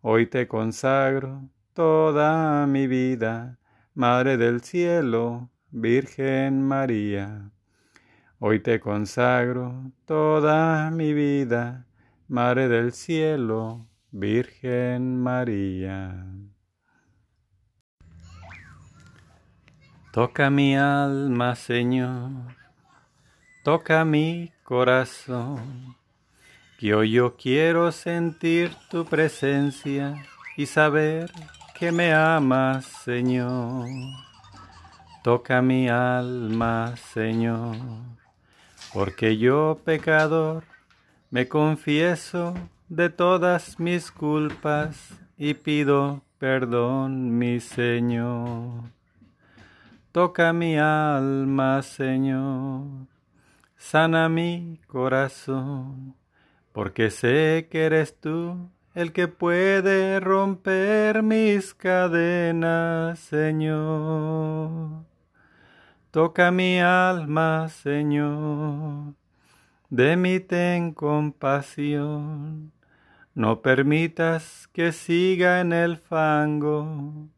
hoy 0.00 0.26
te 0.26 0.46
consagro 0.46 1.48
toda 1.72 2.66
mi 2.66 2.86
vida 2.86 3.58
Madre 3.94 4.36
del 4.36 4.62
cielo, 4.62 5.50
Virgen 5.72 6.62
María. 6.62 7.50
Hoy 8.38 8.60
te 8.60 8.78
consagro 8.78 9.90
toda 10.04 10.90
mi 10.92 11.12
vida, 11.12 11.86
Madre 12.28 12.68
del 12.68 12.92
cielo, 12.92 13.88
Virgen 14.12 15.20
María. 15.20 16.24
Toca 20.12 20.50
mi 20.50 20.76
alma, 20.76 21.56
Señor, 21.56 22.56
toca 23.64 24.04
mi 24.04 24.52
corazón, 24.62 25.96
que 26.80 26.94
hoy 26.94 27.10
yo 27.10 27.36
quiero 27.36 27.92
sentir 27.92 28.74
tu 28.88 29.04
presencia 29.04 30.24
y 30.56 30.64
saber 30.64 31.30
que 31.78 31.92
me 31.92 32.14
amas, 32.14 32.86
Señor. 32.86 33.86
Toca 35.22 35.60
mi 35.60 35.90
alma, 35.90 36.94
Señor, 37.12 37.76
porque 38.94 39.36
yo, 39.36 39.78
pecador, 39.84 40.64
me 41.30 41.46
confieso 41.48 42.54
de 42.88 43.10
todas 43.10 43.78
mis 43.78 44.10
culpas 44.10 45.10
y 45.36 45.52
pido 45.52 46.22
perdón, 46.38 47.36
mi 47.36 47.60
Señor. 47.60 48.84
Toca 50.12 50.54
mi 50.54 50.78
alma, 50.78 51.82
Señor, 51.82 53.06
sana 53.76 54.30
mi 54.30 54.80
corazón, 54.86 56.14
porque 56.72 57.10
sé 57.10 57.68
que 57.70 57.84
eres 57.84 58.18
tú 58.20 58.70
el 58.94 59.12
que 59.12 59.28
puede 59.28 60.18
romper 60.20 61.22
mis 61.22 61.74
cadenas, 61.74 63.18
Señor. 63.20 65.04
Toca 66.10 66.50
mi 66.50 66.80
alma, 66.80 67.68
Señor, 67.68 69.14
de 69.90 70.16
mí 70.16 70.40
ten 70.40 70.92
compasión. 70.92 72.72
No 73.34 73.62
permitas 73.62 74.68
que 74.72 74.90
siga 74.90 75.60
en 75.60 75.72
el 75.72 75.98
fango. 75.98 77.28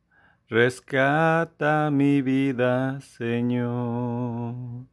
Rescata 0.48 1.90
mi 1.90 2.22
vida, 2.22 3.00
Señor. 3.02 4.91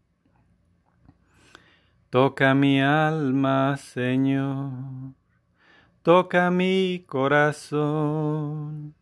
Toca 2.09 2.53
mi 2.53 2.81
alma, 2.81 3.77
Señor 3.77 5.19
toca 6.09 6.49
mi 6.49 7.03
corazón. 7.05 8.95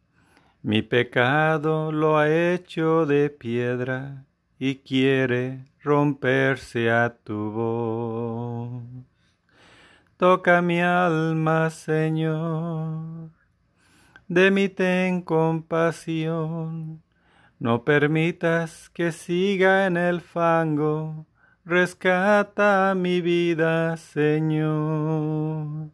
Mi 0.62 0.82
pecado 0.82 1.92
lo 1.92 2.18
ha 2.18 2.30
hecho 2.30 3.06
de 3.06 3.30
piedra 3.30 4.26
y 4.60 4.76
quiere 4.76 5.72
romperse 5.82 6.92
a 6.92 7.16
tu 7.16 7.52
voz. 7.52 8.84
Toca 10.18 10.62
mi 10.62 10.82
alma, 10.82 11.70
Señor, 11.70 13.30
de 14.28 14.52
mí 14.52 14.68
ten 14.68 15.22
compasión. 15.22 17.04
No 17.60 17.86
permitas 17.86 18.90
que 18.90 19.12
siga 19.14 19.86
en 19.86 19.96
el 19.96 20.20
fango, 20.20 21.26
rescata 21.68 22.96
mi 22.96 23.20
vida, 23.20 23.98
Señor. 23.98 25.92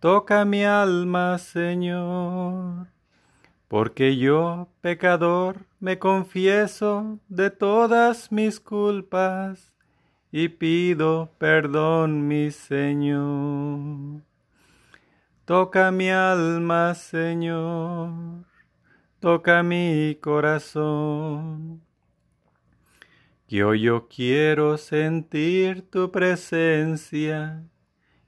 Toca 0.00 0.46
mi 0.46 0.64
alma, 0.64 1.36
Señor, 1.36 2.88
porque 3.68 4.16
yo, 4.16 4.68
pecador, 4.80 5.66
me 5.78 5.98
confieso 5.98 7.18
de 7.28 7.50
todas 7.50 8.32
mis 8.32 8.60
culpas 8.60 9.74
y 10.32 10.48
pido 10.48 11.30
perdón, 11.38 12.26
mi 12.26 12.50
Señor. 12.50 14.22
Toca 15.44 15.90
mi 15.90 16.08
alma, 16.08 16.94
Señor, 16.94 18.46
toca 19.20 19.62
mi 19.62 20.16
corazón. 20.20 21.91
Yo 23.52 24.08
quiero 24.08 24.78
sentir 24.78 25.82
tu 25.90 26.10
presencia 26.10 27.62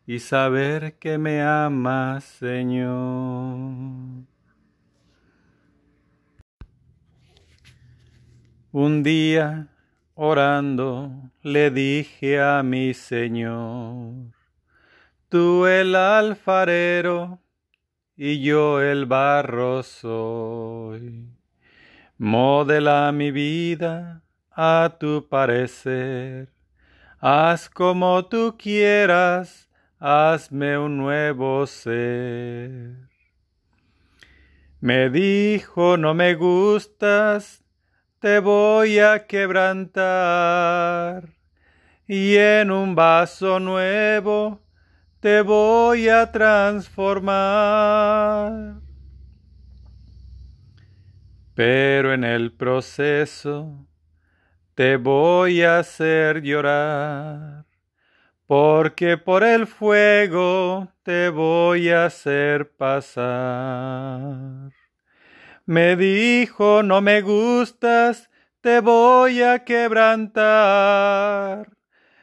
y 0.07 0.19
saber 0.19 0.99
que 0.99 1.17
me 1.17 1.41
amas, 1.41 2.25
Señor. 2.25 2.93
Un 8.71 9.03
día, 9.03 9.69
orando, 10.15 11.31
le 11.41 11.71
dije 11.71 12.43
a 12.43 12.63
mi 12.63 12.93
Señor, 12.93 14.13
tú 15.31 15.65
el 15.65 15.95
alfarero 15.95 17.41
y 18.15 18.43
yo 18.43 18.83
el 18.83 19.07
barro 19.07 19.83
soy. 19.83 21.31
Modela 22.19 23.11
mi 23.11 23.31
vida 23.31 24.24
a 24.57 24.97
tu 24.99 25.29
parecer, 25.29 26.49
haz 27.21 27.69
como 27.69 28.25
tú 28.27 28.57
quieras, 28.59 29.69
hazme 29.99 30.79
un 30.79 30.97
nuevo 30.97 31.67
ser. 31.67 33.11
Me 34.81 35.11
dijo, 35.11 35.97
no 35.97 36.15
me 36.15 36.35
gustas, 36.35 37.65
te 38.19 38.39
voy 38.39 38.99
a 38.99 39.27
quebrantar, 39.27 41.29
y 42.07 42.37
en 42.37 42.71
un 42.71 42.95
vaso 42.95 43.59
nuevo 43.59 44.61
te 45.21 45.41
voy 45.41 46.11
a 46.11 46.31
transformar. 46.31 48.75
Pero 51.55 52.13
en 52.13 52.25
el 52.25 52.53
proceso 52.53 53.87
te 54.75 54.97
voy 54.97 55.63
a 55.63 55.79
hacer 55.79 56.43
llorar, 56.43 57.65
porque 58.47 59.17
por 59.17 59.43
el 59.45 59.69
fuego 59.69 60.89
te 61.05 61.29
voy 61.29 61.91
a 61.91 62.07
hacer 62.07 62.73
pasar. 62.73 64.73
Me 65.65 65.95
dijo, 65.97 66.83
no 66.83 67.01
me 67.01 67.23
gustas, 67.23 68.29
te 68.61 68.81
voy 68.81 69.43
a 69.43 69.65
quebrantar, 69.65 71.69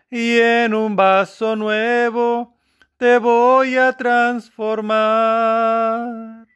y 0.10 0.40
en 0.40 0.74
un 0.74 0.98
vaso 0.98 1.56
nuevo 1.56 2.58
te 2.98 3.18
voy 3.18 3.78
a 3.78 3.94
transformar. 3.94 6.48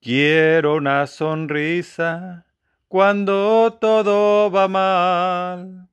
Quiero 0.00 0.76
una 0.76 1.08
sonrisa 1.08 2.46
cuando 2.92 3.78
todo 3.80 4.50
va 4.50 4.68
mal. 4.68 5.88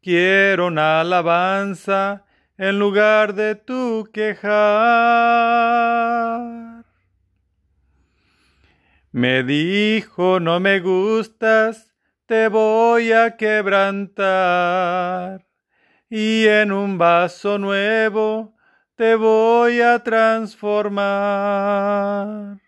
Quiero 0.00 0.68
una 0.68 1.00
alabanza 1.00 2.26
en 2.56 2.78
lugar 2.78 3.34
de 3.34 3.56
tu 3.56 4.08
quejar. 4.12 4.54
Me 9.10 9.42
dijo, 9.42 10.38
no 10.38 10.60
me 10.60 10.78
gustas, 10.78 11.92
te 12.26 12.46
voy 12.46 13.10
a 13.10 13.36
quebrantar, 13.36 15.44
y 16.08 16.46
en 16.46 16.70
un 16.70 16.98
vaso 16.98 17.58
nuevo 17.58 18.54
te 18.94 19.16
voy 19.16 19.80
a 19.80 20.04
transformar. 20.04 22.60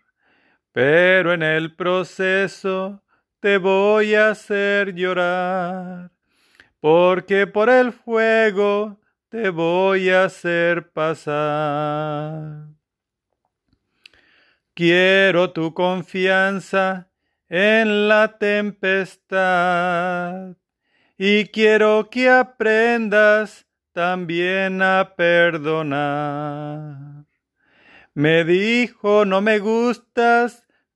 Pero 0.73 1.31
en 1.31 1.41
el 1.41 1.73
proceso 1.73 3.01
te 3.41 3.57
voy 3.57 4.15
a 4.15 4.29
hacer 4.29 4.93
llorar, 4.93 6.11
porque 6.79 7.47
por 7.47 7.69
el 7.69 7.91
fuego 7.91 9.01
te 9.29 9.49
voy 9.49 10.11
a 10.11 10.25
hacer 10.25 10.91
pasar. 10.91 12.67
Quiero 14.75 15.49
tu 15.51 15.73
confianza 15.73 17.09
en 17.49 18.07
la 18.07 18.37
tempestad 18.37 19.35
y 21.17 21.45
quiero 21.45 22.09
que 22.09 22.29
aprendas 22.29 23.65
también 23.91 24.83
a 24.83 25.15
perdonar. 25.17 27.25
Me 28.13 28.43
dijo, 28.43 29.23
no 29.25 29.41
me 29.41 29.57
gustas, 29.59 30.67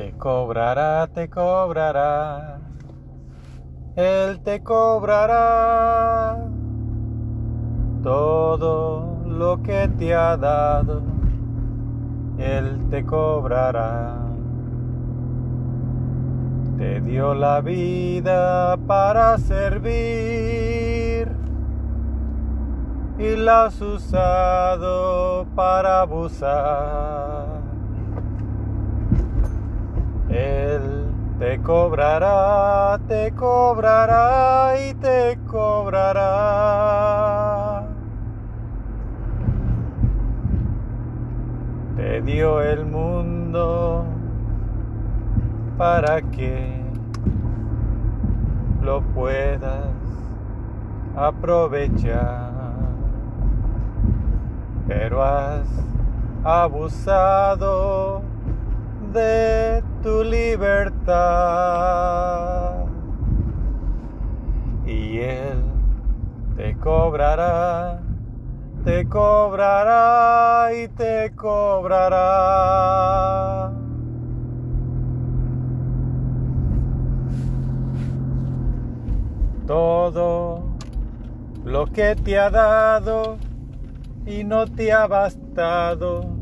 Te 0.00 0.12
cobrará, 0.12 1.06
te 1.08 1.28
cobrará, 1.28 2.58
Él 3.96 4.40
te 4.40 4.62
cobrará 4.62 6.38
todo 8.02 9.18
lo 9.26 9.62
que 9.62 9.88
te 9.98 10.14
ha 10.14 10.38
dado, 10.38 11.02
Él 12.38 12.88
te 12.88 13.04
cobrará. 13.04 14.16
Te 16.78 17.02
dio 17.02 17.34
la 17.34 17.60
vida 17.60 18.78
para 18.86 19.36
servir 19.36 21.28
y 23.18 23.36
la 23.36 23.66
has 23.66 23.78
usado 23.82 25.46
para 25.54 26.00
abusar. 26.00 27.59
Él 30.30 31.06
te 31.40 31.60
cobrará, 31.60 32.98
te 33.08 33.32
cobrará 33.32 34.74
y 34.78 34.94
te 34.94 35.38
cobrará. 35.48 36.28
Te 41.96 42.22
dio 42.22 42.62
el 42.62 42.86
mundo 42.86 44.04
para 45.76 46.22
que 46.22 46.80
lo 48.82 49.00
puedas 49.00 49.88
aprovechar. 51.16 52.50
Pero 54.86 55.22
has 55.24 55.66
abusado 56.44 58.22
de 59.12 59.82
tu 60.02 60.24
libertad 60.24 61.20
y 64.86 65.18
Él 65.18 65.62
te 66.56 66.74
cobrará, 66.76 68.00
te 68.84 69.06
cobrará 69.08 70.72
y 70.74 70.88
te 70.88 71.32
cobrará. 71.36 72.60
Todo 79.66 80.64
lo 81.64 81.86
que 81.86 82.16
te 82.16 82.38
ha 82.38 82.50
dado 82.50 83.36
y 84.26 84.44
no 84.44 84.66
te 84.66 84.92
ha 84.92 85.06
bastado. 85.06 86.39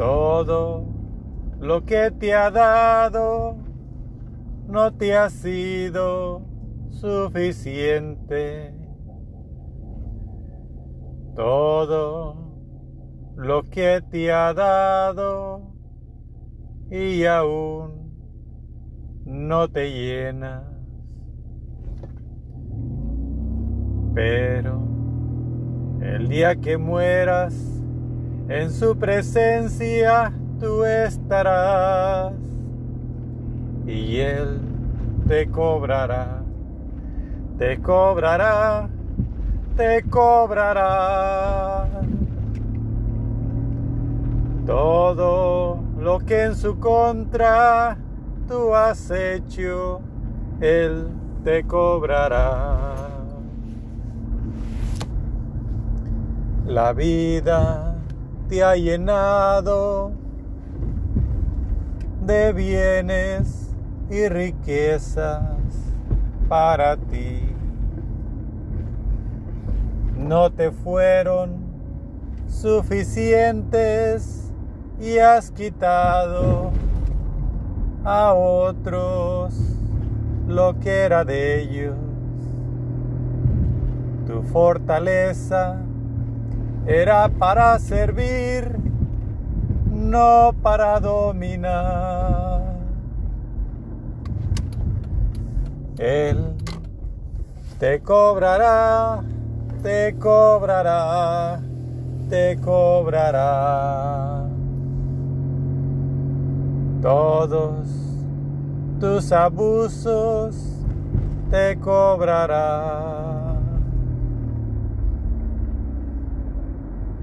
Todo 0.00 0.86
lo 1.60 1.84
que 1.84 2.10
te 2.10 2.32
ha 2.32 2.50
dado 2.50 3.54
no 4.66 4.94
te 4.94 5.14
ha 5.14 5.28
sido 5.28 6.40
suficiente. 6.88 8.72
Todo 11.36 12.34
lo 13.36 13.68
que 13.68 14.02
te 14.10 14.32
ha 14.32 14.54
dado 14.54 15.74
y 16.90 17.26
aún 17.26 18.14
no 19.26 19.68
te 19.68 19.92
llenas. 19.92 20.64
Pero 24.14 24.82
el 26.00 26.26
día 26.26 26.56
que 26.56 26.78
mueras, 26.78 27.79
en 28.50 28.72
su 28.72 28.96
presencia 28.98 30.32
tú 30.58 30.84
estarás 30.84 32.32
y 33.86 34.18
Él 34.18 34.60
te 35.28 35.48
cobrará, 35.48 36.42
te 37.56 37.80
cobrará, 37.80 38.88
te 39.76 40.02
cobrará 40.02 41.86
todo 44.66 45.80
lo 45.96 46.18
que 46.18 46.42
en 46.42 46.56
su 46.56 46.76
contra 46.80 47.96
tú 48.48 48.74
has 48.74 49.12
hecho, 49.12 50.00
Él 50.60 51.06
te 51.44 51.62
cobrará. 51.62 52.96
La 56.66 56.92
vida 56.92 57.89
te 58.50 58.64
ha 58.64 58.74
llenado 58.74 60.10
de 62.26 62.52
bienes 62.52 63.70
y 64.10 64.28
riquezas 64.28 65.40
para 66.48 66.96
ti. 66.96 67.48
No 70.18 70.50
te 70.50 70.72
fueron 70.72 71.60
suficientes 72.48 74.50
y 75.00 75.18
has 75.18 75.52
quitado 75.52 76.72
a 78.04 78.34
otros 78.34 79.54
lo 80.48 80.76
que 80.80 81.02
era 81.02 81.24
de 81.24 81.62
ellos. 81.62 81.94
Tu 84.26 84.42
fortaleza 84.42 85.84
era 86.92 87.28
para 87.28 87.78
servir, 87.78 88.76
no 89.86 90.52
para 90.60 90.98
dominar. 90.98 92.62
Él 95.98 96.56
te 97.78 98.00
cobrará, 98.00 99.22
te 99.84 100.16
cobrará, 100.18 101.60
te 102.28 102.58
cobrará. 102.58 104.48
Todos 107.00 107.86
tus 108.98 109.30
abusos 109.30 110.56
te 111.50 111.78
cobrará. 111.78 113.39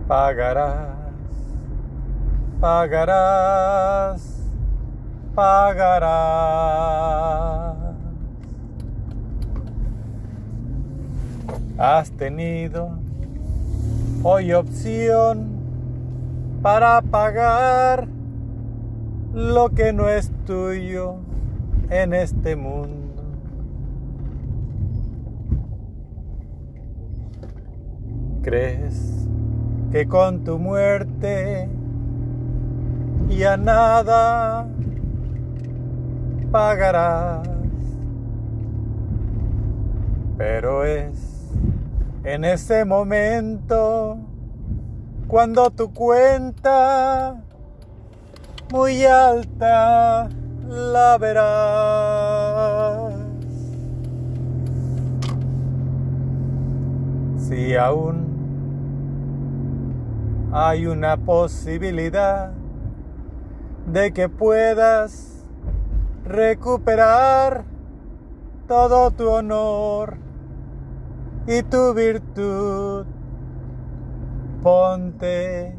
Pagarás, 0.07 0.87
pagarás, 2.61 4.21
pagarás. 5.35 6.47
Has 11.77 12.09
tenido 12.11 12.97
hoy 14.23 14.53
opción 14.53 15.57
para 16.61 17.01
pagar 17.01 18.07
lo 19.33 19.69
que 19.69 19.93
no 19.93 20.09
es 20.09 20.31
tuyo 20.45 21.17
en 21.89 22.13
este 22.13 22.55
mundo. 22.55 23.23
¿Crees 28.41 29.26
que 29.91 30.07
con 30.07 30.43
tu 30.43 30.57
muerte 30.59 31.69
ya 33.29 33.55
nada 33.57 34.67
pagarás. 36.51 37.47
Pero 40.37 40.83
es 40.83 41.51
en 42.23 42.43
ese 42.45 42.85
momento 42.85 44.17
cuando 45.27 45.69
tu 45.71 45.93
cuenta 45.93 47.41
muy 48.71 49.05
alta 49.05 50.29
la 50.67 51.17
verás. 51.17 53.13
Si 57.37 57.75
aún 57.75 58.26
hay 60.51 60.85
una 60.87 61.17
posibilidad 61.17 62.51
de 63.85 64.13
que 64.13 64.29
puedas 64.29 65.45
recuperar 66.23 67.65
todo 68.67 69.11
tu 69.11 69.29
honor 69.29 70.17
y 71.47 71.63
tu 71.63 71.93
virtud. 71.93 73.05
Ponte 74.61 75.77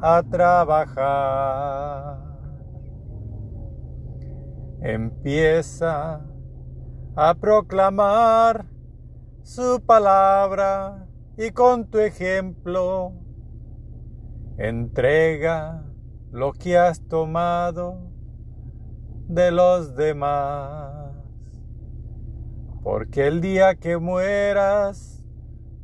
a 0.00 0.22
trabajar. 0.22 2.18
Empieza 4.80 6.20
a 7.16 7.34
proclamar 7.34 8.66
su 9.42 9.82
palabra 9.84 11.08
y 11.36 11.50
con 11.50 11.86
tu 11.86 11.98
ejemplo 11.98 13.12
Entrega 14.58 15.84
lo 16.32 16.52
que 16.52 16.76
has 16.76 17.06
tomado 17.06 18.10
de 19.28 19.52
los 19.52 19.94
demás, 19.94 21.14
porque 22.82 23.28
el 23.28 23.40
día 23.40 23.76
que 23.76 23.98
mueras 23.98 25.22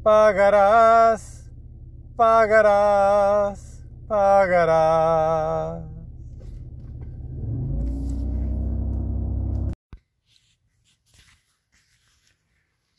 pagarás, 0.03 1.49
pagarás, 2.17 3.87
pagarás. 4.09 5.85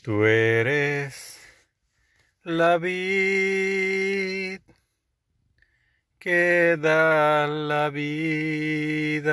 Tú 0.02 0.23
eres 0.23 1.38
la 2.43 2.77
vida 2.77 4.64
que 6.26 6.76
da 6.81 7.45
la 7.45 7.91
vida. 7.91 9.31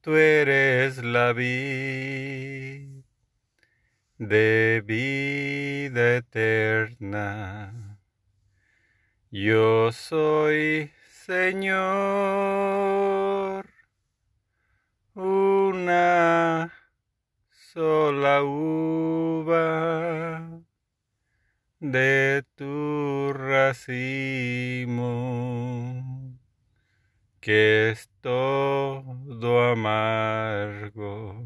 Tú 0.00 0.16
eres 0.16 1.04
la 1.04 1.34
vida 1.34 3.04
de 4.16 4.82
vida 4.86 6.16
eterna. 6.16 7.98
Yo 9.30 9.92
soy 9.92 10.90
Señor, 11.26 11.76
una 15.14 16.72
sola 17.50 18.42
uva 18.42 19.52
de 21.82 22.44
tu 22.54 23.32
racimo, 23.34 25.02
que 27.40 27.90
es 27.90 28.08
todo 28.20 29.60
amargo. 29.68 31.44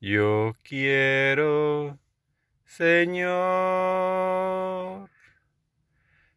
Yo 0.00 0.54
quiero, 0.62 1.98
Señor, 2.64 3.28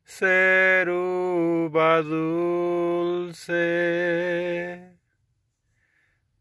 ser 0.04 0.90
uva 0.90 2.02
dulce, 2.02 3.48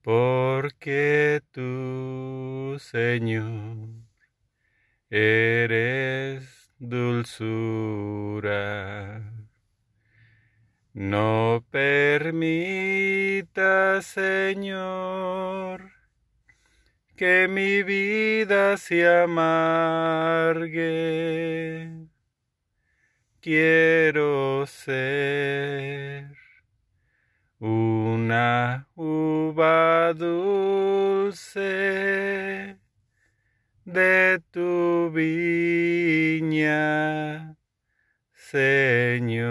porque 0.03 1.43
tú 1.53 2.77
Señor, 2.81 4.00
eres 5.11 6.73
dulzura. 6.79 8.41
No 10.93 11.65
permita, 11.71 12.41
Señor, 14.03 15.93
que 17.17 17.49
mi 17.49 17.83
vida 17.83 18.77
se 18.77 19.09
amargue. 19.09 20.71
Quiero 23.41 24.67
ser 24.67 26.37
una 27.59 28.89
uva 28.95 30.13
dulce 30.15 31.61
de 33.93 34.41
tu 34.51 35.11
viña, 35.13 36.77
Señor. 38.35 39.51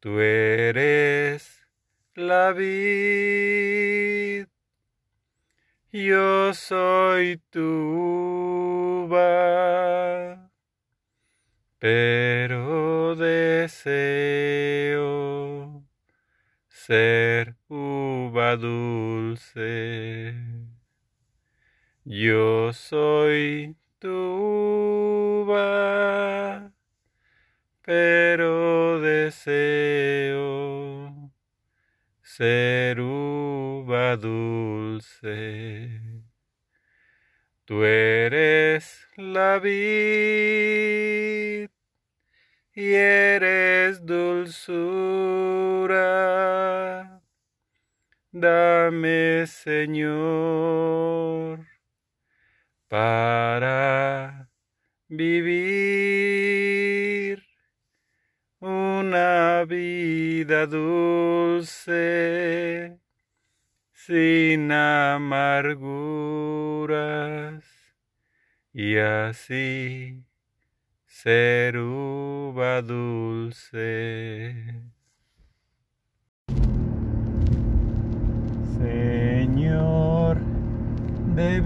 Tú 0.00 0.20
eres 0.20 1.62
la 2.14 2.52
vid, 2.52 4.46
yo 5.92 6.52
soy 6.54 7.40
tu 7.50 9.06
uva, 9.06 10.50
pero 11.78 13.14
deseo 13.16 14.32
ser 16.68 17.56
uva 17.68 18.56
dulce. 18.56 20.34
Yo 22.04 22.72
soy 22.72 23.76
tu 24.00 24.08
uva, 25.46 26.72
pero 27.82 29.00
deseo 29.00 30.52
ser 32.22 33.00
uva 33.00 34.16
dulce. 34.16 36.00
Tú 37.64 37.84
eres 37.84 39.06
la 39.16 39.60
vid 39.60 40.92
y 42.74 42.94
eres 42.94 44.04
dulzura. 44.04 44.82
Dame, 48.32 49.46
Señor, 49.46 50.92
para 52.92 54.50
vivir 55.08 56.12
una 58.60 59.64
vida 59.64 60.66
dulce 60.66 61.80
sin 63.94 64.70
amarguras 64.72 65.24
y 68.74 68.98
así 68.98 70.22
ser 71.06 71.78
uva 71.78 72.82
dulce. 72.82 74.54
Señor 78.76 80.36
de 81.34 81.60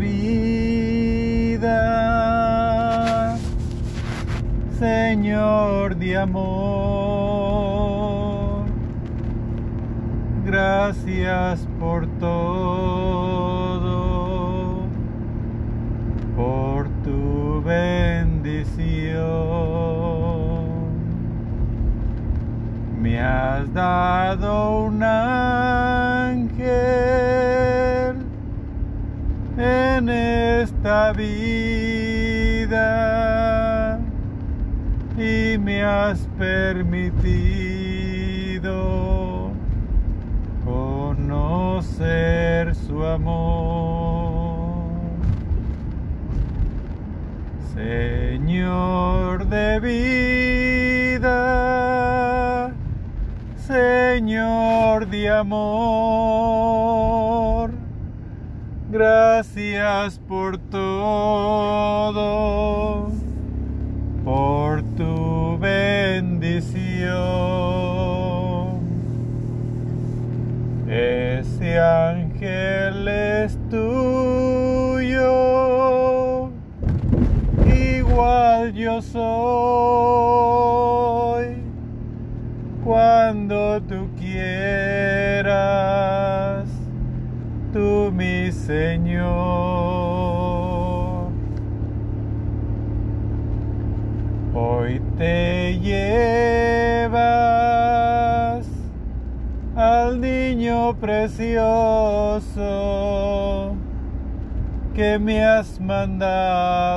Señor 4.79 5.97
de 5.97 6.19
amor, 6.19 7.47
gracias 10.45 11.67
por 11.81 12.07
todo, 12.19 13.87
por 16.37 16.89
tu 17.03 17.63
bendición. 17.63 19.17
Me 23.01 23.19
has 23.19 23.73
dado 23.73 24.81
un 24.85 25.03
esta 30.87 31.13
vida 31.15 32.79
y 35.19 35.59
me 35.59 35.83
has 35.83 36.21
permitido 36.39 37.11
conocer 40.65 41.93
su 42.77 43.05
amor. 43.05 44.77
Señor 47.75 49.49
de 49.49 49.81
vida, 51.19 51.27
Señor 53.57 55.09
de 55.09 55.31
amor, 55.31 55.57
gracias 58.91 60.19
por 60.29 60.59
todo, 60.59 62.13
por 64.25 64.83
tu 64.97 65.59
bendición. 65.59 67.17
Ese 70.89 71.79
ángel 71.81 73.09
es 73.09 73.59
tuyo, 73.69 75.29
igual 77.67 78.73
yo 78.73 79.03
soy, 79.03 80.66
Señor. 88.67 89.27
Hoy 94.55 95.01
te 95.17 95.79
llevas 95.79 97.17
al 99.77 100.21
niño 100.21 100.97
precioso 100.97 102.57
que 104.97 105.17
me 105.21 105.45
has 105.45 105.81
mandado 105.81 106.89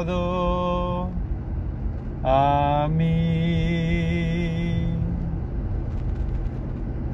a 2.24 2.88
mí. 2.90 4.88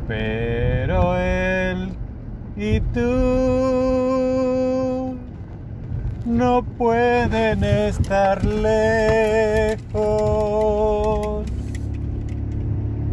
Pero 0.07 1.17
él 1.17 1.89
y 2.55 2.79
tú 2.79 3.54
no 6.35 6.63
pueden 6.63 7.63
estar 7.63 8.43
lejos. 8.45 9.85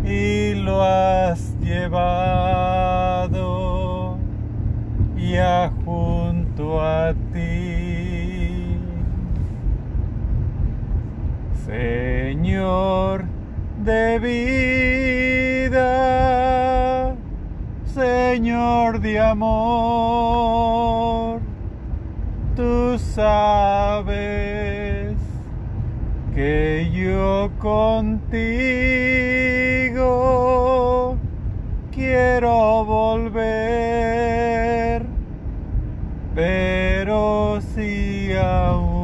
Y 0.05 0.55
lo 0.55 0.82
has 0.82 1.55
llevado. 1.61 3.12
Ya 5.16 5.73
junto 5.85 6.82
a 6.82 7.15
ti. 7.32 8.78
Señor 11.65 13.24
de 13.85 14.19
vida, 15.69 15.81
Señor 17.94 19.01
de 19.01 19.20
amor, 19.20 20.82
sabes 23.14 24.06
que 26.34 26.90
yo 26.90 27.51
contigo 27.59 28.39
quiero 31.93 32.84
volver, 32.86 33.43
pero 36.34 37.60
si 37.74 38.32
aún 38.32 39.02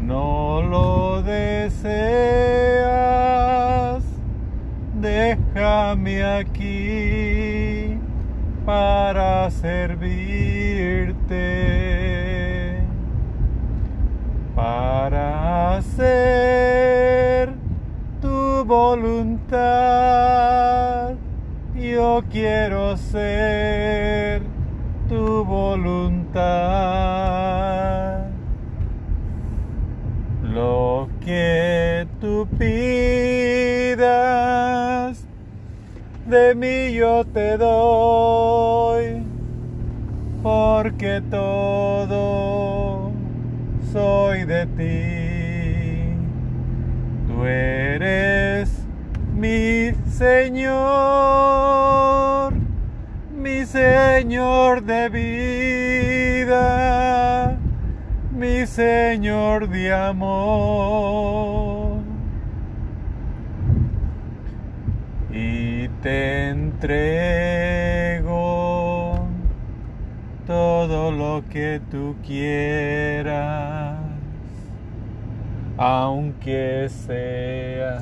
no 0.00 0.62
lo 0.62 1.22
deseas, 1.22 1.70
déjame 5.00 6.24
aquí 6.24 8.00
para 8.64 9.50
servirte, 9.50 10.04
para 14.54 15.76
hacer 15.76 17.52
tu 18.20 18.64
voluntad. 18.64 19.60
Yo 21.74 22.22
quiero 22.30 22.96
ser 22.96 24.42
tu 25.08 25.44
voluntad. 25.44 26.40
De 36.30 36.54
mí 36.54 36.92
yo 36.92 37.24
te 37.26 37.58
doy, 37.58 39.24
porque 40.42 41.20
todo 41.28 43.10
soy 43.92 44.44
de 44.44 44.66
ti. 44.66 46.14
Tú 47.26 47.44
eres 47.44 48.70
mi 49.34 49.90
Señor, 50.08 50.70
mi 53.36 53.66
Señor 53.66 54.84
de 54.84 55.08
vida, 56.46 57.58
mi 58.30 58.66
Señor 58.66 59.68
de 59.68 59.92
amor. 59.92 61.70
Y 65.32 65.88
entrego 66.50 67.20
todo 70.46 71.12
lo 71.12 71.44
que 71.48 71.80
tú 71.90 72.16
quieras, 72.26 73.98
aunque 75.76 76.88
sea 76.88 78.00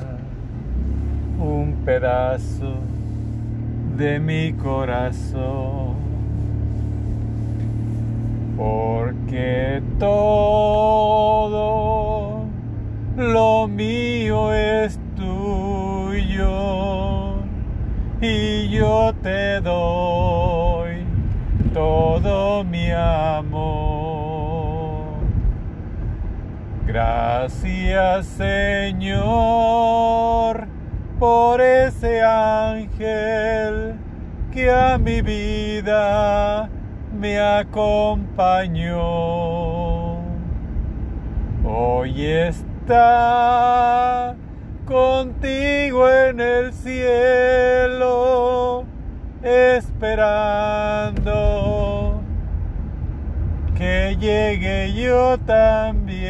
un 1.39 1.83
pedazo 1.85 2.77
de 3.97 4.19
mi 4.19 4.53
corazón, 4.55 5.97
porque 8.57 9.83
todo 9.99 10.49
lo 13.17 13.69
mío 13.69 14.53
es 14.55 14.99
tuyo 15.17 16.98
y 18.21 18.69
yo 18.69 19.15
te 19.23 19.61
doy 19.61 21.07
todo 21.73 22.65
mi 22.65 22.91
amor. 22.91 24.19
Gracias 26.87 28.27
Señor 28.27 29.29
por 31.19 31.61
ese 31.61 32.23
ángel 32.23 33.95
que 34.53 34.71
a 34.71 34.99
mi 34.99 35.23
vida 35.23 36.69
me 37.13 37.39
acompañó. 37.39 38.99
Hoy 41.65 42.25
está 42.25 44.35
contigo 44.89 46.11
en 46.11 46.41
el 46.41 46.73
cielo, 46.73 48.07
esperando 49.43 50.63
que 53.77 54.17
llegue 54.19 54.95
yo 54.95 55.37
también. 55.41 56.29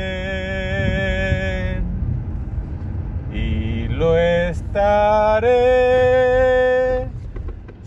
Y 3.32 3.86
lo 3.88 4.18
estaré 4.18 5.48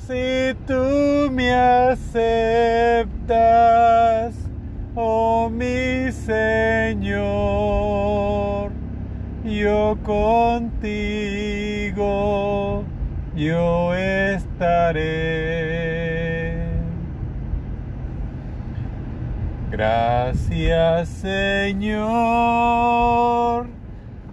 si 0.07 0.55
tú 0.65 1.29
me 1.31 1.53
aceptas, 1.53 2.05
oh 4.95 5.49
mi 5.49 6.09
Señor. 6.13 8.10
Yo 9.61 9.97
contigo, 10.03 10.83
yo 13.35 13.93
estaré. 13.93 15.11
Gracias 19.69 21.09
Señor, 21.09 22.07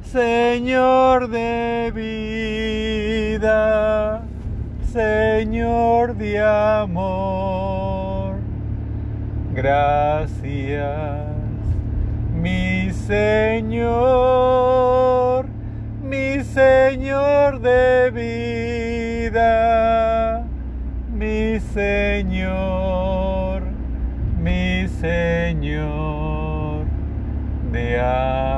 Señor 0.00 1.28
de 1.28 1.92
vida, 1.94 4.22
Señor 4.90 6.16
de 6.16 6.40
amor. 6.40 8.36
Gracias, 9.55 11.26
mi 12.34 12.90
Señor, 12.92 14.97
Señor 16.54 17.60
de 17.60 18.10
vida, 19.30 20.46
mi 21.12 21.60
Señor, 21.60 23.62
mi 24.40 24.88
Señor 24.88 26.86
de. 27.70 28.57